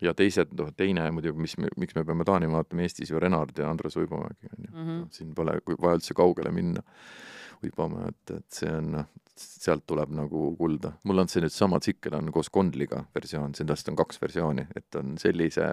ja 0.00 0.14
teised, 0.16 0.54
noh, 0.56 0.72
teine 0.72 1.10
muidugi, 1.12 1.36
mis 1.44 1.58
me, 1.60 1.68
miks 1.76 1.94
me 1.94 2.04
peame 2.08 2.24
Taani 2.24 2.48
vaatama, 2.48 2.86
Eestis 2.86 3.12
ju 3.12 3.20
Renard 3.20 3.58
ja 3.58 3.68
Andres 3.68 3.96
Uibomägi 4.00 4.48
on 4.56 4.64
ju 4.64 4.72
-hmm. 4.72 5.06
siin 5.10 5.34
pole 5.34 5.60
vaja 5.76 6.00
üldse 6.00 6.14
kaugele 6.14 6.50
minna 6.50 6.82
Uibomäe, 7.62 8.08
et, 8.08 8.30
et 8.38 8.48
see 8.48 8.72
on 8.72 8.92
noh, 8.92 9.04
sealt 9.40 9.86
tuleb 9.86 10.12
nagu 10.14 10.50
kulda. 10.58 10.92
mul 11.04 11.22
on 11.24 11.28
see 11.28 11.42
nüüd 11.44 11.54
sama 11.54 11.80
tsikkel 11.80 12.16
on 12.18 12.32
koos 12.32 12.50
Kondliga 12.50 13.04
versioon, 13.14 13.54
sellest 13.54 13.88
on 13.88 13.96
kaks 13.98 14.20
versiooni, 14.22 14.66
et 14.76 15.00
on 15.00 15.16
sellise 15.20 15.72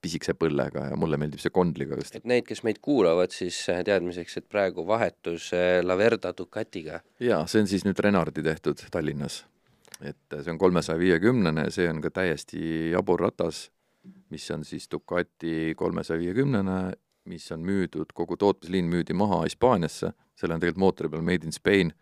pisikese 0.00 0.34
põllega 0.38 0.86
ja 0.90 0.96
mulle 0.98 1.18
meeldib 1.20 1.42
see 1.42 1.52
Kondliga 1.54 1.98
just. 1.98 2.16
et 2.16 2.28
need, 2.28 2.46
kes 2.48 2.62
meid 2.66 2.80
kuulavad, 2.82 3.32
siis 3.34 3.58
äh, 3.72 3.82
teadmiseks, 3.86 4.38
et 4.40 4.48
praegu 4.48 4.86
vahetus 4.88 5.50
äh, 5.56 5.80
Laverda 5.84 6.32
Ducatiga. 6.36 7.02
jaa, 7.20 7.44
see 7.50 7.64
on 7.64 7.70
siis 7.70 7.84
nüüd 7.88 8.00
Renardi 8.00 8.44
tehtud 8.46 8.80
Tallinnas. 8.92 9.44
et 10.00 10.32
äh, 10.32 10.42
see 10.44 10.54
on 10.54 10.60
kolmesaja 10.60 10.98
viiekümnene, 11.00 11.68
see 11.74 11.88
on 11.90 12.00
ka 12.04 12.12
täiesti 12.22 12.62
jabur 12.94 13.20
ratas, 13.28 13.68
mis 14.32 14.48
on 14.54 14.64
siis 14.64 14.88
Ducati 14.92 15.74
kolmesaja 15.76 16.20
viiekümnene, 16.20 16.80
mis 17.30 17.50
on 17.52 17.64
müüdud, 17.66 18.14
kogu 18.16 18.38
tootmisliin 18.40 18.88
müüdi 18.88 19.14
maha 19.14 19.42
Hispaaniasse, 19.44 20.14
selle 20.38 20.56
on 20.56 20.62
tegelikult 20.62 20.86
mootori 20.86 21.12
peal 21.12 21.26
Made 21.26 21.46
in 21.46 21.52
Spain 21.52 21.92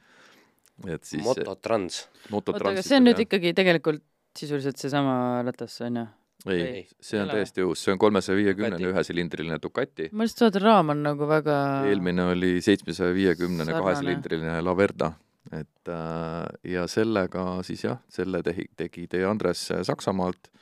et 0.87 1.05
siis 1.05 1.25
Mototrans. 1.25 2.05
oota, 2.31 2.55
aga 2.71 2.85
see 2.85 3.01
on 3.01 3.09
nüüd 3.09 3.25
ikkagi 3.25 3.55
tegelikult 3.57 4.05
sisuliselt 4.39 4.79
seesama 4.79 5.43
ratas, 5.47 5.81
on 5.87 6.03
ju? 6.03 6.07
ei, 6.55 6.83
see 7.03 7.19
on 7.19 7.31
täiesti 7.33 7.65
uus, 7.67 7.81
see 7.83 7.95
on 7.95 7.99
kolmesaja 8.01 8.37
viiekümnene 8.39 8.93
ühesilindriline 8.93 9.59
Ducati. 9.63 10.11
ma 10.13 10.27
lihtsalt 10.27 10.53
vaatan, 10.53 10.67
raam 10.69 10.93
on 10.95 11.03
nagu 11.09 11.31
väga 11.31 11.57
eelmine 11.91 12.29
oli 12.35 12.53
seitsmesaja 12.65 13.17
viiekümnene 13.17 13.75
kahesilindriline 13.75 14.61
Laverda, 14.63 15.13
et 15.51 15.91
äh, 15.91 16.47
ja 16.75 16.87
sellega 16.91 17.49
siis 17.67 17.83
jah, 17.89 17.99
selle 18.13 18.45
tegi, 18.47 18.69
tegi 18.79 19.09
teie 19.11 19.27
Andres 19.27 19.67
Saksamaalt 19.91 20.53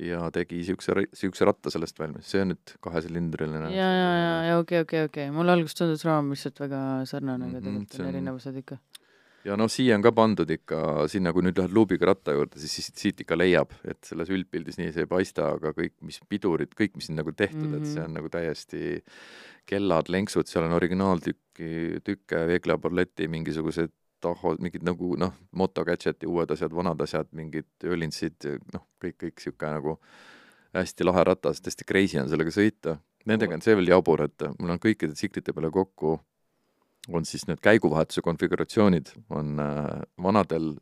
ja 0.00 0.24
tegi 0.34 0.62
niisuguse, 0.62 0.96
niisuguse 1.04 1.46
ratta 1.46 1.70
sellest 1.70 2.00
valmis, 2.00 2.26
see 2.32 2.42
on 2.42 2.54
nüüd 2.54 2.74
kahesilindriline. 2.82 3.68
ja, 3.76 3.90
ja, 4.00 4.08
ja, 4.08 4.34
ja 4.48 4.58
okei 4.58 4.80
okay,, 4.80 4.88
okei 4.88 5.04
okay,, 5.04 5.10
okei 5.10 5.28
okay., 5.28 5.36
mulle 5.36 5.54
alguses 5.54 5.78
tundus 5.78 6.08
raam 6.08 6.32
lihtsalt 6.32 6.64
väga 6.64 6.80
sarnane 7.06 7.44
mm, 7.44 7.52
-hmm, 7.52 7.58
aga 7.60 7.70
mhm, 7.70 7.84
tegelikult 7.84 8.00
on 8.00 8.14
erinevused 8.14 8.62
ikka 8.64 8.80
ja 9.44 9.56
noh, 9.60 9.68
siia 9.70 9.96
on 9.98 10.04
ka 10.04 10.12
pandud 10.16 10.50
ikka, 10.50 10.78
sinna 11.12 11.32
kui 11.34 11.44
nüüd 11.44 11.58
lähed 11.60 11.74
luubiga 11.76 12.08
ratta 12.10 12.34
juurde, 12.36 12.60
siis, 12.60 12.78
siis 12.78 12.92
siit 13.00 13.24
ikka 13.24 13.36
leiab, 13.36 13.74
et 13.88 14.00
selles 14.08 14.30
üldpildis 14.32 14.78
nii 14.80 14.92
see 14.94 15.04
ei 15.04 15.10
paista, 15.10 15.50
aga 15.58 15.74
kõik, 15.76 15.96
mis 16.06 16.20
pidurid, 16.30 16.72
kõik, 16.78 16.96
mis 16.98 17.10
siin 17.10 17.20
nagu 17.20 17.32
tehtud 17.32 17.66
mm, 17.66 17.74
-hmm. 17.74 17.82
et 17.82 17.90
see 17.90 18.00
mhm. 18.00 18.08
on 18.08 18.18
nagu 18.20 18.32
täiesti 18.32 18.84
kellad, 19.68 20.08
lenksud, 20.12 20.48
seal 20.48 20.66
on 20.68 20.76
originaaltükki, 20.76 22.00
tükke, 22.04 22.46
Vegla 22.48 22.78
Borletti 22.78 23.28
mingisugused 23.28 23.92
taho, 24.24 24.56
mingid 24.60 24.84
nagu 24.86 25.14
noh, 25.20 25.34
Moto 25.52 25.84
Gadgeti 25.84 26.28
uued 26.28 26.50
asjad, 26.50 26.72
vanad 26.72 27.00
asjad, 27.04 27.28
mingid 27.36 27.68
Ölinsid, 27.84 28.48
noh, 28.72 28.86
kõik, 29.02 29.18
kõik 29.20 29.40
niisugune 29.40 29.72
nagu 29.78 29.98
hästi 30.74 31.06
lahe 31.06 31.24
ratas, 31.24 31.60
tõesti 31.62 31.86
crazy 31.86 32.18
on 32.18 32.30
sellega 32.30 32.52
sõita. 32.54 32.98
Nendega 33.28 33.56
on 33.56 33.62
see 33.64 33.76
veel 33.76 33.92
jabur, 33.92 34.24
et 34.26 34.46
mul 34.58 34.74
on 34.74 34.80
kõikide 34.80 35.16
tsiklite 35.16 35.54
peale 35.56 35.70
kokku 35.72 36.18
on 37.12 37.24
siis 37.28 37.46
need 37.48 37.60
käiguvahetuse 37.64 38.22
konfiguratsioonid, 38.24 39.12
on 39.30 39.60
äh, 39.60 40.00
vanadel 40.22 40.74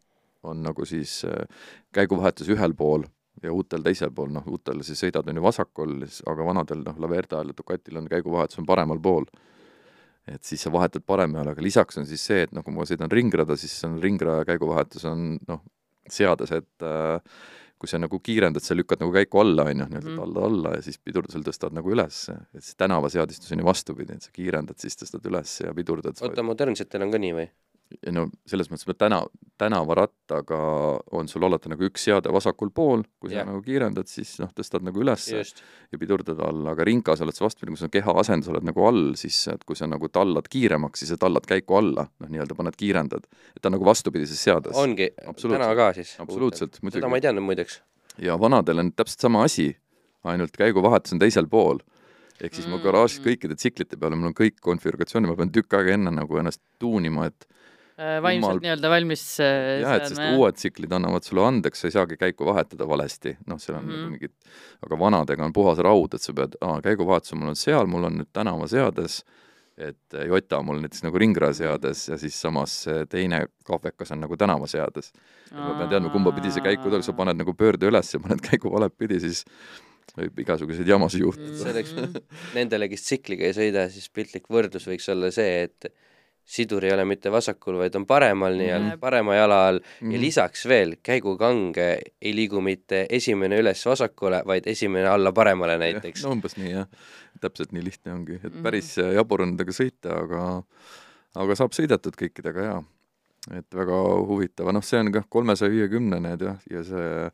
on 0.42 0.62
nagu 0.62 0.85
siis 0.87 1.22
äh, 1.24 1.46
käiguvahetus 1.94 2.50
ühel 2.52 2.74
pool 2.74 3.06
ja 3.42 3.52
uutel 3.52 3.82
teisel 3.82 4.11
pool, 4.14 4.30
noh, 4.35 4.46
uutel 4.46 4.82
siis 4.87 5.00
sõidad 5.02 5.28
on 5.28 5.38
ju 5.38 5.44
vasakul, 5.44 5.96
aga 6.30 6.46
vanadel 6.46 6.85
noh, 6.87 6.98
Laverdal 7.04 7.52
ja 7.52 7.56
Ducatil 7.58 7.98
on 7.98 8.11
käiguvahetus 8.11 8.61
on 8.62 8.68
paremal 8.68 9.00
pool. 9.02 9.26
et 10.26 10.44
siis 10.44 10.62
sa 10.62 10.70
vahetad 10.70 11.02
paremale, 11.02 11.50
aga 11.50 11.62
lisaks 11.62 11.98
on 11.98 12.06
siis 12.06 12.22
see, 12.22 12.44
et 12.46 12.52
noh, 12.54 12.62
kui 12.62 12.74
ma 12.74 12.85
sõidan 12.87 13.11
ringrada, 13.11 13.56
siis 13.58 13.74
on 13.85 13.96
ringraja 14.02 14.44
käiguvahetus 14.46 15.04
on 15.11 15.32
noh, 15.48 15.64
seades, 16.06 16.52
et 16.54 16.87
äh, 16.87 17.18
kui 17.83 17.90
sa 17.90 17.99
nagu 17.99 18.21
kiirendad, 18.23 18.62
sa 18.62 18.77
lükkad 18.79 19.01
nagu 19.03 19.11
käiku 19.11 19.40
alla, 19.42 19.66
on 19.66 19.83
ju, 19.83 19.88
nii-öelda 19.90 20.12
mm. 20.12 20.23
alla-alla 20.23 20.77
ja 20.77 20.85
siis 20.87 21.01
pidurdusel 21.03 21.42
tõstad 21.42 21.75
nagu 21.75 21.90
üles. 21.90 22.21
et 22.55 22.62
see 22.62 22.79
tänavaseadistus 22.79 23.51
on 23.57 23.64
ju 23.64 23.66
vastupidi, 23.66 24.14
et 24.14 24.29
sa 24.29 24.31
kiirendad, 24.37 24.79
siis 24.79 24.95
tõstad 25.01 25.27
üles 25.27 25.57
ja 25.64 25.75
pidurdad. 25.75 26.23
oota, 26.23 26.47
modernsetel 26.47 27.03
on 27.03 27.11
ka 27.11 27.18
nii 27.23 27.35
või? 27.40 27.49
No 28.14 28.26
selles 28.48 28.70
mõttes, 28.70 28.87
et 28.88 28.98
täna, 28.98 29.20
tänavarattaga 29.61 30.59
on 31.18 31.28
sul 31.31 31.44
alati 31.46 31.70
nagu 31.72 31.87
üks 31.87 32.07
seade 32.09 32.33
vasakul 32.35 32.72
pool, 32.74 33.05
kui 33.20 33.33
ja. 33.33 33.42
sa 33.42 33.50
nagu 33.50 33.62
kiirendad, 33.64 34.09
siis 34.11 34.35
noh, 34.42 34.50
tõstad 34.57 34.85
nagu 34.87 35.02
üles 35.02 35.28
ja 35.33 36.00
pidurdad 36.00 36.40
alla, 36.46 36.74
aga 36.74 36.87
rinkas 36.88 37.22
oled 37.24 37.37
sa 37.37 37.46
vastupidi, 37.46 37.74
kui 37.74 37.83
sa 37.83 37.90
keha 37.92 38.16
asendus 38.22 38.50
oled 38.52 38.66
nagu 38.68 38.87
all, 38.88 39.12
siis 39.20 39.38
et 39.52 39.64
kui 39.68 39.78
sa 39.78 39.88
nagu 39.90 40.11
tallad 40.12 40.48
kiiremaks, 40.52 41.02
siis 41.02 41.14
sa 41.14 41.20
tallad 41.26 41.46
käiku 41.48 41.78
alla, 41.81 42.07
noh, 42.22 42.33
nii-öelda 42.33 42.59
paned 42.59 42.78
kiirendad. 42.78 43.28
et 43.57 43.62
ta 43.62 43.70
on 43.70 43.78
nagu 43.78 43.88
vastupidises 43.88 44.42
seades. 44.42 44.76
ongi, 44.78 45.12
täna 45.42 45.72
ka 45.78 45.92
siis? 45.98 46.16
absoluutselt, 46.22 46.81
muidugi. 46.83 47.00
seda 47.00 47.12
ma 47.12 47.20
ei 47.20 47.26
teadnud 47.28 47.46
muideks. 47.46 47.81
ja 48.22 48.38
vanadel 48.40 48.85
on 48.85 48.92
täpselt 48.92 49.28
sama 49.28 49.46
asi, 49.48 49.72
ainult 50.24 50.57
käiguvahetus 50.57 51.16
on 51.16 51.22
teisel 51.22 51.48
pool 51.50 51.83
ehk 52.42 52.57
siis 52.57 52.66
mm. 52.66 52.74
mu 52.74 52.83
garaažis 52.83 53.22
kõikide 53.22 53.57
tsiklite 53.59 53.98
peale, 53.98 54.18
mul 54.18 54.33
on 54.33 54.37
kõik 54.37 54.59
konfiguratsioonid, 54.64 55.31
ma 55.31 55.38
pean 55.38 55.52
tükk 55.55 55.76
aega 55.78 55.96
enne 55.96 56.12
nagu 56.14 56.40
ennast 56.40 56.62
tuunima, 56.83 57.28
et 57.31 57.46
vaimselt 57.98 58.57
Jumal... 58.57 58.62
nii-öelda 58.64 58.90
valmis 58.92 59.24
äh, 59.44 59.83
jah, 59.83 59.98
et 59.98 60.09
sest 60.09 60.22
uued 60.38 60.57
tsiklid 60.57 60.94
annavad 60.96 61.26
sulle 61.26 61.44
andeks, 61.44 61.83
sa 61.83 61.90
ei 61.90 61.94
saagi 61.96 62.18
käiku 62.20 62.48
vahetada 62.48 62.88
valesti, 62.88 63.35
noh, 63.50 63.61
seal 63.61 63.78
on 63.78 63.85
mm 63.85 63.92
-hmm. 63.92 64.11
mingid, 64.14 64.59
aga 64.87 64.98
vanadega 64.98 65.44
on 65.44 65.52
puhas 65.52 65.78
raud, 65.85 66.14
et 66.14 66.24
sa 66.24 66.33
pead, 66.33 66.57
aa, 66.61 66.81
käiguvahetus 66.83 67.35
mul 67.37 67.52
on 67.52 67.57
seal, 67.57 67.87
mul 67.87 68.09
on 68.09 68.18
nüüd 68.22 68.31
tänavaseades, 68.33 69.22
et 69.76 70.16
Jota 70.28 70.62
mul 70.62 70.81
näiteks 70.81 71.02
nagu 71.05 71.18
ringraseades 71.18 72.09
ja 72.09 72.18
siis 72.20 72.37
samas 72.40 72.85
teine 73.09 73.46
kahvekas 73.64 74.12
on 74.12 74.20
nagu 74.20 74.37
tänavaseades. 74.37 75.12
ma 75.52 75.74
pean 75.78 75.88
teadma, 75.88 76.11
kumba 76.12 76.33
pidi 76.33 76.52
see 76.52 76.64
käiku 76.64 76.90
tuleb, 76.90 77.02
sa 77.02 77.12
paned 77.12 77.37
nagu 77.37 77.55
pöörde 77.55 77.88
üles 77.88 78.14
ja 78.14 78.20
paned 78.20 78.40
käigu 78.50 78.72
valet 78.72 78.92
pidi, 78.98 79.20
siis 79.20 79.44
võib 80.16 80.38
igasuguseid 80.44 80.88
jamasid 80.88 81.24
juhtuda 81.24 81.52
mm. 81.52 81.61
selleks 81.62 81.92
nendele, 82.57 82.88
kes 82.92 83.05
tsikliga 83.07 83.48
ei 83.48 83.57
sõida, 83.57 83.88
siis 83.92 84.09
piltlik 84.09 84.48
võrdlus 84.52 84.87
võiks 84.88 85.09
olla 85.12 85.31
see, 85.31 85.68
et 85.68 85.92
sidur 86.44 86.85
ei 86.85 86.92
ole 86.92 87.05
mitte 87.05 87.31
vasakul, 87.33 87.78
vaid 87.78 87.94
on 87.94 88.07
paremal 88.07 88.52
nii-öelda 88.59 88.90
Mhm. 88.94 89.00
parema 89.00 89.35
jala 89.35 89.66
all 89.68 89.78
mm 89.78 89.85
-hmm. 90.09 90.12
ja 90.12 90.18
Mhm. 90.18 90.20
lisaks 90.20 90.66
veel 90.68 90.96
käigukange 91.02 91.98
ei 92.22 92.35
liigu 92.35 92.61
mitte 92.61 93.07
esimene 93.11 93.59
üles 93.61 93.87
vasakule, 93.87 94.42
vaid 94.46 94.66
esimene 94.66 95.09
alla 95.09 95.33
paremale 95.33 95.78
näiteks. 95.78 96.22
no 96.24 96.31
umbes 96.33 96.57
nii 96.57 96.72
jah, 96.72 96.87
täpselt 97.40 97.72
nii 97.72 97.85
lihtne 97.85 98.12
ongi, 98.12 98.35
et 98.44 98.52
Mhm. 98.55 98.62
päris 98.62 98.98
äh, 98.98 99.14
jabur 99.14 99.42
on 99.42 99.48
nendega 99.57 99.72
sõita, 99.72 100.22
aga 100.22 100.62
aga 101.37 101.55
saab 101.55 101.70
sõidetud 101.72 102.12
kõikidega 102.16 102.62
jaa. 102.64 102.83
et 103.50 103.66
väga 103.74 103.96
huvitav, 104.26 104.72
noh, 104.72 104.83
see 104.85 105.00
on 105.00 105.12
kah 105.12 105.24
kolmesaja 105.28 105.70
viiekümne 105.70 106.20
need 106.20 106.40
jah, 106.40 106.57
ja 106.70 106.85
see 106.85 107.31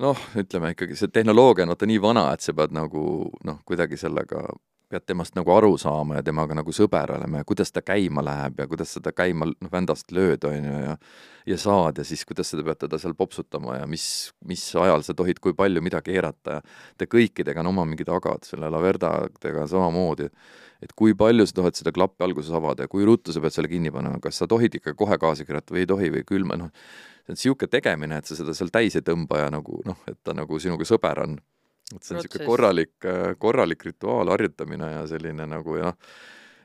noh, 0.00 0.16
ütleme 0.36 0.70
ikkagi 0.74 0.96
see 0.96 1.08
tehnoloogia 1.12 1.64
on 1.66 1.72
vaata 1.74 1.86
nii 1.86 1.98
vana, 2.02 2.32
et 2.32 2.40
sa 2.40 2.52
pead 2.56 2.70
nagu 2.72 3.30
noh, 3.44 3.58
kuidagi 3.68 3.96
sellega 4.00 4.44
pead 4.90 5.06
temast 5.06 5.36
nagu 5.38 5.52
aru 5.54 5.76
saama 5.78 6.18
ja 6.18 6.24
temaga 6.26 6.56
nagu 6.58 6.72
sõber 6.74 7.14
olema 7.14 7.40
ja 7.40 7.46
kuidas 7.46 7.70
ta 7.72 7.82
käima 7.86 8.24
läheb 8.26 8.58
ja 8.58 8.66
kuidas 8.70 8.96
seda 8.96 9.12
käima 9.14 9.46
noh, 9.50 9.70
vändast 9.72 10.10
lööd, 10.14 10.44
on 10.48 10.70
ju, 10.70 10.78
ja 10.84 10.96
ja 11.46 11.56
saad 11.58 11.98
ja 11.98 12.04
siis 12.04 12.24
kuidas 12.28 12.50
sa 12.52 12.60
pead 12.64 12.82
teda 12.82 12.98
seal 13.00 13.14
popsutama 13.18 13.78
ja 13.78 13.86
mis, 13.88 14.04
mis 14.46 14.64
ajal 14.76 15.04
sa 15.06 15.14
tohid 15.16 15.40
kui 15.40 15.54
palju 15.56 15.82
mida 15.82 16.02
keerata 16.04 16.58
ja 16.58 16.64
te 16.98 17.08
kõikidega 17.10 17.62
on 17.62 17.70
oma 17.72 17.86
mingid 17.88 18.10
agad, 18.12 18.44
selle 18.46 18.70
Laverdadega 18.70 19.66
samamoodi, 19.70 20.28
et 20.84 20.92
kui 20.96 21.14
palju 21.18 21.46
sa 21.48 21.60
tohid 21.60 21.80
seda 21.80 21.94
klappi 21.96 22.26
alguses 22.26 22.52
avada 22.56 22.84
ja 22.84 22.92
kui 22.92 23.06
ruttu 23.08 23.32
sa 23.32 23.42
pead 23.42 23.56
selle 23.56 23.70
kinni 23.72 23.92
panema, 23.94 24.20
kas 24.22 24.42
sa 24.42 24.50
tohid 24.50 24.76
ikka 24.80 24.94
kohe 24.98 25.18
gaasi 25.20 25.46
keerata 25.48 25.74
või 25.74 25.84
ei 25.84 25.90
tohi 25.90 26.12
või 26.18 26.26
külma, 26.28 26.58
noh, 26.60 26.74
see 27.24 27.32
on 27.32 27.38
niisugune 27.38 27.72
tegemine, 27.72 28.20
et 28.20 28.28
sa 28.28 28.36
seda 28.38 28.54
seal 28.56 28.72
täis 28.74 28.98
ei 28.98 29.06
tõmba 29.06 29.44
ja 29.44 29.54
nagu 29.54 29.80
noh, 29.86 29.98
et 30.10 30.18
ta 30.24 30.36
nagu 30.36 30.60
sinuga 30.60 30.86
sõber 30.88 31.24
on. 31.24 31.38
Et 31.94 32.02
see 32.04 32.14
on 32.16 32.20
niisugune 32.22 32.46
korralik, 32.46 32.92
korralik 33.38 33.84
rituaal, 33.90 34.28
harjutamine 34.36 34.92
ja 34.98 35.06
selline 35.10 35.46
nagu 35.46 35.76
ja 35.80 35.90
noh, 35.90 36.12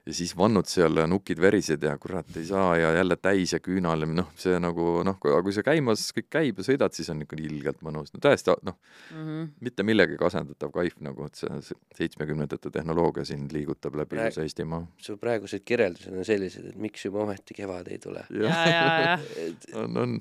ja 0.05 0.13
siis 0.13 0.35
vannud 0.37 0.67
seal 0.69 0.99
ja 1.01 1.07
nukid 1.09 1.39
verised 1.41 1.81
ja 1.81 1.95
kurat, 1.97 2.27
ei 2.37 2.43
saa 2.45 2.75
ja 2.77 2.91
jälle 2.93 3.15
täis 3.17 3.55
ja 3.55 3.59
küünal 3.59 4.03
ja 4.05 4.09
noh, 4.13 4.27
see 4.37 4.59
nagu 4.61 4.99
noh, 5.07 5.15
aga 5.17 5.39
kui 5.41 5.55
see 5.55 5.63
käimas 5.65 6.03
kõik 6.13 6.27
käib 6.29 6.59
ja 6.61 6.65
sõidad, 6.67 6.93
siis 6.93 7.09
on 7.09 7.23
ikka 7.25 7.39
ilgelt 7.41 7.81
mõnus, 7.81 8.13
no 8.13 8.21
täiesti 8.21 8.53
noh, 8.69 8.77
Mhm. 9.09 9.47
mitte 9.65 9.81
millegagi 9.83 10.21
asendatav 10.27 10.69
kaif 10.77 10.99
nagu, 11.01 11.25
et 11.25 11.35
see 11.41 11.49
seitsmekümnendate 11.97 12.69
tehnoloogia 12.69 13.25
siin 13.25 13.47
liigutab 13.51 13.95
läbi 13.97 14.15
Praeg- 14.19 14.37
Eestimaa. 14.45 14.83
su 15.01 15.17
praegused 15.17 15.65
kirjeldused 15.65 16.13
on 16.13 16.25
sellised, 16.25 16.69
et 16.69 16.75
miks 16.77 17.05
juba 17.05 17.23
ometi 17.25 17.53
kevad 17.57 17.87
ei 17.89 17.97
tule. 17.97 18.25
ja, 18.29 18.53
ja, 18.69 19.17
ja 19.17 19.81
on, 19.81 19.97
on 19.97 20.19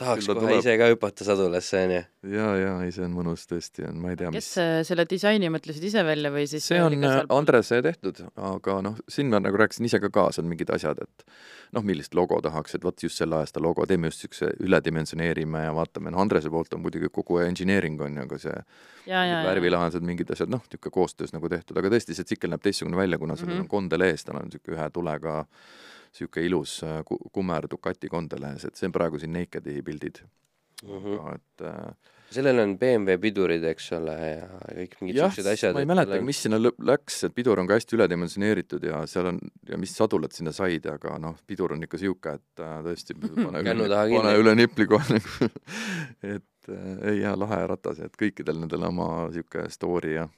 tahaks 0.00 0.26
kohe 0.26 0.40
tuleb. 0.40 0.58
ise 0.58 0.74
ka 0.80 0.88
hüpata 0.90 1.24
sadulasse, 1.26 1.80
onju. 1.86 2.00
ja, 2.34 2.46
ja 2.58 2.72
ei, 2.82 2.90
see 2.94 3.04
on 3.06 3.12
mõnus 3.14 3.44
tõesti, 3.50 3.84
on, 3.88 4.00
ma 4.02 4.10
ei 4.12 4.18
tea, 4.18 4.30
kes 4.34 4.36
mis 4.36 4.48
äh, 4.62 4.72
selle 4.88 5.04
disaini 5.10 5.50
mõtlesid 5.54 5.84
ise 5.90 6.02
välja 6.06 6.32
või 6.34 6.46
siis 6.50 6.66
see 6.70 6.80
on 6.82 6.96
äh, 7.04 7.20
Andrese 7.34 7.78
tehtud, 7.84 8.22
aga 8.36 8.78
noh, 8.86 8.96
siin 9.08 9.30
ma 9.30 9.40
nagu 9.42 9.60
rääkisin 9.60 9.86
ise 9.86 10.00
ka 10.02 10.10
kaasa, 10.14 10.42
on 10.42 10.50
mingid 10.50 10.72
asjad, 10.74 10.98
et 11.04 11.26
noh, 11.76 11.84
millist 11.86 12.14
logo 12.18 12.40
tahaks, 12.42 12.74
et 12.78 12.84
vot 12.86 13.06
just 13.06 13.20
selle 13.22 13.38
aasta 13.38 13.62
logo, 13.62 13.86
teeme 13.86 14.10
just 14.10 14.24
niisuguse 14.24 14.50
üledimensioneerime 14.66 15.64
ja 15.66 15.72
vaatame, 15.76 16.10
noh, 16.14 16.22
Andrese 16.24 16.50
poolt 16.50 16.74
on 16.74 16.82
muidugi 16.84 17.10
kogu 17.14 17.38
engineering 17.44 18.00
on 18.02 18.18
ju, 18.18 18.26
aga 18.28 18.38
see 18.48 18.54
ja, 18.54 18.64
ja, 19.14 19.24
ja. 19.30 19.40
värvilahendused, 19.46 20.04
mingid 20.06 20.30
asjad, 20.34 20.50
noh, 20.50 20.62
niisugune 20.66 20.94
koostöös 20.98 21.34
nagu 21.36 21.50
tehtud, 21.52 21.78
aga 21.78 21.94
tõesti, 21.94 22.18
see 22.18 22.26
tsikkel 22.26 22.50
näeb 22.54 22.62
teistsugune 22.66 22.98
välja, 22.98 23.18
kuna 23.22 23.38
sellel 23.38 23.54
Mhm. 23.60 23.66
on 23.68 23.68
kondel 23.70 24.08
ees, 24.10 24.24
tal 24.26 24.40
on 24.42 24.48
niisugune 24.50 24.74
ühe 24.78 24.90
tulega 24.94 25.44
niisugune 26.14 26.46
ilus 26.46 26.78
äh, 26.86 27.02
ku- 27.04 27.20
kummer 27.32 27.66
Ducati 27.70 28.08
kondel 28.08 28.46
ees, 28.52 28.64
et 28.70 28.76
see 28.78 28.86
on 28.90 28.94
praegu 28.96 29.18
siin 29.20 29.34
Nakedi 29.34 29.80
pildid 29.82 30.24
Mm 30.84 30.98
-hmm. 31.00 31.20
aga 31.20 31.34
et 31.34 31.60
äh, 31.64 31.94
sellel 32.34 32.58
on 32.58 32.72
BMW 32.78 33.16
pidurid, 33.20 33.62
eks 33.64 33.92
ole, 33.96 34.14
ja 34.28 34.48
kõik 34.74 34.96
mingid 35.00 35.20
siuksed 35.20 35.46
asjad. 35.52 35.72
ma 35.76 35.80
ei 35.80 35.86
mäletagi, 35.86 36.24
mis 36.26 36.40
sinna 36.42 36.58
läks, 36.60 37.22
et 37.24 37.34
pidur 37.34 37.60
on 37.60 37.66
ka 37.70 37.78
hästi 37.78 37.96
üledimensioneeritud 37.96 38.84
ja 38.84 39.04
seal 39.06 39.26
on, 39.30 39.38
ja 39.70 39.78
mis 39.78 39.94
sadulad 39.96 40.32
sinna 40.34 40.52
said, 40.52 40.86
aga 40.90 41.18
noh, 41.18 41.36
pidur 41.46 41.72
on 41.72 41.82
ikka 41.86 41.96
niisugune, 41.96 42.34
et 42.34 42.60
äh, 42.60 42.82
tõesti, 42.84 43.14
pane 43.46 43.62
üle, 43.62 43.88
pane 44.18 44.36
üle 44.42 44.54
nipli 44.58 44.86
kohe 44.90 45.14
nagu 45.14 45.48
et 46.36 46.68
äh, 46.68 47.08
ei 47.12 47.20
jaa, 47.20 47.36
lahe 47.38 47.66
ratas, 47.70 48.00
et 48.04 48.16
kõikidel 48.20 48.58
nendel 48.60 48.82
oma 48.90 49.28
niisugune 49.28 49.70
story 49.70 50.14
ja 50.18 50.28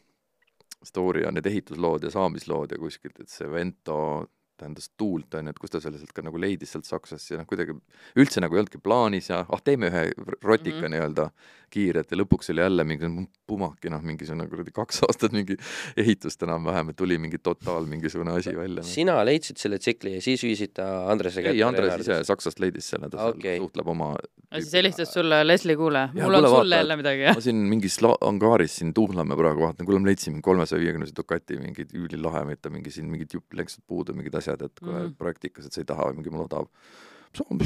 story 0.84 1.22
ja 1.24 1.32
need 1.32 1.46
ehituslood 1.46 2.04
ja 2.04 2.10
saamislood 2.10 2.72
ja 2.72 2.78
kuskilt, 2.78 3.18
et 3.20 3.28
see 3.32 3.48
Vento 3.50 4.28
tähendas 4.56 4.90
tuult, 4.96 5.34
on 5.34 5.48
ju, 5.48 5.54
et 5.54 5.60
kus 5.62 5.74
ta 5.74 5.80
selle 5.82 6.00
sealt 6.00 6.14
ka 6.16 6.24
nagu 6.24 6.40
leidis 6.40 6.72
sealt 6.74 6.88
Saksast 6.88 7.30
ja 7.30 7.40
noh, 7.40 7.46
kuidagi 7.48 7.76
üldse 8.18 8.42
nagu 8.42 8.56
ei 8.56 8.62
olnudki 8.62 8.80
plaanis 8.82 9.30
ja 9.30 9.44
ah, 9.44 9.62
teeme 9.64 9.90
ühe 9.92 10.08
rotika 10.42 10.76
mm. 10.76 10.82
-hmm. 10.82 10.94
nii-öelda 10.96 11.30
kiirelt 11.72 12.12
ja 12.12 12.18
lõpuks 12.20 12.50
oli 12.52 12.62
jälle 12.62 12.84
mingi 12.86 13.10
pumaki, 13.46 13.90
noh, 13.90 14.02
mingisugune 14.06 14.46
kuradi 14.50 14.72
kaks 14.74 15.02
aastat 15.08 15.34
mingi 15.36 15.56
ehitust 15.98 16.42
enam-vähem, 16.46 16.92
et 16.92 16.96
tuli 16.96 17.18
mingi 17.18 17.38
totaal 17.42 17.88
mingisugune 17.90 18.36
asi 18.38 18.56
välja. 18.56 18.82
sina 18.86 19.18
leidsid 19.26 19.60
selle 19.62 19.78
tsikli 19.82 20.16
ja 20.16 20.22
siis 20.22 20.42
viisid 20.46 20.76
ta 20.78 20.86
Andrese 21.12 21.42
ei, 21.42 21.62
Andres 21.66 22.00
ise 22.00 22.22
Saksast 22.24 22.62
leidis 22.62 22.90
selle, 22.94 23.10
ta 23.10 23.30
Okei. 23.30 23.56
okay. 23.56 23.58
suhtleb 23.64 23.94
oma 23.94 24.14
ja 24.50 24.60
siis 24.62 24.72
helistas 24.78 25.12
sulle 25.12 25.40
Leslie, 25.46 25.76
kuule, 25.76 26.08
mul 26.14 26.38
on 26.38 26.48
sulle 26.48 26.76
jälle 26.76 26.96
midagi, 26.96 27.20
jah? 27.26 27.34
ma 27.34 27.42
siin 27.44 27.62
mingis 27.70 27.98
angaaris 28.20 28.76
siin 28.78 28.94
tuhlame 28.94 29.36
praegu, 29.36 29.64
vaatan, 29.66 29.86
kuule 29.86 30.00
ma 30.00 30.10
leidsin 30.10 30.38
kolmesaja 30.42 30.80
viiekümnese 30.80 31.16
Ducati 31.16 31.58
mingid 31.58 31.94
üülilahe, 31.96 32.44
mitte 32.46 32.70
mingi 32.70 32.94
siin 32.94 33.10
mingid 33.10 33.34
jupp 33.34 33.56
läksid 33.58 33.82
puudu, 33.86 34.14
mingid 34.14 34.34
asjad, 34.38 34.45
et 34.54 34.80
kohe 34.80 35.02
mm. 35.02 35.16
praktikas, 35.18 35.66
et 35.66 35.74
sa 35.74 35.82
ei 35.82 35.88
taha, 35.88 36.12
mingi 36.16 36.32
mul 36.32 36.46
odav. 36.46 36.70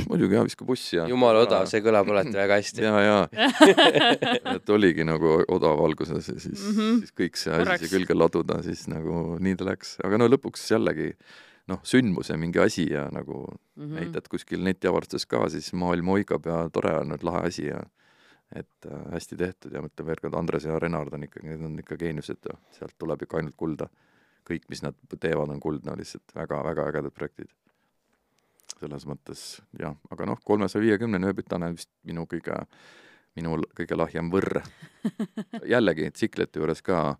muidugi 0.09 0.35
jaa, 0.35 0.43
viska 0.43 0.64
bussi 0.66 0.97
ja 0.97 1.05
jumala 1.07 1.45
odav, 1.45 1.69
see 1.71 1.83
kõlab 1.85 2.09
alati 2.11 2.33
väga 2.35 2.57
hästi. 2.59 2.83
ja, 2.83 3.03
ja 3.05 3.19
et 4.57 4.73
oligi 4.75 5.05
nagu 5.07 5.37
odav 5.47 5.85
alguses 5.85 6.29
ja 6.29 6.38
siis 6.40 6.64
mm. 6.64 6.73
-hmm. 6.79 6.99
siis 7.05 7.14
kõik 7.21 7.38
see 7.38 7.55
asi 7.55 7.85
siia 7.85 7.93
külge 7.99 8.16
laduda, 8.16 8.62
siis 8.66 8.88
nagu 8.90 9.37
nii 9.38 9.61
ta 9.61 9.69
läks, 9.69 9.95
aga 10.05 10.19
no 10.19 10.27
lõpuks 10.27 10.66
jällegi 10.73 11.12
noh, 11.71 11.81
sündmus 11.87 12.33
ja 12.33 12.37
mingi 12.40 12.59
asi 12.59 12.88
ja 12.90 13.07
nagu 13.12 13.47
mm. 13.47 13.85
-hmm. 13.85 13.95
näitad 14.01 14.29
kuskil 14.29 14.64
netiavastustes 14.64 15.27
ka, 15.27 15.49
siis 15.49 15.73
maailm 15.73 16.09
oigab 16.09 16.47
ja 16.47 16.69
tore 16.73 16.97
on, 17.05 17.12
et 17.12 17.23
lahe 17.23 17.47
asi 17.47 17.66
ja 17.66 17.81
et 18.57 18.87
äh, 18.87 19.12
hästi 19.12 19.37
tehtud 19.37 19.75
ja 19.75 19.83
mõtlen 19.83 20.07
veel 20.07 20.21
kord, 20.23 20.35
Andres 20.35 20.66
ja 20.66 20.79
Renard 20.79 21.14
on 21.14 21.27
ikkagi, 21.27 21.53
need 21.53 21.66
on 21.66 21.79
ikka 21.79 21.99
geeniused 22.01 22.49
ja 22.51 22.57
sealt 22.75 22.97
tuleb 22.99 23.23
ikka 23.23 23.38
ainult 23.38 23.57
kulda. 23.57 23.87
Kõik, 24.51 24.69
mis 24.73 24.85
nad 24.85 24.97
teevad, 25.21 25.53
on 25.53 25.61
kuldne, 25.63 25.97
lihtsalt 25.99 26.35
väga-väga 26.37 26.89
ägedad 26.91 27.15
projektid. 27.17 27.51
selles 28.81 29.05
mõttes 29.05 29.41
jah, 29.77 29.97
aga 30.11 30.27
noh, 30.31 30.39
kolmesaja 30.47 30.81
viiekümnene 30.81 31.29
ööbitane 31.29 31.67
on 31.69 31.75
vist 31.77 31.91
minu 32.09 32.23
kõige, 32.31 32.55
minu 33.37 33.59
kõige 33.77 33.99
lahjem 33.99 34.31
võrr. 34.33 34.63
jällegi 35.75 36.11
tsiklite 36.15 36.63
juures 36.63 36.81
ka, 36.83 37.19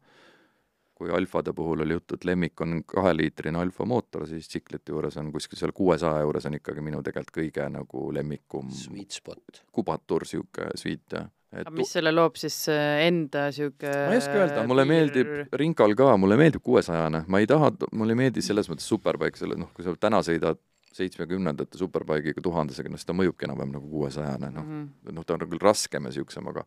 kui 0.97 1.11
alfade 1.12 1.53
puhul 1.57 1.85
oli 1.85 1.99
juttu, 1.99 2.16
et 2.16 2.25
lemmik 2.25 2.61
on 2.64 2.81
kaheliitrine 2.87 3.61
alfa 3.61 3.85
mootor, 3.85 4.27
siis 4.29 4.49
tsiklite 4.49 4.95
juures 4.95 5.16
on 5.21 5.33
kuskil 5.33 5.61
seal 5.61 5.75
kuuesaja 5.77 6.23
juures 6.25 6.49
on 6.49 6.57
ikkagi 6.61 6.85
minu 6.87 7.03
tegelikult 7.05 7.37
kõige 7.43 7.69
nagu 7.73 8.07
lemmikum 8.14 8.73
Sweet 8.73 9.21
spot. 9.21 9.62
kubatur, 9.73 10.25
niisugune 10.25 10.81
sweet 10.81 11.19
ja 11.19 11.27
et 11.52 11.66
aga 11.66 11.74
mis 11.74 11.90
selle 11.90 12.12
loob 12.14 12.36
siis 12.38 12.56
äh, 12.70 13.06
enda 13.08 13.48
sihuke 13.54 13.90
ma 13.90 14.14
ei 14.14 14.20
oska 14.22 14.36
öelda, 14.38 14.64
mulle 14.70 14.84
meeldib 14.86 15.30
Rinkal 15.58 15.94
ka, 15.98 16.12
mulle 16.20 16.36
meeldib 16.40 16.62
kuuesajane, 16.62 17.24
ma 17.26 17.40
ei 17.42 17.48
taha, 17.50 17.72
mulle 17.92 18.14
ei 18.14 18.20
meeldi 18.24 18.42
selles 18.44 18.70
mõttes 18.70 18.86
superbike, 18.90 19.40
selle 19.40 19.58
noh, 19.58 19.72
kui 19.74 19.84
sa 19.86 19.94
täna 19.98 20.22
sõidad 20.26 20.60
seitsmekümnendate 20.90 21.78
superbike'iga 21.78 22.42
tuhandesega, 22.42 22.90
noh 22.90 22.98
siis 22.98 23.06
ta 23.06 23.14
mõjubki 23.14 23.46
enam-vähem 23.46 23.76
nagu 23.76 23.86
kuuesajane, 23.90 24.48
noh 24.54 24.64
Mhm. 24.66 25.12
noh, 25.14 25.24
ta 25.26 25.34
on 25.36 25.44
küll 25.46 25.62
raskem 25.62 26.02
ja 26.02 26.10
niisugusem, 26.10 26.48
aga 26.50 26.64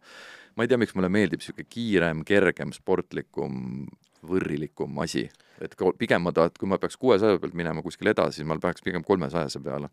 ma 0.55 0.63
ei 0.63 0.67
tea, 0.71 0.77
miks 0.79 0.95
mulle 0.95 1.09
meeldib 1.11 1.41
niisugune 1.43 1.67
kiirem, 1.69 2.23
kergem, 2.23 2.71
sportlikum, 2.71 3.87
võrrilikum 4.23 4.99
asi. 5.03 5.29
et 5.61 5.75
pigem 5.97 6.23
ma 6.23 6.31
tahan, 6.31 6.47
et 6.51 6.57
kui 6.57 6.67
ma 6.67 6.77
peaks 6.77 6.97
kuuesaja 6.97 7.39
pealt 7.39 7.53
minema 7.53 7.81
kuskile 7.81 8.11
edasi, 8.11 8.41
siis 8.41 8.47
ma 8.47 8.55
läheks 8.55 8.81
pigem 8.83 9.03
kolmesajase 9.03 9.59
peale. 9.63 9.89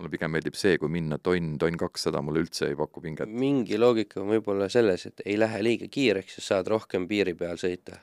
Mulle 0.00 0.12
pigem 0.12 0.32
meeldib 0.34 0.56
see, 0.58 0.78
kui 0.80 0.90
minna 0.92 1.18
tonn, 1.22 1.56
tonn 1.60 1.78
kakssada, 1.80 2.22
mulle 2.24 2.44
üldse 2.44 2.70
ei 2.70 2.76
paku 2.78 3.02
pinget. 3.04 3.30
mingi 3.30 3.78
loogika 3.80 4.22
on 4.22 4.30
võib-olla 4.34 4.70
selles, 4.72 5.06
et 5.10 5.24
ei 5.26 5.36
lähe 5.38 5.60
liiga 5.64 5.90
kiireks 5.92 6.38
ja 6.40 6.46
saad 6.46 6.70
rohkem 6.72 7.06
piiri 7.10 7.36
peal 7.38 7.60
sõita. 7.60 8.00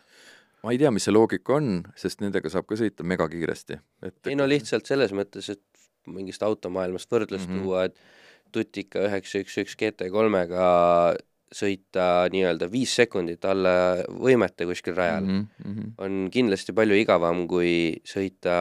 ma 0.63 0.73
ei 0.73 0.81
tea, 0.81 0.91
mis 0.93 1.07
see 1.07 1.15
loogika 1.15 1.57
on, 1.57 1.81
sest 1.97 2.21
nendega 2.23 2.51
saab 2.53 2.69
ka 2.69 2.77
sõita 2.79 3.05
megakiiresti. 3.07 3.79
et 4.09 4.31
ei 4.31 4.37
no 4.39 4.47
lihtsalt 4.49 4.89
selles 4.89 5.15
mõttes, 5.17 5.49
et 5.53 5.63
mingist 6.07 6.43
automaailmast 6.43 7.11
võrdlust 7.11 7.49
mm. 7.49 7.55
-hmm. 7.55 7.63
tuua, 7.63 7.85
et 7.89 7.99
Tutika 8.51 9.01
üheksa 9.03 9.41
üks 9.43 9.57
üks 9.59 9.73
GT3-ga 9.75 10.67
sõita 11.53 12.27
nii-öelda 12.31 12.67
viis 12.71 12.93
sekundit 12.99 13.45
alla 13.47 14.03
võimete 14.07 14.67
kuskil 14.67 14.95
rajal 14.97 15.23
mm 15.23 15.45
mm. 15.63 15.75
-hmm. 15.75 15.91
on 16.03 16.29
kindlasti 16.31 16.73
palju 16.73 16.95
igavam, 16.99 17.45
kui 17.47 18.01
sõita, 18.03 18.57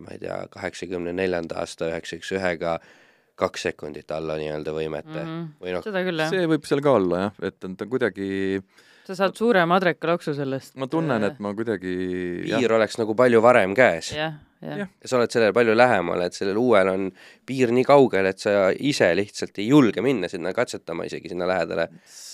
ma 0.00 0.14
ei 0.14 0.22
tea, 0.22 0.46
kaheksakümne 0.50 1.12
neljanda 1.12 1.60
aasta 1.60 1.90
üheksa 1.90 2.16
üks 2.16 2.32
ühega 2.32 2.78
kaks 3.36 3.68
sekundit 3.68 4.10
alla 4.10 4.38
nii-öelda 4.40 4.72
võimete 4.72 5.20
mm 5.20 5.28
-hmm. 5.28 5.48
või 5.60 5.76
noh, 5.76 5.84
seda 5.84 6.04
küll, 6.04 6.24
jah. 6.24 6.30
see 6.32 6.48
võib 6.48 6.64
seal 6.64 6.80
ka 6.80 6.96
olla 6.96 7.22
jah, 7.26 7.40
et 7.50 7.64
on 7.64 7.76
ta 7.76 7.86
kuidagi 7.86 8.70
sa 9.06 9.14
saad 9.14 9.36
suure 9.38 9.62
madrekaloksu 9.68 10.34
sellest. 10.34 10.74
ma 10.80 10.88
tunnen, 10.90 11.22
et 11.28 11.38
ma 11.38 11.52
kuidagi 11.54 11.94
piir 12.46 12.66
jah. 12.66 12.76
oleks 12.78 12.98
nagu 12.98 13.14
palju 13.14 13.42
varem 13.44 13.74
käes. 13.76 14.12
jah, 14.16 14.40
jah. 14.62 14.86
ja 14.86 15.08
sa 15.08 15.18
oled 15.18 15.32
sellele 15.32 15.54
palju 15.56 15.74
lähemal, 15.76 16.22
et 16.26 16.36
sellel 16.36 16.58
uuel 16.60 16.90
on 16.92 17.08
piir 17.46 17.72
nii 17.74 17.84
kaugel, 17.86 18.28
et 18.30 18.42
sa 18.42 18.70
ise 18.74 19.08
lihtsalt 19.18 19.58
ei 19.62 19.68
julge 19.68 20.04
minna 20.04 20.30
sinna 20.32 20.52
katsetama 20.56 21.06
isegi 21.08 21.32
sinna 21.32 21.48
lähedale. 21.48 21.88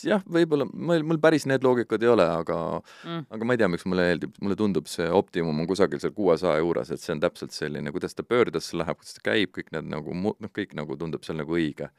jah, 0.06 0.22
võib-olla 0.36 0.66
mul, 0.72 1.06
mul 1.06 1.20
päris 1.22 1.46
need 1.50 1.64
loogikad 1.66 2.02
ei 2.02 2.12
ole, 2.12 2.28
aga 2.42 2.58
mm. 2.80 3.26
aga 3.36 3.48
ma 3.48 3.56
ei 3.56 3.62
tea, 3.62 3.70
miks 3.72 3.86
mulle 3.88 4.06
meeldib, 4.08 4.38
mulle 4.42 4.58
tundub 4.58 4.90
see 4.90 5.08
optimum 5.10 5.64
on 5.64 5.70
kusagil 5.70 6.02
seal 6.02 6.14
kuuesaja 6.16 6.62
juures, 6.62 6.94
et 6.94 7.02
see 7.02 7.16
on 7.16 7.22
täpselt 7.22 7.56
selline, 7.56 7.94
kuidas 7.94 8.18
ta 8.18 8.26
pöördesse 8.26 8.78
läheb, 8.78 9.00
kuidas 9.00 9.18
ta 9.18 9.26
käib, 9.32 9.52
kõik 9.56 9.74
need 9.74 9.90
nagu, 9.92 10.16
noh, 10.16 10.54
kõik 10.54 10.76
nagu 10.78 10.98
tundub 10.98 11.26
seal 11.26 11.40
nagu 11.42 11.58
õige 11.58 11.90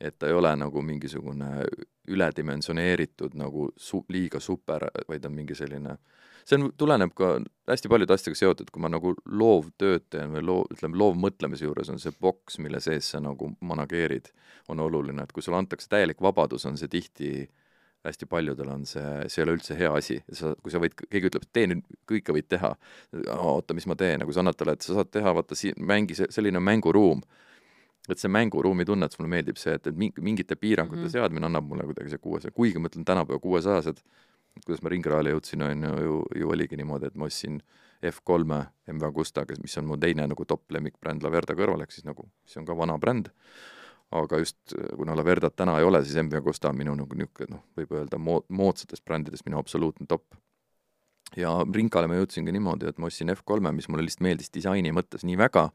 et 0.00 0.18
ta 0.18 0.26
ei 0.26 0.34
ole 0.34 0.50
nagu 0.58 0.82
mingisugune 0.82 1.64
üledimensioneeritud 2.10 3.36
nagu 3.38 3.68
su-, 3.76 4.04
liiga 4.12 4.40
super, 4.40 4.88
vaid 5.08 5.24
on 5.24 5.34
mingi 5.36 5.54
selline, 5.54 5.96
see 6.44 6.58
on, 6.60 6.70
tuleneb 6.76 7.14
ka 7.16 7.38
hästi 7.70 7.88
paljude 7.88 8.14
asjadega 8.14 8.40
seotud, 8.40 8.70
kui 8.72 8.82
ma 8.84 8.90
nagu 8.92 9.14
loovtööd 9.24 10.06
teen 10.12 10.34
või 10.36 10.44
loo-, 10.44 10.64
ütleme, 10.72 10.98
loovmõtlemise 11.00 11.64
juures 11.64 11.90
on 11.92 12.00
see 12.02 12.14
boks, 12.20 12.58
mille 12.64 12.80
sees 12.84 13.10
sa 13.14 13.20
nagu 13.24 13.50
manageerid, 13.60 14.30
on 14.68 14.80
oluline, 14.80 15.24
et 15.24 15.32
kui 15.32 15.44
sulle 15.44 15.60
antakse 15.60 15.88
täielik 15.92 16.20
vabadus, 16.24 16.66
on 16.68 16.76
see 16.80 16.90
tihti 16.92 17.34
hästi 18.04 18.26
paljudel 18.28 18.68
on 18.68 18.84
see, 18.86 19.28
see 19.32 19.40
ei 19.40 19.46
ole 19.46 19.54
üldse 19.56 19.76
hea 19.78 19.92
asi, 19.96 20.18
sa, 20.36 20.52
kui 20.60 20.72
sa 20.72 20.80
võid, 20.82 20.92
keegi 21.08 21.30
ütleb, 21.30 21.46
tee 21.56 21.70
nüüd, 21.70 21.86
kõike 22.10 22.34
võid 22.36 22.50
teha, 22.52 22.74
oota, 23.38 23.76
mis 23.76 23.88
ma 23.88 23.96
teen, 23.96 24.20
nagu 24.20 24.34
sa 24.34 24.42
annad 24.44 24.58
talle, 24.60 24.76
et 24.76 24.84
sa 24.84 24.98
saad 24.98 25.10
teha, 25.14 25.32
vaata, 25.38 25.56
siin 25.56 25.78
mängi, 25.80 26.16
selline 26.20 26.60
mänguruum. 26.60 27.24
Et 28.04 28.20
see 28.20 28.28
mänguruumi 28.28 28.84
tunnetus 28.84 29.16
mulle 29.16 29.30
meeldib 29.32 29.56
see, 29.56 29.78
et, 29.78 29.86
et 29.88 29.96
mingite 29.96 30.58
piirangute 30.60 30.98
mm 30.98 31.06
-hmm. 31.06 31.12
seadmine 31.14 31.46
annab 31.48 31.64
mulle 31.64 31.86
kuidagi 31.88 32.12
see 32.12 32.20
kuuesaja, 32.20 32.52
kuigi 32.52 32.78
ma 32.78 32.90
ütlen 32.92 33.06
tänapäeva 33.08 33.40
kuuesajased, 33.40 34.02
kuidas 34.62 34.82
ma 34.84 34.92
ringrajale 34.92 35.34
jõudsin, 35.34 35.64
on 35.66 35.86
ju, 35.88 35.94
ju, 36.06 36.18
ju 36.40 36.52
oligi 36.54 36.78
niimoodi, 36.78 37.10
et 37.10 37.18
ma 37.18 37.28
ostsin 37.30 37.60
F3-e 38.04 38.92
MV 38.92 39.08
Agusta, 39.08 39.44
kes, 39.48 39.60
mis 39.62 39.76
on 39.80 39.88
mu 39.88 39.98
teine 40.00 40.26
nagu 40.30 40.46
top 40.48 40.70
lemmikbränd 40.74 41.24
Laverda 41.24 41.56
kõrval, 41.58 41.84
ehk 41.84 41.94
siis 41.94 42.06
nagu, 42.06 42.26
mis 42.44 42.56
on 42.60 42.68
ka 42.68 42.76
vana 42.78 42.96
bränd, 43.00 43.30
aga 44.14 44.40
just 44.42 44.76
kuna 44.96 45.16
Laverdat 45.16 45.56
täna 45.56 45.78
ei 45.80 45.88
ole, 45.88 46.02
siis 46.04 46.18
MV 46.22 46.42
Agusta 46.42 46.70
on 46.70 46.78
minu 46.78 46.94
nagu 46.98 47.18
niisugune 47.18 47.56
noh, 47.56 47.64
võib 47.78 47.94
öelda 47.96 48.20
mood-, 48.20 48.46
moodsatest 48.48 49.04
brändidest 49.06 49.46
minu 49.48 49.58
absoluutne 49.58 50.06
top. 50.10 50.36
ja 51.36 51.50
Rinkale 51.74 52.06
ma 52.06 52.20
jõudsingi 52.20 52.52
niimoodi, 52.54 52.86
et 52.88 53.00
ma 53.00 53.08
ostsin 53.10 53.32
F3-e, 53.34 53.72
mis 53.74 53.88
mulle 53.90 54.04
lihtsalt 54.06 54.26
meeldis 54.28 54.52
disaini 54.54 54.92
mõttes 54.94 55.24
nii 55.26 55.38
väga, 55.40 55.70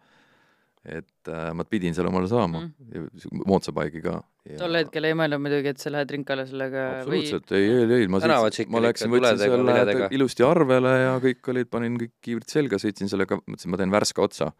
et 0.87 1.27
äh, 1.27 1.49
ma 1.51 1.65
pidin 1.67 1.95
selle 1.95 2.07
omale 2.07 2.29
saama 2.31 2.61
mm., 2.63 3.41
moodsa 3.49 3.73
paigiga 3.75 4.13
ja.... 4.47 4.55
tol 4.61 4.77
hetkel 4.79 5.09
ei 5.09 5.15
mõelnud 5.17 5.41
muidugi, 5.43 5.73
et 5.73 5.81
sa 5.81 5.91
lähed 5.91 6.13
rinkale 6.15 6.45
sellega 6.47 6.85
absoluutselt 7.01 7.51
või..., 7.51 7.59
ei, 7.59 7.73
ei, 7.81 7.97
ei, 7.97 8.07
ma 8.11 8.21
sõitsin, 8.23 8.69
ma 8.71 8.83
läksin, 8.85 9.11
võtsin 9.11 9.41
selle 9.41 10.07
ilusti 10.15 10.45
arvele 10.47 10.93
ja 10.95 11.17
kõik 11.23 11.51
olid, 11.51 11.69
panin 11.71 11.97
kõik 11.99 12.13
kiivrid 12.23 12.47
selga, 12.51 12.79
sõitsin 12.79 13.11
sellega, 13.11 13.41
mõtlesin, 13.43 13.73
ma 13.73 13.81
teen 13.81 13.91
värske 13.91 14.23
otsa. 14.23 14.53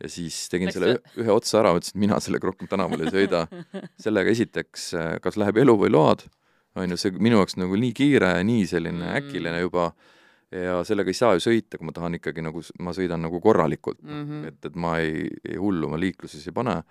ja 0.00 0.12
siis 0.14 0.40
tegin 0.52 0.70
Läks 0.70 0.78
selle 0.78 0.94
ühe, 0.94 1.02
ühe 1.20 1.36
otsa 1.36 1.60
ära, 1.60 1.74
mõtlesin, 1.76 1.98
et 1.98 2.04
mina 2.06 2.20
sellega 2.24 2.48
rohkem 2.48 2.72
tänaval 2.72 3.04
ei 3.04 3.12
sõida. 3.12 3.44
sellega 4.06 4.32
esiteks, 4.32 4.88
äh, 4.96 5.12
kas 5.20 5.36
läheb 5.36 5.60
elu 5.60 5.76
või 5.84 5.92
load, 5.92 6.24
on 6.80 6.96
ju, 6.96 6.96
see 6.96 7.12
minu 7.20 7.42
jaoks 7.42 7.60
nagu 7.60 7.76
nii 7.76 7.92
kiire, 7.92 8.38
nii 8.40 8.64
selline 8.72 9.04
mm. 9.04 9.20
äkiline 9.20 9.60
juba 9.66 9.90
ja 10.52 10.80
sellega 10.86 11.12
ei 11.12 11.16
saa 11.16 11.36
ju 11.36 11.44
sõita, 11.46 11.78
kui 11.78 11.88
ma 11.88 11.94
tahan 11.96 12.18
ikkagi 12.18 12.44
nagu, 12.44 12.60
ma 12.84 12.92
sõidan 12.96 13.24
nagu 13.24 13.40
korralikult 13.40 14.02
mm, 14.04 14.26
-hmm. 14.26 14.52
et, 14.52 14.68
et 14.68 14.76
ma 14.76 14.98
ei, 15.00 15.26
ei 15.48 15.58
hullu 15.60 15.88
ma 15.88 16.00
liikluses 16.00 16.44
ei 16.46 16.54
pane 16.56 16.82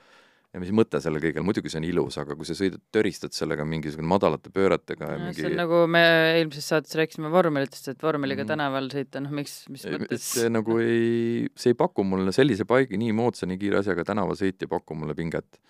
ja 0.52 0.60
mis 0.60 0.72
mõte 0.76 1.00
sellel 1.00 1.24
kõigel, 1.24 1.46
muidugi 1.48 1.72
see 1.72 1.80
on 1.80 1.86
ilus, 1.88 2.18
aga 2.20 2.36
kui 2.36 2.48
sa 2.48 2.56
sõidad, 2.58 2.82
töristad 2.92 3.36
sellega 3.36 3.64
mingisugune 3.68 4.10
madalate 4.12 4.52
pööretega 4.54 5.14
ja, 5.14 5.16
ja 5.16 5.22
mingi 5.24 5.46
see 5.46 5.52
on 5.52 5.56
nagu 5.62 5.84
me 5.92 6.02
eelmises 6.40 6.68
saates 6.74 6.98
rääkisime 7.00 7.32
vormelitest, 7.32 7.88
et 7.94 8.04
vormeliga 8.04 8.44
mm. 8.44 8.52
tänaval 8.52 8.90
sõita, 8.92 9.22
noh 9.24 9.36
miks, 9.38 9.56
mis 9.72 9.86
mõttes 9.88 10.28
see 10.36 10.52
nagu 10.52 10.80
ei, 10.84 11.48
see 11.56 11.72
ei 11.72 11.80
paku 11.80 12.04
mulle 12.08 12.36
sellise 12.36 12.68
paigi, 12.68 13.00
nii 13.00 13.16
moodsa, 13.16 13.48
nii 13.48 13.62
kiire 13.62 13.80
asjaga 13.80 14.06
tänavasõit 14.12 14.66
ei 14.66 14.72
paku 14.72 14.98
mulle 15.00 15.16
pinget. 15.16 15.62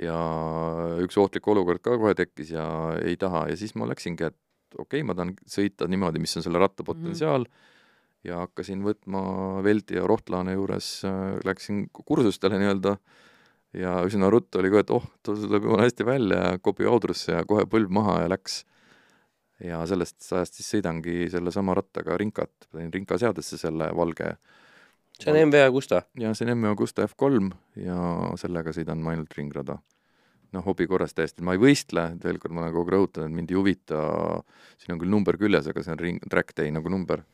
ja 0.00 0.14
üks 1.02 1.18
ohtlik 1.20 1.46
olukord 1.48 1.82
ka 1.82 1.98
kohe 1.98 2.14
tekkis 2.18 2.54
ja 2.54 2.64
ei 3.02 3.18
taha 3.20 3.48
ja 3.50 3.58
siis 3.58 3.74
ma 3.74 3.90
läksingi, 3.90 4.30
et 4.30 4.38
okei 4.76 5.00
okay,, 5.00 5.06
ma 5.06 5.16
tahan 5.18 5.34
sõita 5.48 5.88
niimoodi, 5.90 6.22
mis 6.22 6.36
on 6.38 6.46
selle 6.46 6.60
ratta 6.62 6.84
potentsiaal 6.86 7.44
mm, 7.44 7.50
-hmm. 7.50 8.30
ja 8.30 8.42
hakkasin 8.44 8.84
võtma 8.86 9.22
Veldi 9.64 9.98
ja 9.98 10.06
Rohtlaane 10.06 10.56
juures 10.56 11.04
äh,, 11.08 11.38
läksin 11.44 11.86
kursustele 11.92 12.58
nii-öelda 12.62 12.96
ja 13.78 13.94
üsna 14.06 14.30
ruttu 14.30 14.60
oli 14.60 14.70
ka, 14.72 14.82
et 14.84 14.90
oh, 14.92 15.06
tuleb 15.24 15.64
jumala 15.64 15.86
hästi 15.86 16.06
välja 16.06 16.42
ja 16.46 16.58
kobi 16.58 16.86
audrusse 16.88 17.32
ja 17.32 17.44
kohe 17.48 17.64
põlv 17.64 17.92
maha 17.92 18.20
ja 18.22 18.28
läks. 18.32 18.64
ja 19.62 19.84
sellest 19.86 20.32
ajast 20.32 20.58
siis 20.58 20.72
sõidangi 20.74 21.30
sellesama 21.30 21.74
rattaga 21.78 22.16
rinkat, 22.18 22.52
panin 22.72 22.92
rinkaseadesse 22.92 23.58
selle 23.58 23.90
valge 23.96 24.36
see 25.20 25.32
on 25.32 25.38
MV 25.48 25.66
Agusta? 25.68 26.02
jah, 26.18 26.34
see 26.36 26.46
on 26.48 26.56
MV 26.58 26.74
Agusta 26.74 27.06
F3 27.06 27.52
ja 27.84 27.96
sellega 28.40 28.74
sõidan 28.74 29.02
ma 29.02 29.14
ainult 29.14 29.34
ringrada 29.38 29.78
noh, 30.52 30.64
hobi 30.66 30.86
korras 30.90 31.14
täiesti, 31.16 31.44
ma 31.44 31.56
ei 31.56 31.60
võistle, 31.62 32.10
veel 32.22 32.40
kord 32.42 32.54
ma 32.54 32.64
olen 32.64 32.74
kogu 32.74 32.84
aeg 32.86 32.94
rõhutanud, 32.96 33.36
mind 33.36 33.52
ei 33.52 33.58
huvita, 33.58 34.00
siin 34.80 34.96
on 34.96 35.00
küll 35.02 35.12
number 35.12 35.38
küljes, 35.40 35.68
aga 35.70 35.84
see 35.84 35.94
on 35.94 36.02
ring, 36.02 36.26
track 36.32 36.56
day 36.58 36.72
nagu 36.74 36.92
number, 36.92 37.24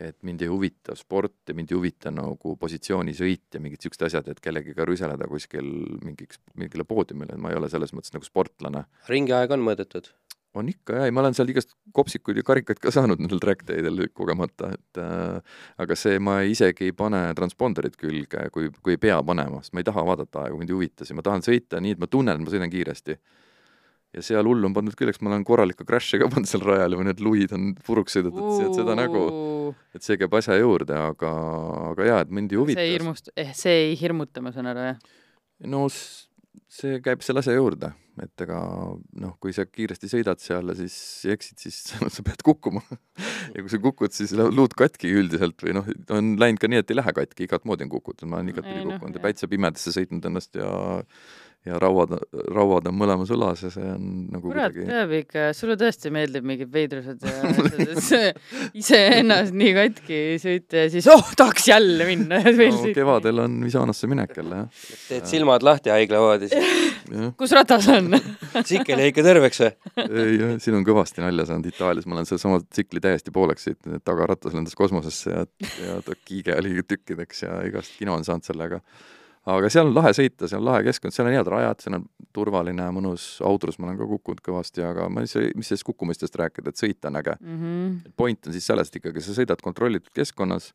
et 0.00 0.16
mind 0.26 0.44
ei 0.44 0.48
huvita 0.48 0.96
sport 0.96 1.50
ja 1.50 1.56
mind 1.56 1.72
ei 1.72 1.78
huvita 1.78 2.12
nagu 2.14 2.54
positsioonisõit 2.60 3.58
ja 3.58 3.62
mingid 3.62 3.82
niisugused 3.82 4.06
asjad, 4.08 4.30
et 4.32 4.40
kellegiga 4.44 4.86
rüseleda 4.88 5.28
kuskil 5.28 5.68
mingiks, 6.04 6.40
mingile 6.60 6.86
poodiumile, 6.88 7.36
et 7.36 7.42
ma 7.42 7.52
ei 7.52 7.60
ole 7.60 7.68
selles 7.72 7.92
mõttes 7.96 8.14
nagu 8.16 8.26
sportlane. 8.26 8.86
ringiaeg 9.10 9.56
on 9.56 9.66
mõõdetud? 9.66 10.12
On 10.58 10.70
ikka 10.70 10.96
jaa, 10.98 11.06
ei 11.06 11.14
ma 11.14 11.22
olen 11.22 11.36
seal 11.36 11.50
igast 11.52 11.74
kopsikuid 11.94 12.40
ja 12.40 12.44
karikaid 12.46 12.80
ka 12.82 12.92
saanud 12.94 13.20
nendel 13.22 13.40
track 13.42 13.62
day'del 13.68 14.02
kogemata, 14.16 14.72
et 14.74 15.00
äh, 15.02 15.60
aga 15.82 15.98
see, 15.98 16.18
ma 16.22 16.40
isegi 16.46 16.88
ei 16.88 16.96
pane 16.96 17.22
transponderit 17.38 17.98
külge, 18.00 18.48
kui, 18.54 18.70
kui 18.82 18.96
ei 18.96 19.02
pea 19.02 19.20
panema, 19.26 19.62
sest 19.62 19.76
ma 19.76 19.84
ei 19.84 19.86
taha 19.86 20.04
vaadata 20.08 20.46
aegu, 20.46 20.58
mind 20.60 20.72
ei 20.72 20.78
huvita 20.78 21.06
see, 21.06 21.18
ma 21.18 21.24
tahan 21.26 21.46
sõita 21.46 21.82
nii, 21.82 21.94
et 21.96 22.02
ma 22.02 22.10
tunnen, 22.10 22.34
et 22.34 22.42
ma 22.42 22.54
sõidan 22.54 22.72
kiiresti. 22.72 23.16
ja 24.16 24.24
seal 24.26 24.50
hull 24.50 24.66
on 24.66 24.74
pandud 24.74 24.96
küll, 24.98 25.12
eks 25.12 25.22
ma 25.22 25.30
olen 25.30 25.46
korralikke 25.46 25.86
crash'e 25.86 26.18
ka 26.18 26.26
pannud 26.32 26.50
seal 26.50 26.66
rajal 26.66 26.98
või 26.98 27.06
need 27.12 27.22
luid 27.22 27.54
on 27.54 27.70
puruks 27.86 28.18
sõidetud, 28.18 28.58
et 28.64 28.74
seda 28.74 28.98
nägu, 28.98 29.22
et 29.94 30.02
see 30.02 30.18
käib 30.18 30.34
asja 30.34 30.58
juurde, 30.58 30.98
aga, 30.98 31.30
aga 31.92 32.10
jaa, 32.10 32.20
et 32.26 32.34
mind 32.34 32.50
ei 32.50 32.58
huvita. 32.58 32.82
see 32.82 32.90
ei 32.90 32.98
hirmust-, 32.98 33.34
eh, 33.38 33.54
see 33.54 33.78
ei 33.86 33.98
hirmuta, 34.00 34.42
ma 34.42 34.50
saan 34.56 34.72
aru, 34.72 34.90
jah? 34.90 35.18
no 35.70 35.86
see 36.70 37.00
käib 37.04 37.22
selle 37.24 37.42
asja 37.42 37.54
juurde, 37.54 37.92
et 38.22 38.44
ega 38.44 38.60
noh, 39.22 39.34
kui 39.42 39.54
sa 39.56 39.66
kiiresti 39.66 40.10
sõidad 40.10 40.40
seal 40.42 40.72
ja 40.72 40.76
siis 40.78 40.96
eksid, 41.34 41.58
siis 41.62 41.78
sa 42.16 42.26
pead 42.26 42.44
kukkuma. 42.46 42.84
Ja 43.50 43.64
kui 43.64 43.70
sa 43.72 43.80
kukud, 43.82 44.12
siis 44.14 44.30
luud 44.36 44.72
katki 44.78 45.08
üldiselt 45.16 45.60
või 45.64 45.72
noh, 45.74 45.86
on 46.14 46.34
läinud 46.38 46.60
ka 46.62 46.68
nii, 46.70 46.82
et 46.84 46.92
ei 46.92 46.98
lähe 46.98 47.12
katki, 47.16 47.48
igat 47.48 47.64
moodi 47.66 47.82
on 47.82 47.90
kukutud, 47.90 48.28
ma 48.30 48.38
olen 48.38 48.52
igatpidi 48.52 48.84
kukkunud 48.86 49.16
ja 49.16 49.22
päitse 49.24 49.48
pimedasse 49.50 49.90
sõitnud 49.96 50.28
ennast 50.28 50.54
ja 50.60 50.68
ja 51.68 51.76
rauad, 51.80 52.14
rauad 52.54 52.86
on 52.88 52.96
mõlemas 52.96 53.30
õlas 53.34 53.60
ja 53.66 53.70
see 53.72 53.84
on 53.84 54.04
nagu 54.32 54.48
kurat 54.48 54.72
kuidagi..., 54.72 54.86
peab 54.88 55.10
ikka, 55.18 55.42
sulle 55.56 55.76
tõesti 55.80 56.12
meeldib 56.14 56.46
mingid 56.48 56.70
veidrused 56.72 57.26
ja 57.26 57.50
asjad, 58.00 58.38
iseennast 58.80 59.52
nii 59.60 59.74
katki 59.76 60.20
sõita 60.40 60.86
ja 60.86 60.92
siis 60.94 61.08
oh, 61.12 61.34
tahaks 61.36 61.68
jälle 61.68 62.06
minna 62.08 62.40
ja 62.40 62.48
veel 62.48 62.72
no, 62.72 62.80
sõita. 62.80 62.94
kevadel 63.02 63.44
on 63.44 63.58
Visanasse 63.66 64.08
minek 64.08 64.32
jälle, 64.40 64.62
jah. 64.62 64.88
teed 65.10 65.28
silmad 65.28 65.66
lahti 65.66 65.92
haiglavoodis 65.92 66.56
kus 67.42 67.54
ratas 67.58 67.90
on 67.92 68.16
tsikkel 68.64 69.04
jäi 69.04 69.12
ikka 69.12 69.26
terveks 69.28 69.64
või? 69.66 69.70
ei 70.08 70.40
jah, 70.40 70.56
siin 70.64 70.80
on 70.80 70.88
kõvasti 70.88 71.26
nalja 71.26 71.50
saanud 71.52 71.68
Itaalias, 71.68 72.08
ma 72.08 72.16
olen 72.16 72.32
sedasama 72.32 72.64
tsikli 72.64 73.04
täiesti 73.04 73.36
pooleks 73.36 73.68
sõitnud, 73.68 74.00
et 74.00 74.08
tagaratas 74.08 74.56
lendas 74.56 74.80
kosmosesse 74.80 75.36
ja, 75.36 75.44
ja 75.84 76.00
ta 76.08 76.16
kiige 76.24 76.56
oli 76.56 76.80
tükkideks 76.88 77.44
ja 77.44 77.60
igast 77.68 78.00
kino 78.00 78.16
on 78.16 78.24
saanud 78.24 78.48
sellega 78.48 78.80
aga 79.56 79.70
seal 79.72 79.88
on 79.88 79.96
lahe 79.96 80.12
sõita, 80.16 80.48
seal 80.50 80.60
on 80.60 80.68
lahe 80.68 80.84
keskkond, 80.86 81.14
seal 81.14 81.28
on 81.30 81.36
head 81.36 81.50
rajad, 81.50 81.82
seal 81.84 81.96
on 81.98 82.06
turvaline, 82.36 82.86
mõnus, 82.94 83.26
Audrus 83.46 83.80
ma 83.80 83.88
olen 83.88 83.98
ka 84.00 84.08
kukkunud 84.10 84.42
kõvasti, 84.44 84.84
aga 84.86 85.08
ma 85.12 85.24
ei 85.24 85.30
saa, 85.30 85.50
mis 85.58 85.70
sellest 85.70 85.86
kukkumistest 85.88 86.38
rääkida, 86.40 86.72
et 86.72 86.80
sõita 86.80 87.10
on 87.10 87.20
äge 87.20 87.36
mm. 87.40 87.58
-hmm. 87.60 88.14
point 88.16 88.46
on 88.46 88.56
siis 88.56 88.66
selles, 88.66 88.88
et 88.88 89.00
ikkagi 89.00 89.24
sa 89.24 89.36
sõidad 89.36 89.62
kontrollitud 89.64 90.12
keskkonnas, 90.14 90.72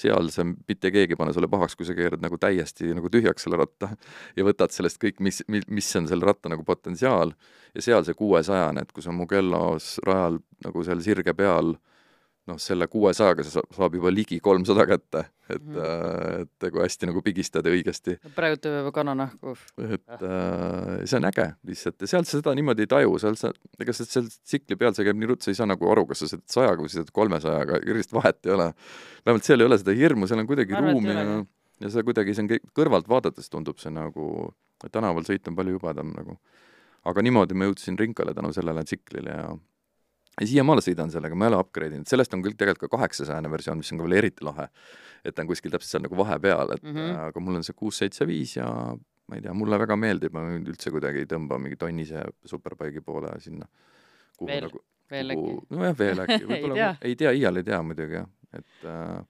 seal 0.00 0.30
sa, 0.32 0.44
mitte 0.44 0.90
keegi 0.90 1.14
ei 1.14 1.18
pane 1.18 1.32
sulle 1.36 1.48
pahaks, 1.50 1.76
kui 1.76 1.86
sa 1.88 1.94
keerad 1.96 2.22
nagu 2.24 2.38
täiesti 2.40 2.94
nagu 2.96 3.10
tühjaks 3.12 3.46
selle 3.46 3.58
ratta 3.60 3.90
ja 4.38 4.46
võtad 4.46 4.72
sellest 4.74 5.00
kõik, 5.02 5.20
mis, 5.20 5.42
mis 5.48 5.90
on 5.96 6.08
selle 6.10 6.26
ratta 6.26 6.52
nagu 6.52 6.64
potentsiaal. 6.64 7.34
ja 7.74 7.82
seal 7.82 8.04
see 8.04 8.16
kuuesajane, 8.18 8.82
et 8.82 8.92
kui 8.92 9.02
sa 9.02 9.12
Mugellos 9.12 9.98
rajal 10.06 10.40
nagu 10.64 10.84
seal 10.84 11.02
sirge 11.04 11.34
peal 11.34 11.76
noh, 12.48 12.58
selle 12.60 12.86
kuuesajaga 12.90 13.44
sa 13.44 13.62
saab 13.74 13.94
juba 13.98 14.10
ligi 14.12 14.38
kolmsada 14.42 14.86
kätte, 14.88 15.24
et 15.50 15.60
mm, 15.60 15.74
-hmm. 15.74 16.46
et 16.46 16.72
kui 16.72 16.82
hästi 16.82 17.08
nagu 17.10 17.22
pigistada 17.22 17.70
õigesti. 17.70 18.16
praegu 18.34 18.56
tuleb 18.56 18.80
juba 18.80 18.92
kananahku. 18.96 19.54
et 19.78 20.14
äh, 20.14 21.04
see 21.04 21.18
on 21.18 21.28
äge 21.30 21.46
lihtsalt 21.66 22.00
ja 22.00 22.10
seal 22.14 22.24
sa 22.24 22.38
seda 22.38 22.54
niimoodi 22.54 22.86
ei 22.86 22.90
taju, 22.94 23.18
seal 23.18 23.36
sa, 23.36 23.52
ega 23.78 23.92
sa 23.92 24.04
seal 24.04 24.28
tsikli 24.28 24.76
peal, 24.76 24.94
see 24.94 25.04
käib 25.04 25.20
nii 25.20 25.32
ruttu, 25.32 25.44
sa 25.44 25.54
ei 25.54 25.60
saa 25.60 25.68
nagu 25.70 25.90
aru, 25.92 26.06
kas 26.10 26.24
sa 26.24 26.30
sõidad 26.32 26.56
sajaga 26.56 26.82
või 26.82 26.92
sa 26.92 27.00
sõidad 27.00 27.14
kolmesajaga, 27.20 27.80
erilist 27.84 28.12
vahet 28.16 28.46
ei 28.46 28.56
ole. 28.56 28.72
vähemalt 29.26 29.44
seal 29.44 29.60
ei 29.60 29.70
ole 29.70 29.78
seda 29.78 29.96
hirmu, 30.02 30.26
seal 30.26 30.44
on 30.44 30.50
kuidagi 30.50 30.76
ruumi 30.80 31.14
ja, 31.14 31.44
ja 31.80 31.92
see 31.92 32.06
kuidagi, 32.06 32.34
see 32.34 32.46
on 32.46 32.72
kõrvalt 32.76 33.08
vaadates 33.08 33.50
tundub 33.50 33.78
see 33.78 33.92
nagu, 33.94 34.54
tänaval 34.90 35.26
sõit 35.28 35.48
on 35.48 35.56
palju 35.56 35.78
jubedam 35.78 36.14
nagu. 36.16 36.38
aga 37.04 37.22
niimoodi 37.22 37.54
ma 37.54 37.64
jõudsin 37.68 37.98
Rinkale 37.98 38.34
tänu 38.34 38.52
sellele 38.52 38.84
tsiklile 38.84 39.36
ja 39.36 39.50
ja 40.38 40.46
siiamaale 40.46 40.82
sõidan 40.84 41.10
sellega, 41.12 41.36
ma 41.36 41.46
ei 41.46 41.52
ole 41.52 41.60
upgrade 41.64 41.98
inud, 41.98 42.08
sellest 42.08 42.34
on 42.36 42.42
küll 42.44 42.56
tegelikult 42.58 42.90
ka 42.90 42.98
kaheksasajane 42.98 43.50
versioon, 43.52 43.80
mis 43.80 43.92
on 43.92 44.00
ka 44.00 44.06
veel 44.06 44.18
eriti 44.22 44.46
lahe. 44.46 44.68
et 45.24 45.34
ta 45.36 45.42
on 45.42 45.50
kuskil 45.50 45.72
täpselt 45.72 45.90
seal 45.90 46.04
nagu 46.06 46.16
vahepeal, 46.16 46.76
et 46.76 46.82
mm 46.82 46.94
-hmm. 46.96 47.16
aga 47.28 47.40
mul 47.40 47.58
on 47.60 47.64
see 47.64 47.74
kuus, 47.76 47.98
seitse, 47.98 48.26
viis 48.26 48.56
ja 48.56 48.66
ma 49.30 49.36
ei 49.36 49.42
tea, 49.42 49.54
mulle 49.54 49.78
väga 49.78 49.96
meeldib, 49.96 50.32
ma 50.32 50.46
üldse 50.56 50.90
kuidagi 50.90 51.18
ei 51.24 51.26
tõmba 51.26 51.58
mingi 51.58 51.76
tonnise 51.76 52.24
superbike'i 52.44 53.00
poole 53.00 53.34
sinna. 53.40 53.66
veel 54.46 54.64
nagu,, 54.66 54.80
veel 55.10 55.34
äkki? 55.34 55.52
nojah, 55.70 55.98
veel 55.98 56.20
äkki, 56.24 56.46
võib-olla 56.46 56.96
ei 57.02 57.16
tea, 57.16 57.30
iial 57.30 57.56
ei 57.56 57.64
tea 57.64 57.82
muidugi 57.82 58.18
jah, 58.18 58.26
et 58.52 58.88
äh, 58.88 59.20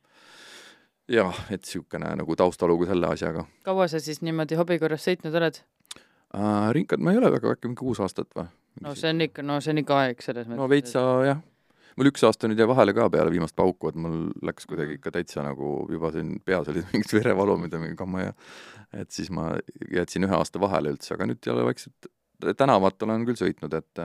jah, 1.17 1.43
et 1.51 1.67
niisugune 1.67 2.15
nagu 2.23 2.37
taustalugu 2.37 2.87
selle 2.87 3.11
asjaga. 3.11 3.45
kaua 3.67 3.89
sa 3.89 4.01
siis 4.01 4.23
niimoodi 4.23 4.59
hobi 4.61 4.79
korras 4.79 5.05
sõitnud 5.09 5.37
oled 5.43 5.61
äh,? 6.35 6.73
ringkond, 6.77 7.05
ma 7.05 7.15
ei 7.15 7.21
ole 7.21 7.33
väga, 7.37 7.55
äkki 7.57 7.71
mingi 7.71 7.83
kuus 7.83 8.03
aastat 8.05 8.31
või? 8.37 8.49
no 8.85 8.95
see 8.99 9.13
on 9.15 9.27
ikka, 9.27 9.45
no 9.47 9.61
see 9.61 9.75
on 9.75 9.83
ikka 9.83 10.03
aeg 10.05 10.23
selles 10.25 10.49
mõttes. 10.49 10.61
no 10.63 10.69
veitsa 10.71 11.05
jah, 11.27 11.43
mul 11.99 12.11
üks 12.13 12.25
aasta 12.27 12.51
nüüd 12.51 12.61
jäi 12.63 12.69
vahele 12.71 12.95
ka 12.97 13.09
peale 13.13 13.33
viimast 13.35 13.57
pauku, 13.59 13.91
et 13.91 13.99
mul 13.99 14.31
läks 14.47 14.69
kuidagi 14.71 14.99
ikka 14.99 15.15
täitsa 15.19 15.45
nagu 15.47 15.75
juba 15.91 16.13
siin 16.15 16.37
peas 16.45 16.71
olid 16.73 16.87
mingid 16.95 17.17
verevalumid 17.19 17.75
ja 17.75 17.83
mingi 17.83 17.99
kamma 17.99 18.29
ja 18.29 18.33
et 19.03 19.11
siis 19.15 19.31
ma 19.35 19.53
jätsin 19.93 20.27
ühe 20.29 20.39
aasta 20.39 20.63
vahele 20.63 20.95
üldse, 20.95 21.15
aga 21.17 21.29
nüüd 21.31 21.47
jälle 21.47 21.67
vaikselt 21.67 22.11
tänavat 22.57 23.03
olen 23.05 23.27
küll 23.29 23.39
sõitnud, 23.41 23.77
et 23.77 24.05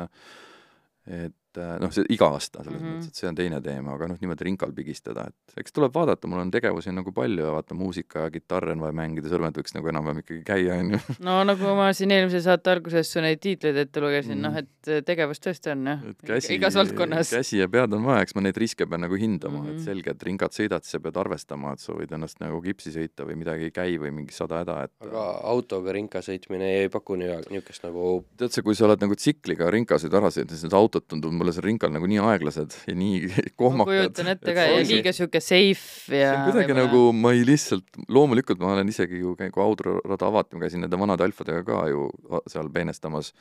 et 1.05 1.35
noh, 1.57 1.91
see 1.93 2.05
iga 2.13 2.29
aasta 2.35 2.63
selles 2.63 2.81
mm 2.81 2.85
-hmm. 2.85 2.97
mõttes, 2.99 3.07
et 3.07 3.21
see 3.21 3.29
on 3.29 3.35
teine 3.35 3.61
teema, 3.61 3.95
aga 3.95 4.09
noh, 4.11 4.19
niimoodi 4.21 4.47
rinkal 4.47 4.73
pigistada, 4.75 5.27
et 5.29 5.59
eks 5.61 5.75
tuleb 5.75 5.93
vaadata, 5.93 6.27
mul 6.27 6.43
on 6.43 6.51
tegevusi 6.51 6.93
nagu 6.95 7.11
palju 7.15 7.45
ja 7.45 7.51
vaata, 7.55 7.77
muusika 7.77 8.27
ja 8.27 8.31
kitarr 8.33 8.71
on 8.73 8.83
vaja 8.83 8.95
mängida, 8.95 9.29
sõrmed 9.31 9.57
võiks 9.59 9.75
nagu 9.75 9.91
enam-vähem 9.91 10.21
ikkagi 10.23 10.43
käia, 10.47 10.79
on 10.79 10.91
ju. 10.95 10.99
no 11.27 11.43
nagu 11.47 11.75
ma 11.77 11.91
siin 11.93 12.11
eelmise 12.11 12.41
saate 12.45 12.71
alguses 12.71 13.11
su 13.11 13.23
neid 13.23 13.41
tiitleid 13.43 13.77
ette 13.85 14.01
lugesin 14.01 14.37
mm, 14.37 14.43
-hmm. 14.43 14.51
noh, 14.51 14.57
et 14.57 14.91
äh, 14.91 15.03
tegevust 15.05 15.45
tõesti 15.45 15.71
on 15.71 15.87
jah, 15.87 16.03
igas 16.57 16.75
valdkonnas. 16.75 17.31
käsi 17.35 17.61
ja 17.61 17.69
pead 17.69 17.93
on 17.93 18.03
vaja, 18.05 18.25
eks 18.25 18.35
ma 18.35 18.45
neid 18.45 18.57
riske 18.57 18.85
pean 18.85 19.01
nagu 19.01 19.15
hindama 19.15 19.59
mm, 19.59 19.65
-hmm. 19.65 19.69
et 19.69 19.75
mhm. 19.75 19.85
selge, 19.85 20.11
et 20.11 20.23
ringad 20.23 20.51
sõidad, 20.51 20.83
siis 20.83 20.97
sa 20.97 20.99
pead 20.99 21.17
arvestama, 21.17 21.73
et 21.73 21.79
sa 21.79 21.93
võid 21.93 22.11
ennast 22.15 22.39
nagu 22.39 22.61
kipsi 22.61 22.91
sõita 22.91 23.25
või 23.27 23.35
midagi 23.39 23.69
ei 23.69 23.71
käi 23.71 23.97
või 24.01 24.11
mingi 24.11 24.33
sada 24.33 24.61
häda, 24.63 24.83
et 24.83 24.91
aga 25.07 25.25
autoga 25.43 25.91
rinka 25.95 26.21
sõitmine 26.25 26.71
ei 26.81 26.89
paku 26.89 27.15
niisugust 27.15 27.83
nagu 27.83 28.25
tead 28.37 28.51
sa, 28.51 28.61
kui 28.65 28.75
sa 28.75 28.85
oled 28.87 29.01
nagu 29.01 29.15
tsikliga 29.15 29.69
rinkasid 29.73 30.13
ära 30.13 30.31
sõitnud, 30.33 30.55
siis 30.55 30.67
need 30.67 30.77
autod 30.77 31.07
tunduvad 31.07 31.44
mulle 31.45 31.55
seal 31.55 31.67
rinkal 31.69 31.93
nagu 31.93 32.09
nii 32.09 32.21
aeglased 32.31 32.73
ja 32.89 32.95
nii 32.97 33.29
kohmakad. 33.61 33.85
ma 33.85 33.87
kujutan 33.91 34.31
ette 34.33 34.55
ka 34.57 34.65
ja 34.71 34.81
liiga 34.81 35.13
sihuke 35.15 35.41
safe 35.43 36.19
ja. 36.21 36.33
kuidagi 36.47 36.77
nagu 36.77 37.05
ma 37.13 37.35
ei 37.37 37.45
lihtsalt, 37.47 37.85
loomulikult 38.09 38.61
ma 38.63 38.73
olen 38.73 38.89
isegi 38.89 39.21
ju, 39.21 39.35
kui 39.37 39.63
autorada 39.63 40.29
avati, 40.29 40.57
ma 40.57 40.65
käisin 40.65 40.83
nende 40.85 40.99
vanade 40.99 41.27
alfadega 41.27 41.63
ka 41.67 41.85
ju 41.93 42.09
seal 42.51 42.71
peenestamas 42.73 43.31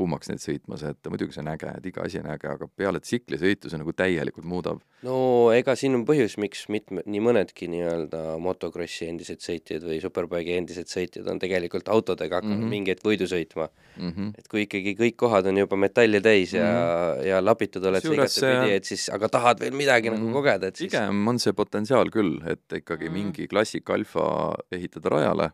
kuumaks 0.00 0.30
neid 0.30 0.42
sõitmas, 0.42 0.84
et 0.88 1.10
muidugi 1.12 1.36
see 1.36 1.42
on 1.44 1.50
äge, 1.52 1.70
et 1.76 1.86
iga 1.90 2.04
asi 2.06 2.20
on 2.20 2.28
äge, 2.32 2.48
aga 2.50 2.68
peale 2.80 3.02
tsiklisõitu 3.04 3.70
see 3.70 3.80
nagu 3.80 3.92
täielikult 3.96 4.48
muudab. 4.48 4.80
no 5.06 5.16
ega 5.56 5.76
siin 5.78 5.98
on 5.98 6.04
põhjus, 6.08 6.36
miks 6.42 6.66
mitme, 6.72 7.04
nii 7.06 7.22
mõnedki 7.24 7.68
nii-öelda 7.72 8.22
motokrossi 8.42 9.08
endised 9.10 9.44
sõitjad 9.44 9.84
või 9.86 10.00
superbike'i 10.02 10.58
endised 10.60 10.90
sõitjad 10.92 11.28
on 11.32 11.40
tegelikult 11.42 11.88
autodega 11.92 12.40
hakanud 12.40 12.56
mm 12.56 12.62
-hmm. 12.64 12.74
mingi 12.76 12.94
hetk 12.94 13.06
võidu 13.06 13.28
sõitma 13.30 13.68
mm. 13.68 14.10
-hmm. 14.10 14.30
et 14.38 14.48
kui 14.48 14.64
ikkagi 14.66 14.96
kõik 14.98 15.16
kohad 15.24 15.48
on 15.50 15.62
juba 15.62 15.76
metalli 15.76 16.20
täis 16.20 16.54
ja 16.56 16.66
mm, 16.66 16.76
-hmm. 16.76 17.26
ja 17.30 17.40
lapitud 17.44 17.84
oled 17.84 18.02
sa 18.02 18.14
igatepidi, 18.14 18.76
et 18.76 18.84
siis, 18.84 19.08
aga 19.08 19.28
tahad 19.28 19.60
veel 19.60 19.74
midagi 19.74 20.10
mm 20.10 20.16
-hmm. 20.16 20.18
nagu 20.18 20.28
mhm. 20.28 20.38
kogeda, 20.38 20.66
et 20.66 20.76
siis 20.76 20.90
pigem 20.92 21.28
on 21.28 21.38
see 21.38 21.52
potentsiaal 21.52 22.10
küll, 22.10 22.40
et 22.46 22.64
ikkagi 22.72 23.08
mm 23.08 23.10
-hmm. 23.10 23.24
mingi 23.24 23.48
klassik 23.48 23.90
alfa 23.90 24.54
ehitada 24.72 25.08
rajale 25.08 25.50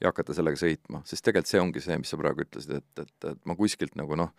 ja 0.00 0.12
hakata 0.12 0.36
sellega 0.36 0.60
sõitma, 0.60 1.02
sest 1.08 1.24
tegelikult 1.26 1.52
see 1.52 1.60
ongi 1.62 1.84
see, 1.84 2.00
mis 2.00 2.10
sa 2.12 2.18
praegu 2.20 2.44
ütlesid, 2.44 2.80
et, 2.80 3.04
et, 3.04 3.30
et 3.32 3.46
ma 3.48 3.56
kuskilt 3.58 3.96
nagu 3.98 4.18
noh, 4.18 4.30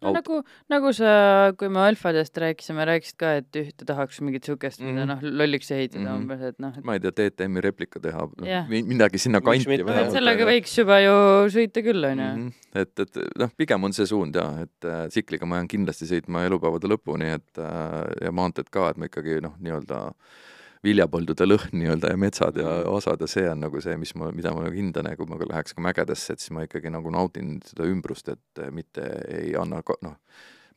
no 0.00 0.12
nagu, 0.14 0.40
nagu 0.72 0.92
sa, 0.96 1.12
kui 1.58 1.70
me 1.72 1.82
alfadest 1.84 2.36
rääkisime, 2.40 2.86
rääkisid 2.88 3.16
ka, 3.20 3.32
et 3.40 3.58
ühte 3.60 3.86
tahaks 3.88 4.20
mingit 4.24 4.46
niisugust 4.46 4.80
mm, 4.80 4.86
-hmm. 4.86 5.00
mhm. 5.00 5.08
noh, 5.10 5.40
lolliks 5.42 5.70
ehitada 5.70 6.04
mm 6.04 6.06
-hmm. 6.06 6.20
umbes, 6.22 6.40
et 6.40 6.58
noh 6.58 6.78
et.... 6.78 6.84
ma 6.84 6.94
ei 6.96 7.00
tea, 7.00 7.12
DTM-i 7.18 7.64
replika 7.66 8.00
teha 8.00 8.26
no,, 8.26 8.64
midagi 8.70 9.18
sinna 9.18 9.40
kanti 9.40 9.66
vähemalt. 9.84 10.12
sellega 10.12 10.46
võiks 10.46 10.76
juba 10.78 11.00
ju 11.04 11.16
sõita 11.56 11.84
küll, 11.84 12.04
on 12.12 12.18
ju. 12.18 12.28
Mhm. 12.36 12.48
et, 12.74 13.00
et 13.06 13.18
noh, 13.38 13.50
pigem 13.56 13.84
on 13.84 13.92
see 13.92 14.06
suund 14.06 14.34
jaa, 14.34 14.62
et 14.62 14.84
äh, 14.86 15.08
tsikliga 15.08 15.46
ma 15.46 15.60
jään 15.60 15.68
kindlasti 15.68 16.06
sõitma 16.06 16.46
elupäevade 16.46 16.86
lõpuni, 16.86 17.34
et 17.34 17.58
äh, 17.58 18.06
ja 18.24 18.32
maanteed 18.32 18.70
ka, 18.70 18.90
et 18.90 18.96
ma 18.96 19.10
ikkagi 19.10 19.40
noh, 19.42 19.58
nii-öelda 19.58 20.06
äh, 20.06 20.48
viljapõldude 20.84 21.46
lõhn 21.46 21.74
nii-öelda 21.76 22.12
ja 22.14 22.20
metsad 22.20 22.56
ja 22.60 22.70
osad 22.88 23.20
ja 23.20 23.28
see 23.28 23.44
on 23.50 23.60
nagu 23.66 23.82
see, 23.84 23.96
mis 24.00 24.14
ma, 24.16 24.30
mida 24.32 24.52
ma 24.56 24.64
nagu 24.64 24.76
hindan 24.76 25.10
ja 25.10 25.16
kui 25.18 25.28
ma 25.28 25.36
läheks 25.40 25.76
ka 25.76 25.84
mägedesse, 25.84 26.32
et 26.32 26.44
siis 26.44 26.54
ma 26.56 26.64
ikkagi 26.64 26.92
nagu 26.92 27.12
naudin 27.12 27.58
seda 27.66 27.88
ümbrust, 27.88 28.32
et 28.32 28.62
mitte 28.72 29.04
ei 29.28 29.52
anna 29.60 29.82
noh, 30.06 30.16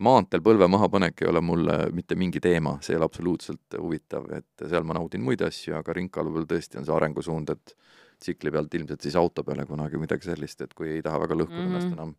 maanteel 0.03 0.43
põlve 0.43 0.67
mahapanek 0.71 1.23
ei 1.23 1.29
ole 1.31 1.41
mulle 1.41 1.77
mitte 1.95 2.17
mingi 2.19 2.41
teema, 2.43 2.75
see 2.81 2.95
ei 2.95 2.99
ole 2.99 3.07
absoluutselt 3.07 3.77
huvitav, 3.79 4.27
et 4.35 4.67
seal 4.67 4.83
ma 4.87 4.97
naudin 4.99 5.23
muid 5.23 5.43
asju, 5.45 5.77
aga 5.79 5.95
ringkalu 5.95 6.35
peal 6.35 6.49
tõesti 6.51 6.81
on 6.81 6.87
see 6.87 6.97
arengusuund, 6.97 7.55
et 7.55 7.75
tsikli 8.23 8.51
pealt 8.51 8.75
ilmselt 8.75 9.03
siis 9.03 9.15
auto 9.19 9.43
peale 9.47 9.65
kunagi 9.69 9.99
midagi 10.01 10.27
sellist, 10.27 10.61
et 10.65 10.75
kui 10.75 10.97
ei 10.97 11.01
taha 11.05 11.23
väga 11.23 11.39
lõhkuda 11.39 11.63
ennast 11.63 11.87
mm 11.87 11.95
-hmm. 11.95 12.01
enam 12.01 12.15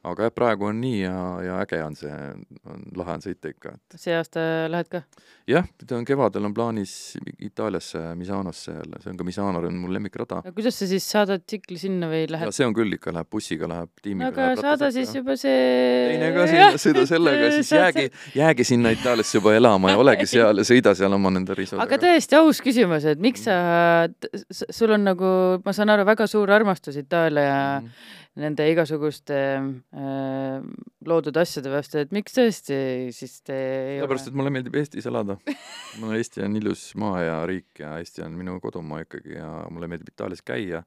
aga 0.00 0.28
jah, 0.28 0.32
praegu 0.32 0.64
on 0.70 0.78
nii 0.80 1.02
ja, 1.02 1.14
ja 1.44 1.56
äge 1.60 1.80
on 1.84 1.96
see, 1.98 2.12
on 2.72 2.84
lahe 2.96 3.16
on 3.18 3.24
sõita 3.24 3.50
ikka, 3.52 3.74
et. 3.76 3.96
see 4.00 4.14
aasta 4.16 4.42
lähed 4.72 4.88
ka? 4.88 5.02
jah, 5.50 5.66
kevadel 6.08 6.46
on 6.48 6.54
plaanis 6.56 6.94
Itaaliasse, 7.44 8.00
Misanosse 8.16 8.72
jälle, 8.78 9.00
see 9.02 9.12
on 9.12 9.18
ka 9.18 9.26
Misano 9.28 9.60
on 9.60 9.76
mul 9.82 9.92
lemmikrada. 9.92 10.40
kuidas 10.56 10.78
sa 10.80 10.88
siis 10.88 11.04
saadad 11.04 11.44
tsikli 11.44 11.76
sinna 11.80 12.08
või 12.08 12.22
lähed? 12.32 12.52
see 12.56 12.64
on 12.64 12.76
küll 12.76 12.96
ikka, 12.96 13.12
läheb 13.12 13.28
bussiga, 13.32 13.68
läheb 13.68 13.92
tiimiga. 14.00 14.30
aga 14.32 14.46
läheb 14.46 14.62
saada 14.64 14.88
siis 14.94 15.12
juba 15.18 15.36
see. 15.40 15.58
teine 16.14 16.30
ka 16.36 16.46
sinna, 16.48 16.70
sõida 16.86 17.04
sellega, 17.10 17.50
siis 17.58 17.72
jäägi, 17.76 18.06
jäägi 18.40 18.66
sinna 18.72 18.94
Itaaliasse 18.96 19.36
juba 19.36 19.52
elama 19.58 19.92
ja 19.92 20.00
olegi 20.00 20.28
seal 20.34 20.64
ja 20.64 20.68
sõida 20.70 20.94
seal 20.96 21.18
oma 21.18 21.34
nende 21.34 21.58
riisudega. 21.58 21.84
aga 21.84 22.00
tõesti 22.06 22.40
aus 22.40 22.62
küsimus, 22.64 23.04
et 23.12 23.20
miks 23.20 23.44
sa, 23.50 23.58
sul 24.48 24.96
on 24.96 25.04
nagu, 25.12 25.34
ma 25.66 25.76
saan 25.76 25.92
aru, 25.92 26.08
väga 26.08 26.30
suur 26.30 26.56
armastus 26.56 26.96
Itaalia 27.04 27.52
mm 27.52 27.86
-hmm 27.86 28.18
nende 28.40 28.66
igasuguste 28.70 29.38
äh, 29.60 30.62
loodud 31.06 31.36
asjade 31.40 31.72
vastu, 31.72 32.00
et 32.00 32.14
miks 32.14 32.34
tõesti 32.36 32.78
siis 33.14 33.40
te 33.46 33.56
sellepärast, 33.98 34.30
et 34.30 34.38
mulle 34.38 34.52
meeldib 34.54 34.78
Eestis 34.80 35.08
elada. 35.10 35.36
mulle 36.00 36.20
Eesti 36.20 36.44
on 36.46 36.56
ilus 36.60 36.84
maa 37.00 37.20
ja 37.24 37.36
riik 37.48 37.82
ja 37.82 37.96
Eesti 38.00 38.24
on 38.26 38.36
minu 38.38 38.58
kodumaa 38.62 39.04
ikkagi 39.04 39.36
ja 39.36 39.50
mulle 39.70 39.90
meeldib 39.90 40.12
Itaalias 40.12 40.44
käia 40.46 40.82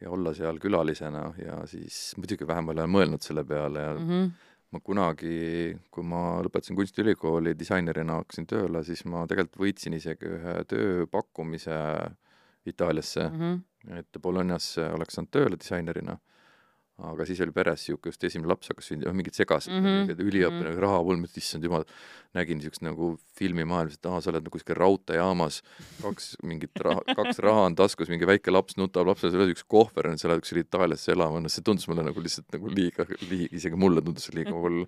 ja 0.00 0.10
olla 0.10 0.34
seal 0.34 0.58
külalisena 0.62 1.32
ja 1.42 1.62
siis 1.66 2.12
muidugi 2.16 2.46
vähemal 2.46 2.78
olen 2.78 2.94
mõelnud 2.94 3.24
selle 3.24 3.44
peale 3.44 3.82
ja 3.82 3.94
mm 3.94 4.08
-hmm. 4.08 4.30
ma 4.70 4.80
kunagi, 4.84 5.76
kui 5.90 6.04
ma 6.04 6.22
lõpetasin 6.44 6.76
kunstiülikooli 6.76 7.58
disainerina, 7.58 8.20
hakkasin 8.22 8.46
tööle, 8.46 8.84
siis 8.84 9.04
ma 9.04 9.26
tegelikult 9.26 9.60
võitsin 9.64 9.94
isegi 9.98 10.26
ühe 10.38 10.54
tööpakkumise 10.68 11.74
Itaaliasse 12.66 13.28
mm, 13.28 13.40
-hmm. 13.40 13.98
et 13.98 14.22
Bolognas 14.22 14.78
oleks 14.78 15.14
saanud 15.14 15.30
tööle 15.30 15.56
disainerina 15.56 16.18
aga 16.98 17.24
siis 17.28 17.38
oli 17.44 17.52
peres 17.54 17.84
niisugune, 17.84 18.10
just 18.10 18.24
esimene 18.26 18.50
laps 18.50 18.70
hakkas 18.72 18.88
sündima, 18.90 19.12
mingid 19.14 19.36
segased 19.36 19.70
mm 19.70 19.84
-hmm. 19.84 20.22
üliõpilane 20.24 20.64
mm 20.64 20.74
-hmm., 20.74 20.82
raha 20.82 21.02
polnud, 21.06 21.36
issand 21.38 21.64
jumal, 21.64 21.84
nägin 22.34 22.58
niisugust 22.58 22.82
nagu 22.82 23.12
filmimaailmas, 23.38 23.94
et 23.94 24.08
aa, 24.10 24.20
sa 24.20 24.30
oled 24.32 24.42
nagu 24.42 24.54
kuskil 24.56 24.74
raudteejaamas, 24.74 25.62
kaks 26.02 26.36
mingit 26.42 26.82
raha, 26.82 27.00
kaks 27.14 27.38
raha 27.38 27.68
on 27.70 27.78
taskus, 27.78 28.10
mingi 28.10 28.26
väike 28.26 28.50
laps 28.50 28.76
nutab, 28.76 29.06
lapsel 29.06 29.30
ei 29.30 29.38
ole 29.38 29.46
niisugust 29.46 29.70
kohver, 29.70 30.10
sa 30.18 30.28
lähed 30.28 30.42
kuskile 30.42 30.66
Itaaliasse 30.66 31.14
elama, 31.14 31.40
noh, 31.40 31.54
see 31.54 31.62
tundus 31.62 31.86
mulle 31.88 32.02
nagu 32.02 32.20
lihtsalt 32.20 32.50
nagu 32.52 32.74
liiga, 32.74 33.06
liiga, 33.30 33.54
isegi 33.54 33.76
mulle 33.76 34.02
tundus 34.02 34.26
see 34.26 34.34
liiga 34.40 34.58
hull. 34.58 34.84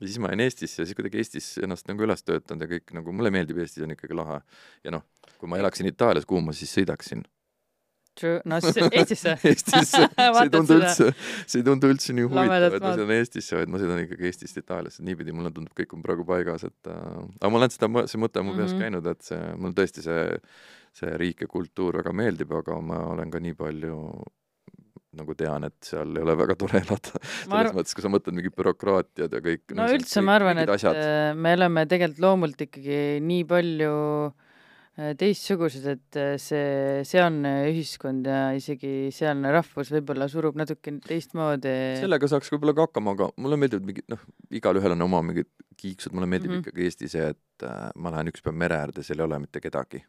ja 0.00 0.06
siis 0.06 0.18
ma 0.18 0.28
jäin 0.32 0.40
Eestisse 0.40 0.82
ja 0.82 0.86
siis 0.86 0.96
kuidagi 0.96 1.16
Eestis 1.20 1.58
ennast 1.64 1.88
nagu 1.88 2.02
üles 2.02 2.22
töötanud 2.24 2.64
ja 2.64 2.68
kõik 2.76 2.92
nagu, 2.92 3.12
mulle 3.12 3.30
meeldib 3.30 3.58
Eestis, 3.58 3.84
on 3.84 3.96
ikkagi 3.96 4.14
lahe. 4.14 4.40
ja 4.84 4.90
noh, 4.90 5.04
kui 5.38 5.48
ma 5.48 5.56
elaksin 5.56 5.86
Itaalias, 5.86 6.28
kuhu 6.28 6.44
ma 6.44 6.52
siis 6.52 6.72
sõidaksin 6.76 7.24
True, 8.18 8.42
no 8.44 8.58
siis 8.60 8.76
Eestisse 8.90 9.32
Eestisse, 9.48 10.02
see 10.12 10.42
ei 10.42 10.50
tundu 10.52 10.76
üldse, 10.76 11.08
see 11.48 11.62
ei 11.62 11.64
tundu 11.64 11.88
üldse 11.94 12.16
nii 12.16 12.26
huvitav, 12.26 12.66
et 12.68 12.84
ma 12.84 12.92
sõidan 12.92 13.14
Eestisse, 13.16 13.56
vaid 13.56 13.72
ma 13.72 13.80
sõidan 13.80 14.02
ikkagi 14.04 14.28
Eestist 14.28 14.60
Itaaliasse, 14.60 15.04
niipidi 15.06 15.32
mulle 15.36 15.52
tundub, 15.54 15.72
kõik 15.78 15.96
on 15.96 16.04
praegu 16.04 16.26
paigas, 16.28 16.66
et 16.68 16.92
äh, 16.92 17.00
aga 17.40 17.52
ma 17.52 17.62
olen 17.62 17.72
seda, 17.72 18.04
see 18.12 18.20
mõte 18.20 18.42
on 18.42 18.50
mu 18.50 18.58
peas 18.58 18.74
mm 18.74 18.76
-hmm. 18.76 18.84
käinud, 18.84 19.08
et 19.14 19.24
see, 19.30 19.40
mulle 19.56 19.78
tõesti 19.80 20.04
see, 20.04 20.28
see 21.00 21.16
riik 21.24 21.40
ja 21.46 21.48
kultuur 21.56 22.02
väga 22.02 22.12
meeldib, 22.12 22.52
aga 22.60 22.78
ma 22.84 23.00
olen 23.14 23.32
ka 23.32 23.40
nii 23.40 23.56
palju 23.56 23.98
nagu 25.16 25.34
tean, 25.36 25.66
et 25.68 25.76
seal 25.84 26.12
ei 26.16 26.24
ole 26.24 26.36
väga 26.36 26.54
tore 26.56 26.80
elada. 26.80 27.16
selles 27.20 27.58
arv... 27.58 27.74
mõttes, 27.76 27.96
kui 27.96 28.04
sa 28.04 28.12
mõtled 28.12 28.36
mingid 28.36 28.54
bürokraatiad 28.56 29.32
ja 29.32 29.40
kõik. 29.44 29.64
no 29.76 29.88
üldse 29.92 30.20
kõik, 30.20 30.28
ma 30.28 30.36
arvan, 30.38 30.60
et 30.62 30.72
asjad. 30.72 30.96
Äh, 31.00 31.32
me 31.36 31.52
oleme 31.56 31.84
tegelikult 31.88 32.24
loomult 32.24 32.64
ikkagi 32.68 33.02
nii 33.24 33.44
palju 33.48 33.96
teistsugused, 34.92 35.86
et 35.88 36.16
äh, 36.20 36.34
see 36.40 37.02
sealne 37.08 37.52
ühiskond 37.70 38.26
ja 38.28 38.50
isegi 38.56 39.08
sealne 39.14 39.52
rahvus 39.54 39.88
võib-olla 39.94 40.28
surub 40.28 40.58
natuke 40.60 40.92
teistmoodi. 41.06 41.72
sellega 42.02 42.28
saaks 42.28 42.52
võib-olla 42.52 42.74
ka 42.76 42.86
hakkama, 42.88 43.14
aga 43.16 43.30
mulle 43.40 43.56
meeldivad 43.62 43.88
mingid 43.88 44.08
noh, 44.12 44.20
igalühel 44.52 44.92
on 44.92 45.06
oma 45.08 45.22
mingid 45.24 45.48
kiiksud, 45.80 46.12
mulle 46.12 46.28
meeldib 46.28 46.52
mm 46.52 46.58
-hmm. 46.58 46.66
ikkagi 46.66 46.88
Eesti 46.88 47.08
see, 47.08 47.30
et 47.32 47.66
äh, 47.68 47.88
ma 47.96 48.12
lähen 48.12 48.28
üks 48.28 48.44
päev 48.44 48.58
mere 48.58 48.76
äärde, 48.82 49.06
seal 49.06 49.22
ei 49.22 49.28
ole 49.30 49.40
mitte 49.46 49.64
kedagi. 49.64 50.04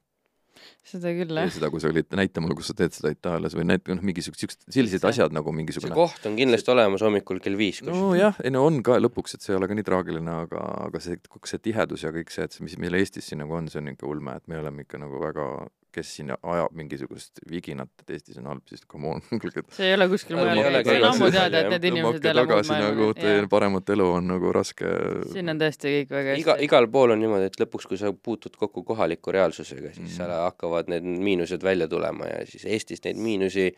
Seda 0.87 1.11
küll, 1.15 1.37
jah. 1.39 1.51
seda, 1.55 1.69
kui 1.73 1.81
sa 1.83 1.89
olid, 1.89 2.07
näita 2.17 2.43
mulle, 2.43 2.57
kus 2.59 2.71
sa 2.71 2.75
teed 2.77 2.95
seda 2.95 3.11
Itaalias 3.13 3.55
või 3.57 3.65
näita, 3.69 3.93
noh, 3.95 4.05
mingisugused 4.05 4.43
siuksed, 4.43 4.61
sellised 4.67 5.01
See- 5.03 5.09
asjad 5.11 5.35
nagu 5.35 5.51
see 5.51 5.59
mingisugune 5.61 5.97
koht 5.97 6.27
on 6.29 6.35
kindlasti 6.39 6.73
olemas 6.73 7.05
hommikul 7.05 7.39
kell 7.43 7.57
viis, 7.59 7.81
kus 7.83 7.93
nojah, 7.93 8.39
ei 8.43 8.53
no 8.53 8.65
on 8.69 8.81
ka 8.85 8.99
lõpuks, 9.01 9.37
et 9.37 9.45
see 9.45 9.53
ei 9.55 9.59
ole 9.59 9.69
ka 9.71 9.77
nii 9.77 9.87
traagiline, 9.87 10.39
aga, 10.47 10.63
aga 10.87 11.03
see, 11.03 11.19
see 11.49 11.63
tihedus 11.69 12.05
ja 12.05 12.13
kõik 12.15 12.33
see, 12.33 12.47
et 12.47 12.55
see, 12.55 12.65
mis 12.67 12.77
meil 12.81 12.99
Eestis 12.99 13.31
siin 13.31 13.41
nagu 13.43 13.55
on, 13.57 13.69
see 13.71 13.81
on 13.81 13.93
ikka 13.93 14.09
ulme, 14.09 14.37
et 14.37 14.47
me 14.51 14.59
oleme 14.61 14.85
ikka 14.87 15.01
nagu 15.01 15.21
väga, 15.23 15.47
kes 15.93 16.09
siin 16.17 16.31
ajab 16.35 16.73
mingisugust 16.75 17.39
viginat, 17.49 17.89
et 18.03 18.09
Eestis 18.15 18.37
on 18.41 18.47
halb, 18.51 18.63
siis 18.69 18.81
come 18.89 19.07
on, 19.13 19.21
see 19.77 19.87
ei 19.87 19.93
ole 19.97 20.07
kuskil 20.11 20.37
Ei 20.39 20.45
mujal. 20.57 20.79
see 20.83 20.97
on 20.99 21.07
ammu 21.11 21.29
teada, 21.35 21.61
et 21.63 21.69
need 21.75 21.87
inimesed 21.91 22.19
tõmmake 22.23 22.29
ei 22.29 22.33
ole 22.33 22.45
muud 22.45 22.51
tagasi 22.53 22.79
nagu, 22.83 23.09
teie 23.19 23.47
paremat 23.51 23.93
elu 23.95 24.07
on 24.17 24.27
nagu 24.33 24.53
raske. 24.57 24.91
Siin 25.33 25.53
on 25.53 25.61
tõesti 25.61 25.93
kõik 25.99 26.15
väga 26.17 26.37
iga, 26.41 26.55
hästi. 26.57 26.67
igal 26.69 26.87
pool 26.97 27.15
on 27.15 27.21
niimoodi, 27.23 27.49
et 27.51 27.59
lõpuks, 27.63 27.87
kui 27.91 27.97
sa 28.01 28.11
puutud 28.13 28.55
kokku 28.59 28.83
kohaliku 28.87 29.31
reaalsusega, 29.35 29.93
siis 29.93 30.07
Mhm. 30.09 30.15
seal 30.17 30.33
hakkavad 30.49 30.89
need 30.89 31.03
miinused 31.05 31.61
välja 31.63 31.87
tulema 31.87 32.25
ja 32.33 32.45
siis 32.49 32.65
Eestis 32.65 33.03
neid 33.05 33.17
miinusi 33.17 33.69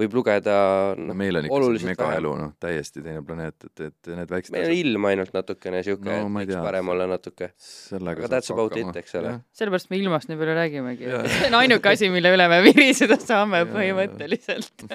võib 0.00 0.16
lugeda 0.18 0.54
no 0.98 1.10
noh, 1.10 1.18
meil 1.20 1.36
on 1.40 1.46
ikka 1.48 1.56
oluliselt 1.58 1.90
megaelu, 1.92 2.32
noh, 2.40 2.52
täiesti 2.62 3.02
teine 3.04 3.22
planeet, 3.26 3.68
et, 3.68 3.84
et 3.90 4.10
need 4.16 4.32
väiksed 4.32 4.54
meil 4.56 4.68
on 4.70 4.76
ilm 4.78 5.08
ainult 5.12 5.36
natukene 5.36 5.84
sihuke 5.86 6.08
No 6.10 6.16
et 6.16 6.24
ei 6.26 6.50
võiks 6.54 6.64
parem 6.66 6.88
olla 6.94 7.06
natuke. 7.10 7.52
sellega 7.60 8.24
aga 8.24 8.32
that's 8.36 8.50
about 8.54 8.72
hakkama. 8.74 8.94
it, 8.96 9.02
eks 9.04 9.14
ole. 9.20 9.36
Sellepärast 9.60 9.90
me 9.92 10.00
ilmast 10.02 10.32
nii 10.32 10.40
palju 10.40 10.58
räägimegi 10.62 11.14
see 11.36 11.48
on 11.52 11.60
ainuke 11.62 11.94
asi, 11.94 12.10
mille 12.12 12.34
üle 12.36 12.48
me 12.52 12.60
viriseda 12.66 13.20
saame 13.20 13.64
jaa. 13.64 13.70
põhimõtteliselt. 13.76 14.86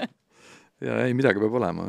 ja 0.85 0.95
ei, 1.05 1.13
midagi 1.15 1.39
peab 1.39 1.53
olema. 1.55 1.85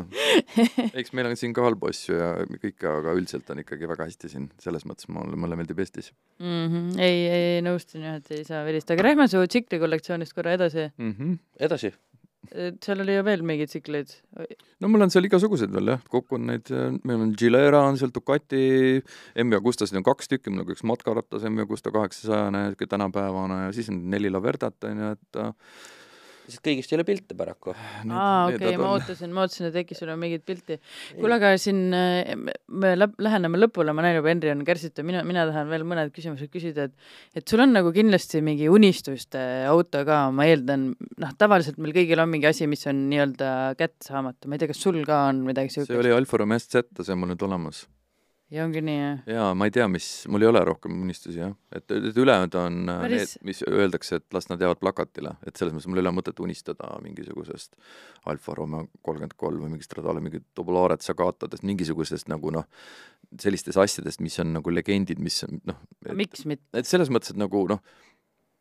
eks 0.94 1.10
meil 1.16 1.26
on 1.30 1.36
siin 1.38 1.54
ka 1.56 1.64
halbu 1.66 1.88
asju 1.90 2.14
ja 2.20 2.28
kõike, 2.62 2.86
aga 2.86 3.14
üldiselt 3.18 3.48
on 3.50 3.62
ikkagi 3.64 3.88
väga 3.90 4.06
hästi 4.06 4.30
siin, 4.30 4.44
selles 4.62 4.86
mõttes 4.86 5.08
mulle, 5.12 5.34
mulle 5.40 5.58
meeldib 5.58 5.80
Eestis 5.82 6.12
Mhm. 6.38 6.98
ei, 7.02 7.22
ei 7.38 7.62
nõustun 7.66 8.04
jah, 8.06 8.20
et 8.20 8.30
ei 8.36 8.44
saa 8.46 8.62
välistada, 8.66 8.98
aga 9.00 9.08
lähme 9.08 9.26
su 9.32 9.42
tsikli 9.46 9.80
kollektsioonist 9.82 10.36
korra 10.36 10.52
edasi. 10.58 10.90
mm. 10.98 11.14
-hmm. 11.18 11.38
edasi, 11.66 11.92
seal 12.84 13.02
oli 13.04 13.16
ju 13.16 13.24
veel 13.26 13.44
mingeid 13.46 13.72
tsikleid. 13.72 14.14
no 14.80 14.90
mul 14.92 15.06
on 15.06 15.12
seal 15.12 15.28
igasuguseid 15.28 15.72
veel 15.74 15.94
jah, 15.94 16.06
kokku 16.12 16.38
on 16.38 16.48
neid, 16.52 16.72
meil 17.04 17.26
on 17.26 17.34
Gilera 17.38 17.82
on 17.88 17.98
seal 18.00 18.14
Ducati, 18.14 19.02
M 19.42 19.54
Agustasid 19.58 19.98
on 19.98 20.06
kaks 20.06 20.32
tükki, 20.32 20.52
mul 20.52 20.64
on 20.64 20.70
ka 20.70 20.76
üks 20.76 20.86
matkaratas 20.88 21.46
M 21.48 21.60
Agusta 21.64 21.92
kaheksasajane, 21.94 22.66
niisugune 22.70 22.92
tänapäevane 22.96 23.60
ja 23.66 23.76
siis 23.76 23.90
on 23.92 24.02
neli 24.12 24.32
Laverdat 24.32 24.88
on 24.88 25.04
ju, 25.04 25.12
et 25.16 25.40
äh, 25.42 25.52
lihtsalt 26.46 26.64
kõigist 26.66 26.92
ei 26.92 26.98
ole 26.98 27.06
pilte 27.08 27.36
paraku. 27.38 27.74
aa, 27.74 28.46
okei 28.52 28.76
ma 28.80 28.92
ootasin, 28.94 29.32
ma 29.34 29.44
ootasin, 29.44 29.68
et 29.70 29.78
äkki 29.82 29.98
sul 29.98 30.10
on 30.12 30.20
mingit 30.22 30.44
pilti. 30.46 30.78
kuule, 31.16 31.38
aga 31.38 31.52
siin 31.60 31.80
äh, 31.96 32.32
me 32.68 32.92
läb- 32.98 33.16
läheneme 33.22 33.60
lõpule, 33.60 33.94
ma 33.96 34.04
näen 34.06 34.18
juba, 34.20 34.30
Henri 34.32 34.52
on 34.54 34.64
kärsitu, 34.66 35.04
mina, 35.06 35.24
mina 35.26 35.46
tahan 35.50 35.70
veel 35.72 35.86
mõned 35.88 36.14
küsimused 36.16 36.52
küsida, 36.52 36.88
et 36.88 37.42
et 37.42 37.48
sul 37.48 37.62
on 37.64 37.74
nagu 37.76 37.92
kindlasti 37.94 38.42
mingi 38.44 38.70
unistuste 38.72 39.42
auto 39.70 40.04
ka, 40.08 40.22
ma 40.34 40.48
eeldan, 40.48 40.88
noh, 41.22 41.36
tavaliselt 41.38 41.80
meil 41.82 41.94
kõigil 41.96 42.22
on 42.22 42.32
mingi 42.32 42.50
asi, 42.50 42.70
mis 42.70 42.86
on 42.90 43.06
nii-öelda 43.10 43.52
kättesaamatu, 43.80 44.48
ma 44.48 44.56
ei 44.56 44.62
tea, 44.62 44.72
kas 44.72 44.82
sul 44.86 45.02
ka 45.06 45.26
on 45.32 45.44
midagi 45.48 45.72
see 45.72 45.82
siukest 45.84 46.00
oli 46.02 46.14
Alfa 46.14 46.42
Romeo 46.42 46.58
SZ, 46.62 46.86
see 47.02 47.14
on 47.14 47.22
mul 47.22 47.34
nüüd 47.34 47.46
olemas. 47.46 47.84
Ja 48.50 48.64
ongi 48.64 48.80
nii, 48.84 48.96
jah? 49.00 49.22
jaa, 49.30 49.48
ma 49.58 49.66
ei 49.66 49.72
tea, 49.74 49.86
mis, 49.90 50.06
mul 50.30 50.44
ei 50.44 50.50
ole 50.50 50.62
rohkem 50.66 50.94
unistusi 51.02 51.40
jah, 51.40 51.54
et, 51.74 51.84
et 51.90 52.18
ülejäänud 52.22 52.54
on 52.60 52.78
äh, 52.92 53.00
Päris- 53.02 53.34
need, 53.34 53.46
mis 53.48 53.62
öeldakse, 53.66 54.20
et 54.20 54.36
las 54.36 54.48
nad 54.50 54.62
jäävad 54.62 54.80
plakatile, 54.82 55.34
et 55.46 55.58
selles 55.58 55.74
mõttes 55.74 55.90
mul 55.90 56.00
ei 56.00 56.04
ole 56.04 56.14
mõtet 56.18 56.42
unistada 56.44 56.92
mingisugusest 57.02 57.74
Alfa 58.30 58.54
Romeo 58.58 58.86
kolmkümmend 59.02 59.36
kolm 59.40 59.66
või 59.66 59.74
mingist 59.74 59.96
Radale 59.98 60.22
mingit 60.22 60.46
Tobularet 60.54 61.02
Sagatadest, 61.02 61.66
mingisugustest 61.66 62.30
nagu 62.32 62.54
noh, 62.54 62.68
sellistest 63.42 63.80
asjadest, 63.82 64.22
mis 64.22 64.38
on 64.42 64.54
nagu 64.58 64.74
legendid, 64.74 65.22
mis 65.22 65.42
on 65.48 65.60
noh, 65.66 65.82
miks 66.14 66.46
mitte? 66.46 66.70
et 66.78 66.86
selles 66.86 67.10
mõttes, 67.10 67.34
et 67.34 67.40
nagu 67.42 67.66
noh, 67.72 67.82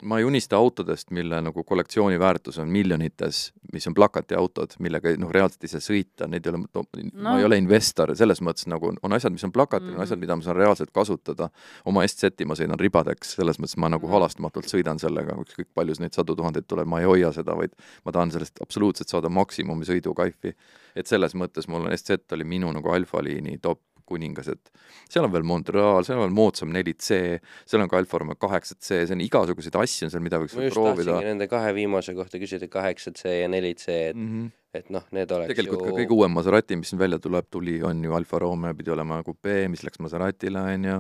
ma 0.04 0.18
ei 0.20 0.26
unista 0.28 0.58
autodest, 0.58 1.12
mille 1.12 1.38
nagu 1.42 1.64
kollektsiooni 1.64 2.20
väärtus 2.20 2.58
on 2.60 2.68
miljonites, 2.68 3.54
mis 3.74 3.88
on 3.88 3.94
plakatiautod, 3.94 4.76
millega 4.80 5.14
noh, 5.18 5.32
reaalselt 5.32 5.64
ei 5.64 5.72
saa 5.72 5.84
sõita, 5.84 6.28
neid 6.28 6.46
ei 6.46 6.52
ole 6.52 6.62
no,, 6.66 6.84
ma 7.24 7.38
ei 7.40 7.48
ole 7.48 7.58
investor, 7.58 8.12
selles 8.18 8.42
mõttes 8.44 8.68
nagu 8.72 8.92
on 8.92 9.16
asjad, 9.16 9.34
mis 9.34 9.44
on 9.48 9.54
plakatil 9.56 9.88
mm, 9.88 9.90
-hmm. 9.90 9.96
Mhm. 9.96 10.02
on 10.02 10.04
asjad, 10.04 10.20
mida 10.20 10.36
ma 10.36 10.42
saan 10.44 10.56
reaalselt 10.60 10.92
kasutada. 10.92 11.50
oma 11.86 12.08
SZ-i 12.08 12.46
ma 12.46 12.54
sõidan 12.54 12.80
ribadeks, 12.80 13.36
selles 13.36 13.60
mõttes 13.60 13.78
ma 13.78 13.90
nagu 13.90 14.06
Mhm. 14.08 14.14
halastamatult 14.14 14.66
sõidan 14.66 15.00
sellega, 15.00 15.36
ükskõik 15.36 15.72
palju 15.74 15.94
neid 16.00 16.14
sadu 16.14 16.36
tuhandeid 16.36 16.68
tuleb, 16.68 16.88
ma 16.88 17.00
ei 17.00 17.06
hoia 17.06 17.32
seda, 17.32 17.56
vaid 17.56 17.72
ma 18.06 18.12
tahan 18.12 18.32
sellest 18.32 18.62
absoluutselt 18.62 19.08
saada 19.08 19.30
maksimumi 19.30 19.86
sõidukaifi. 19.86 20.54
et 20.96 21.08
selles 21.08 21.34
mõttes 21.36 21.68
mul 21.68 21.86
on 21.86 21.92
SZ 21.98 22.32
oli 22.32 22.44
minu 22.44 22.72
nagu 22.72 22.90
alfa 22.90 23.24
liini 23.24 23.58
top 23.62 23.80
kuningas, 24.06 24.48
et 24.54 24.72
seal 25.10 25.26
on 25.26 25.32
veel 25.34 25.44
Montreal, 25.48 26.04
seal 26.06 26.18
on 26.20 26.26
veel 26.28 26.36
moodsam 26.38 26.72
4C, 26.76 27.40
seal 27.66 27.82
on 27.82 27.90
ka 27.92 27.98
Alfa 27.98 28.22
Romeo 28.22 28.36
kaheksa 28.36 28.76
C, 28.80 29.06
see 29.06 29.16
on 29.16 29.24
igasuguseid 29.26 29.76
asju 29.82 30.06
on 30.08 30.14
seal, 30.14 30.24
mida 30.26 30.40
võiks 30.42 30.56
ma 30.58 30.68
just 30.68 30.76
proovida 30.78 31.12
tahtsingi. 31.12 31.32
nende 31.32 31.48
kahe 31.52 31.74
viimase 31.78 32.14
kohta 32.18 32.42
küsida, 32.42 32.70
kaheksa 32.72 33.12
C 33.18 33.42
ja 33.42 33.48
neli 33.52 33.74
C, 33.76 33.90
et 34.12 34.16
Mm 34.16 34.28
-hmm. 34.30 34.52
Et 34.76 34.90
noh, 34.94 35.04
need 35.16 35.32
oleks 35.32 35.52
tegelikult 35.54 35.82
ju 35.82 35.92
ka 35.92 35.98
kõige 36.00 36.16
uuem 36.18 36.34
Maserati, 36.36 36.76
mis 36.80 36.90
siin 36.92 37.00
välja 37.02 37.20
tuleb, 37.24 37.48
tuli, 37.54 37.78
on 37.88 38.02
ju 38.04 38.14
Alfa 38.18 38.40
Romeo 38.44 38.74
pidi 38.78 38.92
olema 38.94 39.22
coupe, 39.26 39.56
mis 39.72 39.84
läks 39.88 40.02
Maseratile, 40.04 40.64
on 40.76 40.88
ju, 40.90 40.98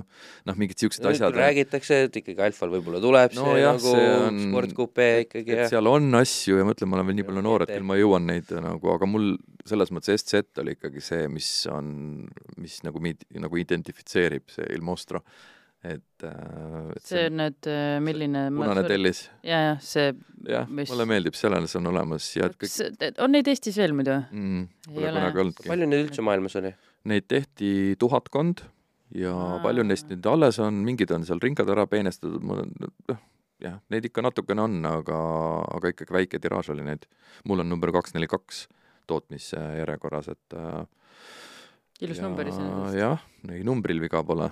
noh, 0.49 0.59
mingid 0.61 0.79
siuksed 0.81 1.03
nüüd 1.05 1.15
asjad. 1.17 1.35
räägitakse, 1.39 1.99
et 2.07 2.19
ikkagi 2.21 2.41
Alfal 2.47 2.71
võib-olla 2.75 3.01
tuleb 3.03 3.35
No 3.35 3.47
see 3.49 3.61
jah, 3.61 3.75
nagu 3.77 3.95
see 3.95 4.11
on- 4.27 4.39
sportkupe 4.49 5.09
ikkagi 5.25 5.59
seal 5.71 5.87
on 5.91 6.09
asju 6.21 6.59
ja 6.61 6.67
ma 6.67 6.75
ütlen, 6.77 6.91
ma 6.91 6.99
olen 7.01 7.09
veel 7.11 7.19
nii 7.21 7.27
palju 7.31 7.45
noor, 7.49 7.65
et 7.67 7.73
küll 7.75 7.87
ma 7.91 7.99
jõuan 7.99 8.25
neid 8.31 8.55
nagu, 8.65 8.93
aga 8.95 9.05
mul 9.09 9.35
selles 9.65 9.89
mõttes 9.91 10.21
SZ 10.21 10.61
oli 10.61 10.75
ikkagi 10.77 11.01
see, 11.01 11.27
mis 11.27 11.49
on, 11.73 12.27
mis 12.61 12.79
nagu 12.85 13.01
mind 13.01 13.25
nagu 13.41 13.57
identifitseerib, 13.57 14.47
see 14.53 14.67
Il 14.75 14.81
Mostro. 14.85 15.21
et, 15.85 16.25
et 16.25 17.05
see 17.05 17.25
on 17.29 17.37
nüüd, 17.41 17.69
milline 18.05 18.45
punane 18.55 18.85
tellis, 18.89 19.25
ja, 19.45 19.61
jah, 19.69 19.83
see, 19.83 20.13
jah, 20.49 20.69
Mis- 20.69 20.91
mulle 20.93 21.07
meeldib, 21.09 21.37
seal 21.37 21.57
see 21.65 21.79
on 21.81 21.91
olemas 21.93 22.29
ja 22.37 22.49
et 22.49 22.57
kõik 22.61 23.21
on 23.23 23.35
neid 23.35 23.49
Eestis 23.51 23.77
veel 23.81 23.95
muidu? 23.97 24.17
mm,, 24.31 24.65
pole 24.89 25.09
ole. 25.09 25.19
kunagi 25.19 25.43
olnudki. 25.45 25.69
palju 25.71 25.89
neid 25.91 26.07
üldse 26.07 26.25
maailmas 26.25 26.57
oli? 26.61 26.73
Neid 27.05 27.27
tehti 27.29 27.69
tuhatkond 28.01 28.65
ja 29.15 29.35
Aa. 29.35 29.61
palju 29.63 29.85
neist 29.85 30.09
nüüd 30.11 30.25
alles 30.31 30.59
on, 30.63 30.81
mingid 30.87 31.13
on 31.13 31.27
seal 31.27 31.41
ringad 31.43 31.69
ära 31.71 31.85
peenestatud, 31.89 32.41
mul 32.43 32.63
on 32.65 32.73
noh, 32.81 33.21
jah, 33.63 33.79
neid 33.93 34.07
ikka 34.09 34.23
natukene 34.25 34.65
on, 34.65 34.79
aga, 34.89 35.19
aga 35.77 35.91
ikkagi 35.93 36.15
väike 36.15 36.41
tiraaž 36.43 36.71
oli 36.73 36.85
neid. 36.87 37.05
mul 37.45 37.63
on 37.63 37.69
number 37.69 37.93
kaks 37.95 38.15
neli 38.15 38.27
kaks 38.31 38.65
tootmisjärjekorras, 39.09 40.31
et 40.33 40.57
äh, 40.57 40.85
ilus 42.01 42.21
number 42.23 42.47
iseenesest. 42.49 42.97
jah, 42.99 43.21
ei 43.51 43.63
numbril 43.67 44.01
viga 44.03 44.23
pole. 44.25 44.49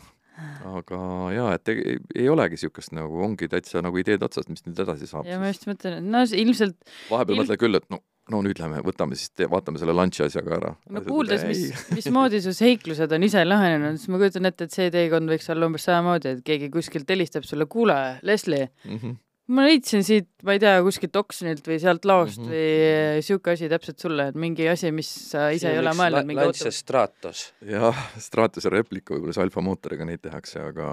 Aga 0.65 0.99
jaa, 1.35 1.51
et 1.57 1.73
ei, 1.73 1.97
ei 2.23 2.29
olegi 2.31 2.57
niisugust 2.57 2.93
nagu, 2.95 3.21
ongi 3.25 3.49
täitsa 3.51 3.83
nagu 3.85 3.99
ideed 4.01 4.23
otsas, 4.25 4.47
mis 4.49 4.65
nüüd 4.65 4.79
edasi 4.85 5.09
saab. 5.09 5.27
ja 5.29 5.37
ma 5.41 5.51
just 5.51 5.67
mõtlen, 5.69 5.99
et 5.99 6.09
no 6.15 6.23
ilmselt, 6.23 6.77
vahepeal 7.11 7.35
ilm- 7.35 7.43
mõtled 7.43 7.61
küll, 7.61 7.79
et 7.79 7.85
no, 7.93 7.99
no 8.33 8.39
nüüd 8.45 8.61
lähme, 8.61 8.81
võtame 8.85 9.17
siis, 9.19 9.31
vaatame 9.51 9.81
selle 9.81 9.95
lunch'i 9.97 10.25
asjaga 10.25 10.55
ära. 10.57 10.71
no 10.95 11.03
kuuldes, 11.05 11.45
mis, 11.49 11.67
mismoodi 11.97 12.41
su 12.43 12.55
seiklused 12.57 13.13
on 13.13 13.27
ise 13.29 13.43
lahenenud, 13.45 13.99
siis 13.99 14.13
ma 14.13 14.21
kujutan 14.21 14.49
ette, 14.49 14.69
et 14.69 14.77
see 14.77 14.89
teekond 14.93 15.33
võiks 15.33 15.49
olla 15.53 15.69
umbes 15.69 15.85
samamoodi, 15.89 16.37
et 16.37 16.47
keegi 16.47 16.71
kuskilt 16.73 17.13
helistab 17.13 17.45
sulle, 17.47 17.69
kuule, 17.69 17.99
Leslie, 18.25 18.69
mm. 18.87 18.97
-hmm. 18.97 19.19
Ma 19.51 19.65
leidsin 19.67 20.03
siit, 20.07 20.29
ma 20.47 20.55
ei 20.55 20.61
tea, 20.63 20.77
kuskilt 20.85 21.17
oksjonilt 21.19 21.65
või 21.67 21.79
sealt 21.83 22.05
laost 22.07 22.39
mm. 22.39 22.45
-hmm. 22.47 23.15
või 23.17 23.23
sihuke 23.27 23.55
asi 23.57 23.69
täpselt 23.71 24.03
sulle, 24.03 24.29
et 24.31 24.37
mingi 24.39 24.67
asi, 24.71 24.91
mis 24.95 25.09
sa 25.31 25.49
ise 25.55 25.73
ei 25.73 25.81
ole 25.81 25.91
mõelnud, 25.97 26.29
mingi 26.29 26.45
Lancia. 26.45 26.71
Stratos. 26.71 27.49
jah, 27.67 28.05
Stratuse 28.23 28.71
replika 28.71 29.15
võib-olla 29.15 29.35
see 29.35 29.43
alfa 29.43 29.65
mootoriga 29.65 30.07
neid 30.07 30.23
tehakse, 30.23 30.63
aga, 30.71 30.87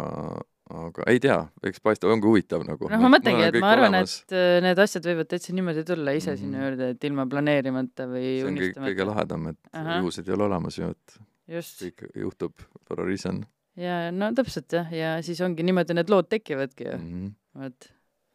aga 0.83 1.07
ei 1.13 1.23
tea, 1.23 1.39
eks 1.71 1.85
paistab, 1.85 2.11
ongi 2.17 2.27
huvitav 2.27 2.67
nagu. 2.67 2.91
noh, 2.91 3.05
ma 3.07 3.13
mõtlengi, 3.15 3.47
et 3.53 3.61
ma 3.63 3.71
arvan, 3.77 4.01
et 4.03 4.35
äh, 4.35 4.59
need 4.67 4.83
asjad 4.83 5.07
võivad 5.13 5.31
täitsa 5.31 5.55
niimoodi 5.55 5.87
tulla 5.87 6.17
ise 6.19 6.33
mm 6.33 6.35
-hmm. 6.35 6.43
sinna 6.43 6.59
Mhm. 6.59 6.67
juurde, 6.67 6.91
et 6.97 7.05
ilma 7.05 7.27
planeerimata 7.31 8.09
või 8.11 8.27
see 8.27 8.51
on 8.51 8.59
kõik, 8.59 8.75
kõige 8.75 8.83
unistamata. 8.83 9.09
lahedam, 9.13 9.47
et 9.55 9.59
Ahah. 9.73 10.03
juhuseid 10.03 10.29
ei 10.29 10.35
ole 10.35 10.45
olemas 10.51 10.79
ju, 10.79 10.91
et 10.91 11.19
just, 11.49 11.83
kõik 11.83 12.07
juhtub 12.17 12.67
for 12.89 13.01
a 13.01 13.05
reason 13.05 13.45
ja 13.79 14.11
no 14.11 14.33
täpselt 14.37 14.73
jah, 14.73 14.91
ja 14.93 15.15
siis 15.23 15.41
ongi 15.41 15.63
niimoodi 15.63 15.95
need 15.95 16.11
lood 16.11 16.29
tekivadki 16.29 16.85
ju, 16.85 16.97
mm. 16.99 17.09
-hmm. 17.11 17.63
vot. 17.63 17.93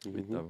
huvitav. 0.09 0.49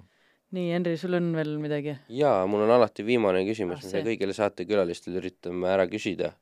nii, 0.55 0.71
Henri, 0.73 0.95
sul 0.97 1.13
on 1.17 1.31
veel 1.35 1.55
midagi? 1.61 1.97
jaa, 2.09 2.45
mul 2.47 2.61
on 2.67 2.71
alati 2.77 3.05
viimane 3.05 3.43
küsimus 3.47 3.81
Ah,, 3.83 3.89
see. 3.91 4.03
kõigile 4.05 4.33
saatekülalistele 4.37 5.17
üritame 5.21 5.67
ära 5.71 5.87
küsida 5.91 6.33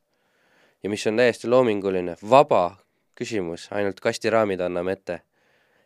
ja 0.84 0.90
mis 0.92 1.06
on 1.08 1.18
täiesti 1.22 1.48
loominguline, 1.48 2.16
vaba 2.30 2.78
küsimus, 3.16 3.68
ainult 3.72 4.00
kastiraamid 4.04 4.60
anname 4.62 4.92
ette. 4.98 5.22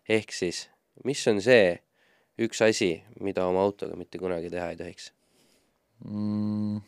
ehk 0.10 0.32
siis, 0.32 0.70
mis 1.06 1.28
on 1.28 1.42
see 1.44 1.80
üks 2.40 2.62
asi, 2.62 3.04
mida 3.20 3.46
oma 3.50 3.60
autoga 3.66 3.96
mitte 4.00 4.18
kunagi 4.22 4.50
teha 4.54 4.70
ei 4.72 4.78
tohiks? 4.80 5.12
mm. 6.06 6.82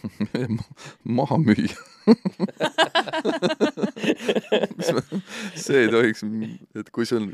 maha 1.18 1.36
müüa 1.36 1.76
see 5.64 5.82
ei 5.84 5.90
tohiks, 5.92 6.22
et 6.80 6.90
kui 6.94 7.06
sul, 7.08 7.28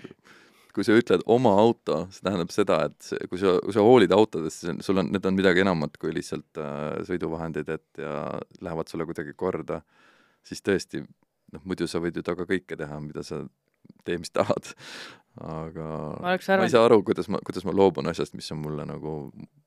kui 0.77 0.85
sa 0.85 0.97
ütled 0.99 1.22
oma 1.33 1.55
auto, 1.57 2.03
see 2.12 2.24
tähendab 2.27 2.51
seda, 2.53 2.83
et 2.91 2.97
see, 3.01 3.29
kui 3.31 3.41
sa, 3.41 3.55
kui 3.64 3.72
sa 3.72 3.85
hoolid 3.85 4.12
autodest, 4.12 4.61
see 4.61 4.74
on, 4.74 4.81
sul 4.85 5.01
on, 5.01 5.09
need 5.14 5.24
on 5.29 5.37
midagi 5.39 5.62
enamat 5.64 5.97
kui 6.01 6.12
lihtsalt 6.12 6.61
äh, 6.61 6.99
sõiduvahendid, 7.09 7.70
et 7.72 8.03
ja 8.03 8.16
lähevad 8.64 8.93
sulle 8.93 9.07
kuidagi 9.09 9.33
korda, 9.39 9.81
siis 10.47 10.61
tõesti, 10.64 11.01
noh 11.55 11.64
muidu 11.64 11.89
sa 11.89 12.03
võid 12.05 12.18
ju 12.20 12.24
taga 12.27 12.45
kõike 12.49 12.77
teha, 12.77 13.01
mida 13.01 13.24
sa 13.24 13.41
tee, 14.05 14.18
mis 14.20 14.33
tahad. 14.35 14.72
aga 15.37 15.87
Ma 16.20 16.33
oleks 16.33 16.49
ma 16.49 16.64
ei 16.64 16.72
saa 16.72 16.87
aru, 16.89 17.03
kuidas 17.07 17.29
ma, 17.33 17.41
kuidas 17.45 17.64
ma 17.68 17.74
loobun 17.77 18.09
asjast, 18.12 18.37
mis 18.39 18.49
on 18.55 18.61
mulle 18.62 18.87
nagu, 18.89 19.16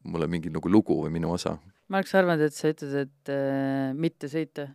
mulle 0.10 0.28
mingi 0.32 0.52
nagu 0.54 0.72
lugu 0.72 0.98
või 1.04 1.14
minu 1.14 1.34
osa. 1.36 1.58
ma 1.90 2.02
oleks 2.02 2.14
arvanud, 2.18 2.46
et 2.46 2.58
sa 2.58 2.72
ütled, 2.74 2.96
et 3.06 3.34
äh, 3.34 3.96
mitte 3.98 4.30
sõita, 4.32 4.68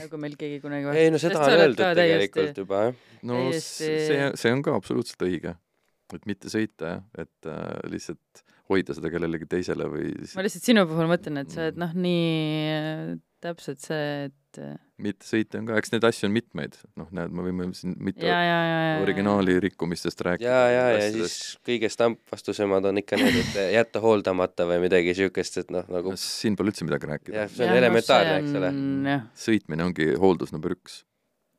nagu 0.00 0.18
meil 0.22 0.34
keegi 0.38 0.60
kunagi 0.62 0.90
ei 1.02 1.12
no 1.14 1.20
seda 1.22 1.42
on 1.42 1.54
öeldud 1.60 1.84
tegelikult 1.98 2.60
juba 2.62 2.82
jah. 2.88 2.98
no 3.26 3.44
see, 3.54 4.32
see 4.34 4.54
on 4.54 4.66
ka 4.66 4.74
absoluutselt 4.78 5.22
õige. 5.26 5.54
Et 6.14 6.26
mitte 6.28 6.52
sõita 6.52 6.92
jah, 6.92 7.04
et 7.18 7.50
äh, 7.50 7.64
lihtsalt 7.90 8.44
hoida 8.70 8.94
seda 8.96 9.10
kellelegi 9.12 9.48
teisele 9.50 9.88
või 9.90 10.10
ma 10.36 10.46
lihtsalt 10.46 10.70
sinu 10.70 10.86
puhul 10.90 11.10
mõtlen, 11.10 11.42
et 11.42 11.54
sa 11.54 11.66
oled 11.66 11.80
noh, 11.80 11.94
nii 11.94 12.74
äh, 12.74 13.14
täpselt 13.44 13.82
see, 13.82 14.28
et 14.28 14.60
äh, 14.62 14.76
mitte 15.02 15.26
sõita 15.28 15.60
on 15.60 15.68
ka, 15.68 15.78
eks 15.80 15.92
neid 15.92 16.06
asju 16.08 16.28
on 16.28 16.34
mitmeid, 16.34 16.78
noh 16.98 17.10
näed, 17.14 17.34
me 17.36 17.44
võime 17.46 17.68
siin 17.76 17.96
mitu 18.02 18.24
ja, 18.26 18.38
ja, 18.42 18.60
ja, 18.64 18.78
ja, 18.86 18.94
originaali 19.04 19.58
rikkumistest 19.66 20.22
rääkida. 20.26 20.50
ja, 20.50 20.62
ja, 20.72 20.84
ja 20.96 21.10
siis 21.14 21.56
kõige 21.66 21.90
stampvastusemad 21.92 22.88
on 22.90 23.02
ikka 23.02 23.20
need, 23.20 23.40
et 23.42 23.58
jätta 23.76 24.02
hooldamata 24.04 24.68
või 24.68 24.80
midagi 24.86 25.14
siukest, 25.18 25.60
et 25.62 25.74
noh, 25.74 25.86
nagu 25.92 26.14
no 26.14 26.20
siin 26.20 26.56
pole 26.58 26.72
üldse 26.72 26.88
midagi 26.88 27.12
rääkida 27.12 27.44
jah, 27.44 27.52
see 27.52 27.68
on 27.68 27.76
elementaarne, 27.82 28.38
eks 28.40 28.56
ole. 28.62 29.20
sõitmine 29.46 29.90
ongi 29.90 30.14
hooldus 30.20 30.54
number 30.56 30.74
üks. 30.78 31.02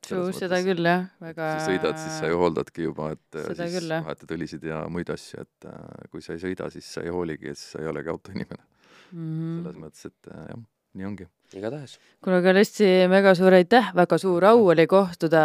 true, 0.01 0.29
Selles 0.31 0.39
seda 0.41 0.59
küll 0.65 0.87
jah, 0.87 1.05
väga 1.23 1.49
sa 1.57 1.67
sõidad, 1.71 1.99
siis 2.01 2.19
sa 2.21 2.31
ju 2.31 2.39
hooldadki 2.41 2.87
juba, 2.87 3.11
et 3.17 3.37
äh, 3.39 3.49
Seda 3.51 3.67
siis 3.67 3.77
küll, 3.79 3.93
vahetad 4.07 4.33
õlisid 4.37 4.65
ja 4.69 4.81
muid 4.91 5.11
asju, 5.13 5.43
et 5.45 5.69
äh, 5.69 6.07
kui 6.13 6.23
sa 6.25 6.35
ei 6.35 6.41
sõida, 6.43 6.71
siis 6.73 6.87
sa 6.97 7.05
ei 7.05 7.13
hooligi, 7.13 7.53
et 7.53 7.61
sa 7.61 7.81
ei 7.83 7.91
olegi 7.91 8.13
autoinimene. 8.13 8.63
mm 9.11 9.63
selles 9.63 9.75
-hmm. 9.75 9.83
mõttes, 9.83 10.05
et 10.05 10.33
äh, 10.33 10.45
jah, 10.51 10.63
nii 10.97 11.05
ongi. 11.05 11.27
igatahes. 11.55 11.97
kuule, 12.21 12.41
aga 12.41 12.53
Lessi, 12.53 12.87
mega 13.07 13.33
suur 13.35 13.53
aitäh, 13.53 13.93
väga 13.95 14.17
suur 14.17 14.45
au 14.45 14.67
oli 14.67 14.87
kohtuda 14.87 15.41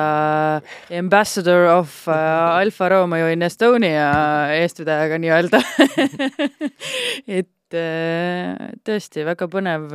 ambassador 0.98 1.66
of 1.78 2.08
uh, 2.08 2.58
Alfa 2.58 2.88
Romeo 2.88 3.28
in 3.28 3.42
Estonia 3.42 4.08
eestvedajaga 4.56 5.18
nii-öelda 5.22 5.60
et 7.38 7.76
äh, 7.78 8.72
tõesti 8.84 9.24
väga 9.24 9.48
põnev, 9.48 9.92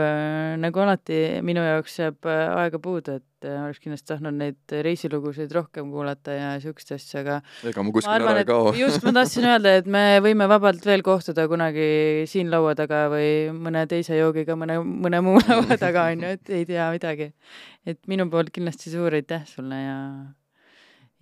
nagu 0.63 0.79
alati 0.79 1.41
minu 1.43 1.65
jaoks 1.65 1.99
jääb 1.99 2.29
aega 2.31 2.79
puudu, 2.79 3.19
et 3.19 3.36
oleks 3.63 3.81
kindlasti 3.83 4.09
tahtnud 4.11 4.35
neid 4.37 4.75
reisilugusid 4.85 5.51
rohkem 5.55 5.89
kuulata 5.93 6.35
ja 6.35 6.49
siukest 6.61 6.93
asja, 6.95 7.21
aga 7.23 7.37
ega 7.69 7.85
ma 7.85 7.93
kuskile 7.95 8.17
ära 8.17 8.41
ei 8.41 8.47
kao. 8.47 8.73
just 8.77 9.05
ma 9.05 9.13
tahtsin 9.15 9.47
öelda, 9.51 9.75
et 9.81 9.89
me 9.89 10.03
võime 10.23 10.47
vabalt 10.49 10.85
veel 10.87 11.03
kohtuda 11.05 11.47
kunagi 11.51 11.87
siin 12.29 12.51
laua 12.53 12.75
taga 12.77 13.05
või 13.13 13.29
mõne 13.55 13.85
teise 13.89 14.17
joogiga 14.19 14.57
mõne, 14.59 14.79
mõne 14.83 15.21
muu 15.25 15.41
laua 15.47 15.79
taga 15.79 16.07
onju, 16.13 16.35
et 16.37 16.53
ei 16.59 16.67
tea 16.69 16.89
midagi. 16.93 17.31
et 17.87 17.99
minu 18.11 18.27
poolt 18.31 18.53
kindlasti 18.55 18.93
suur 18.93 19.15
aitäh 19.17 19.45
sulle 19.49 19.81
ja, 19.81 19.97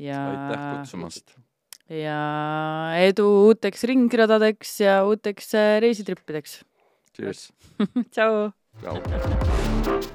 ja 0.02 0.22
aitäh 0.32 0.66
kutsumast. 0.80 1.38
ja 1.92 2.20
edu 3.06 3.28
uuteks 3.50 3.86
ringradadeks 3.92 4.80
ja 4.86 5.00
uuteks 5.08 5.54
äh, 5.56 5.78
reisitrippideks. 5.86 6.64
Cheers. 7.16 7.50
tšau. 8.14 8.52
tšau. 8.82 10.15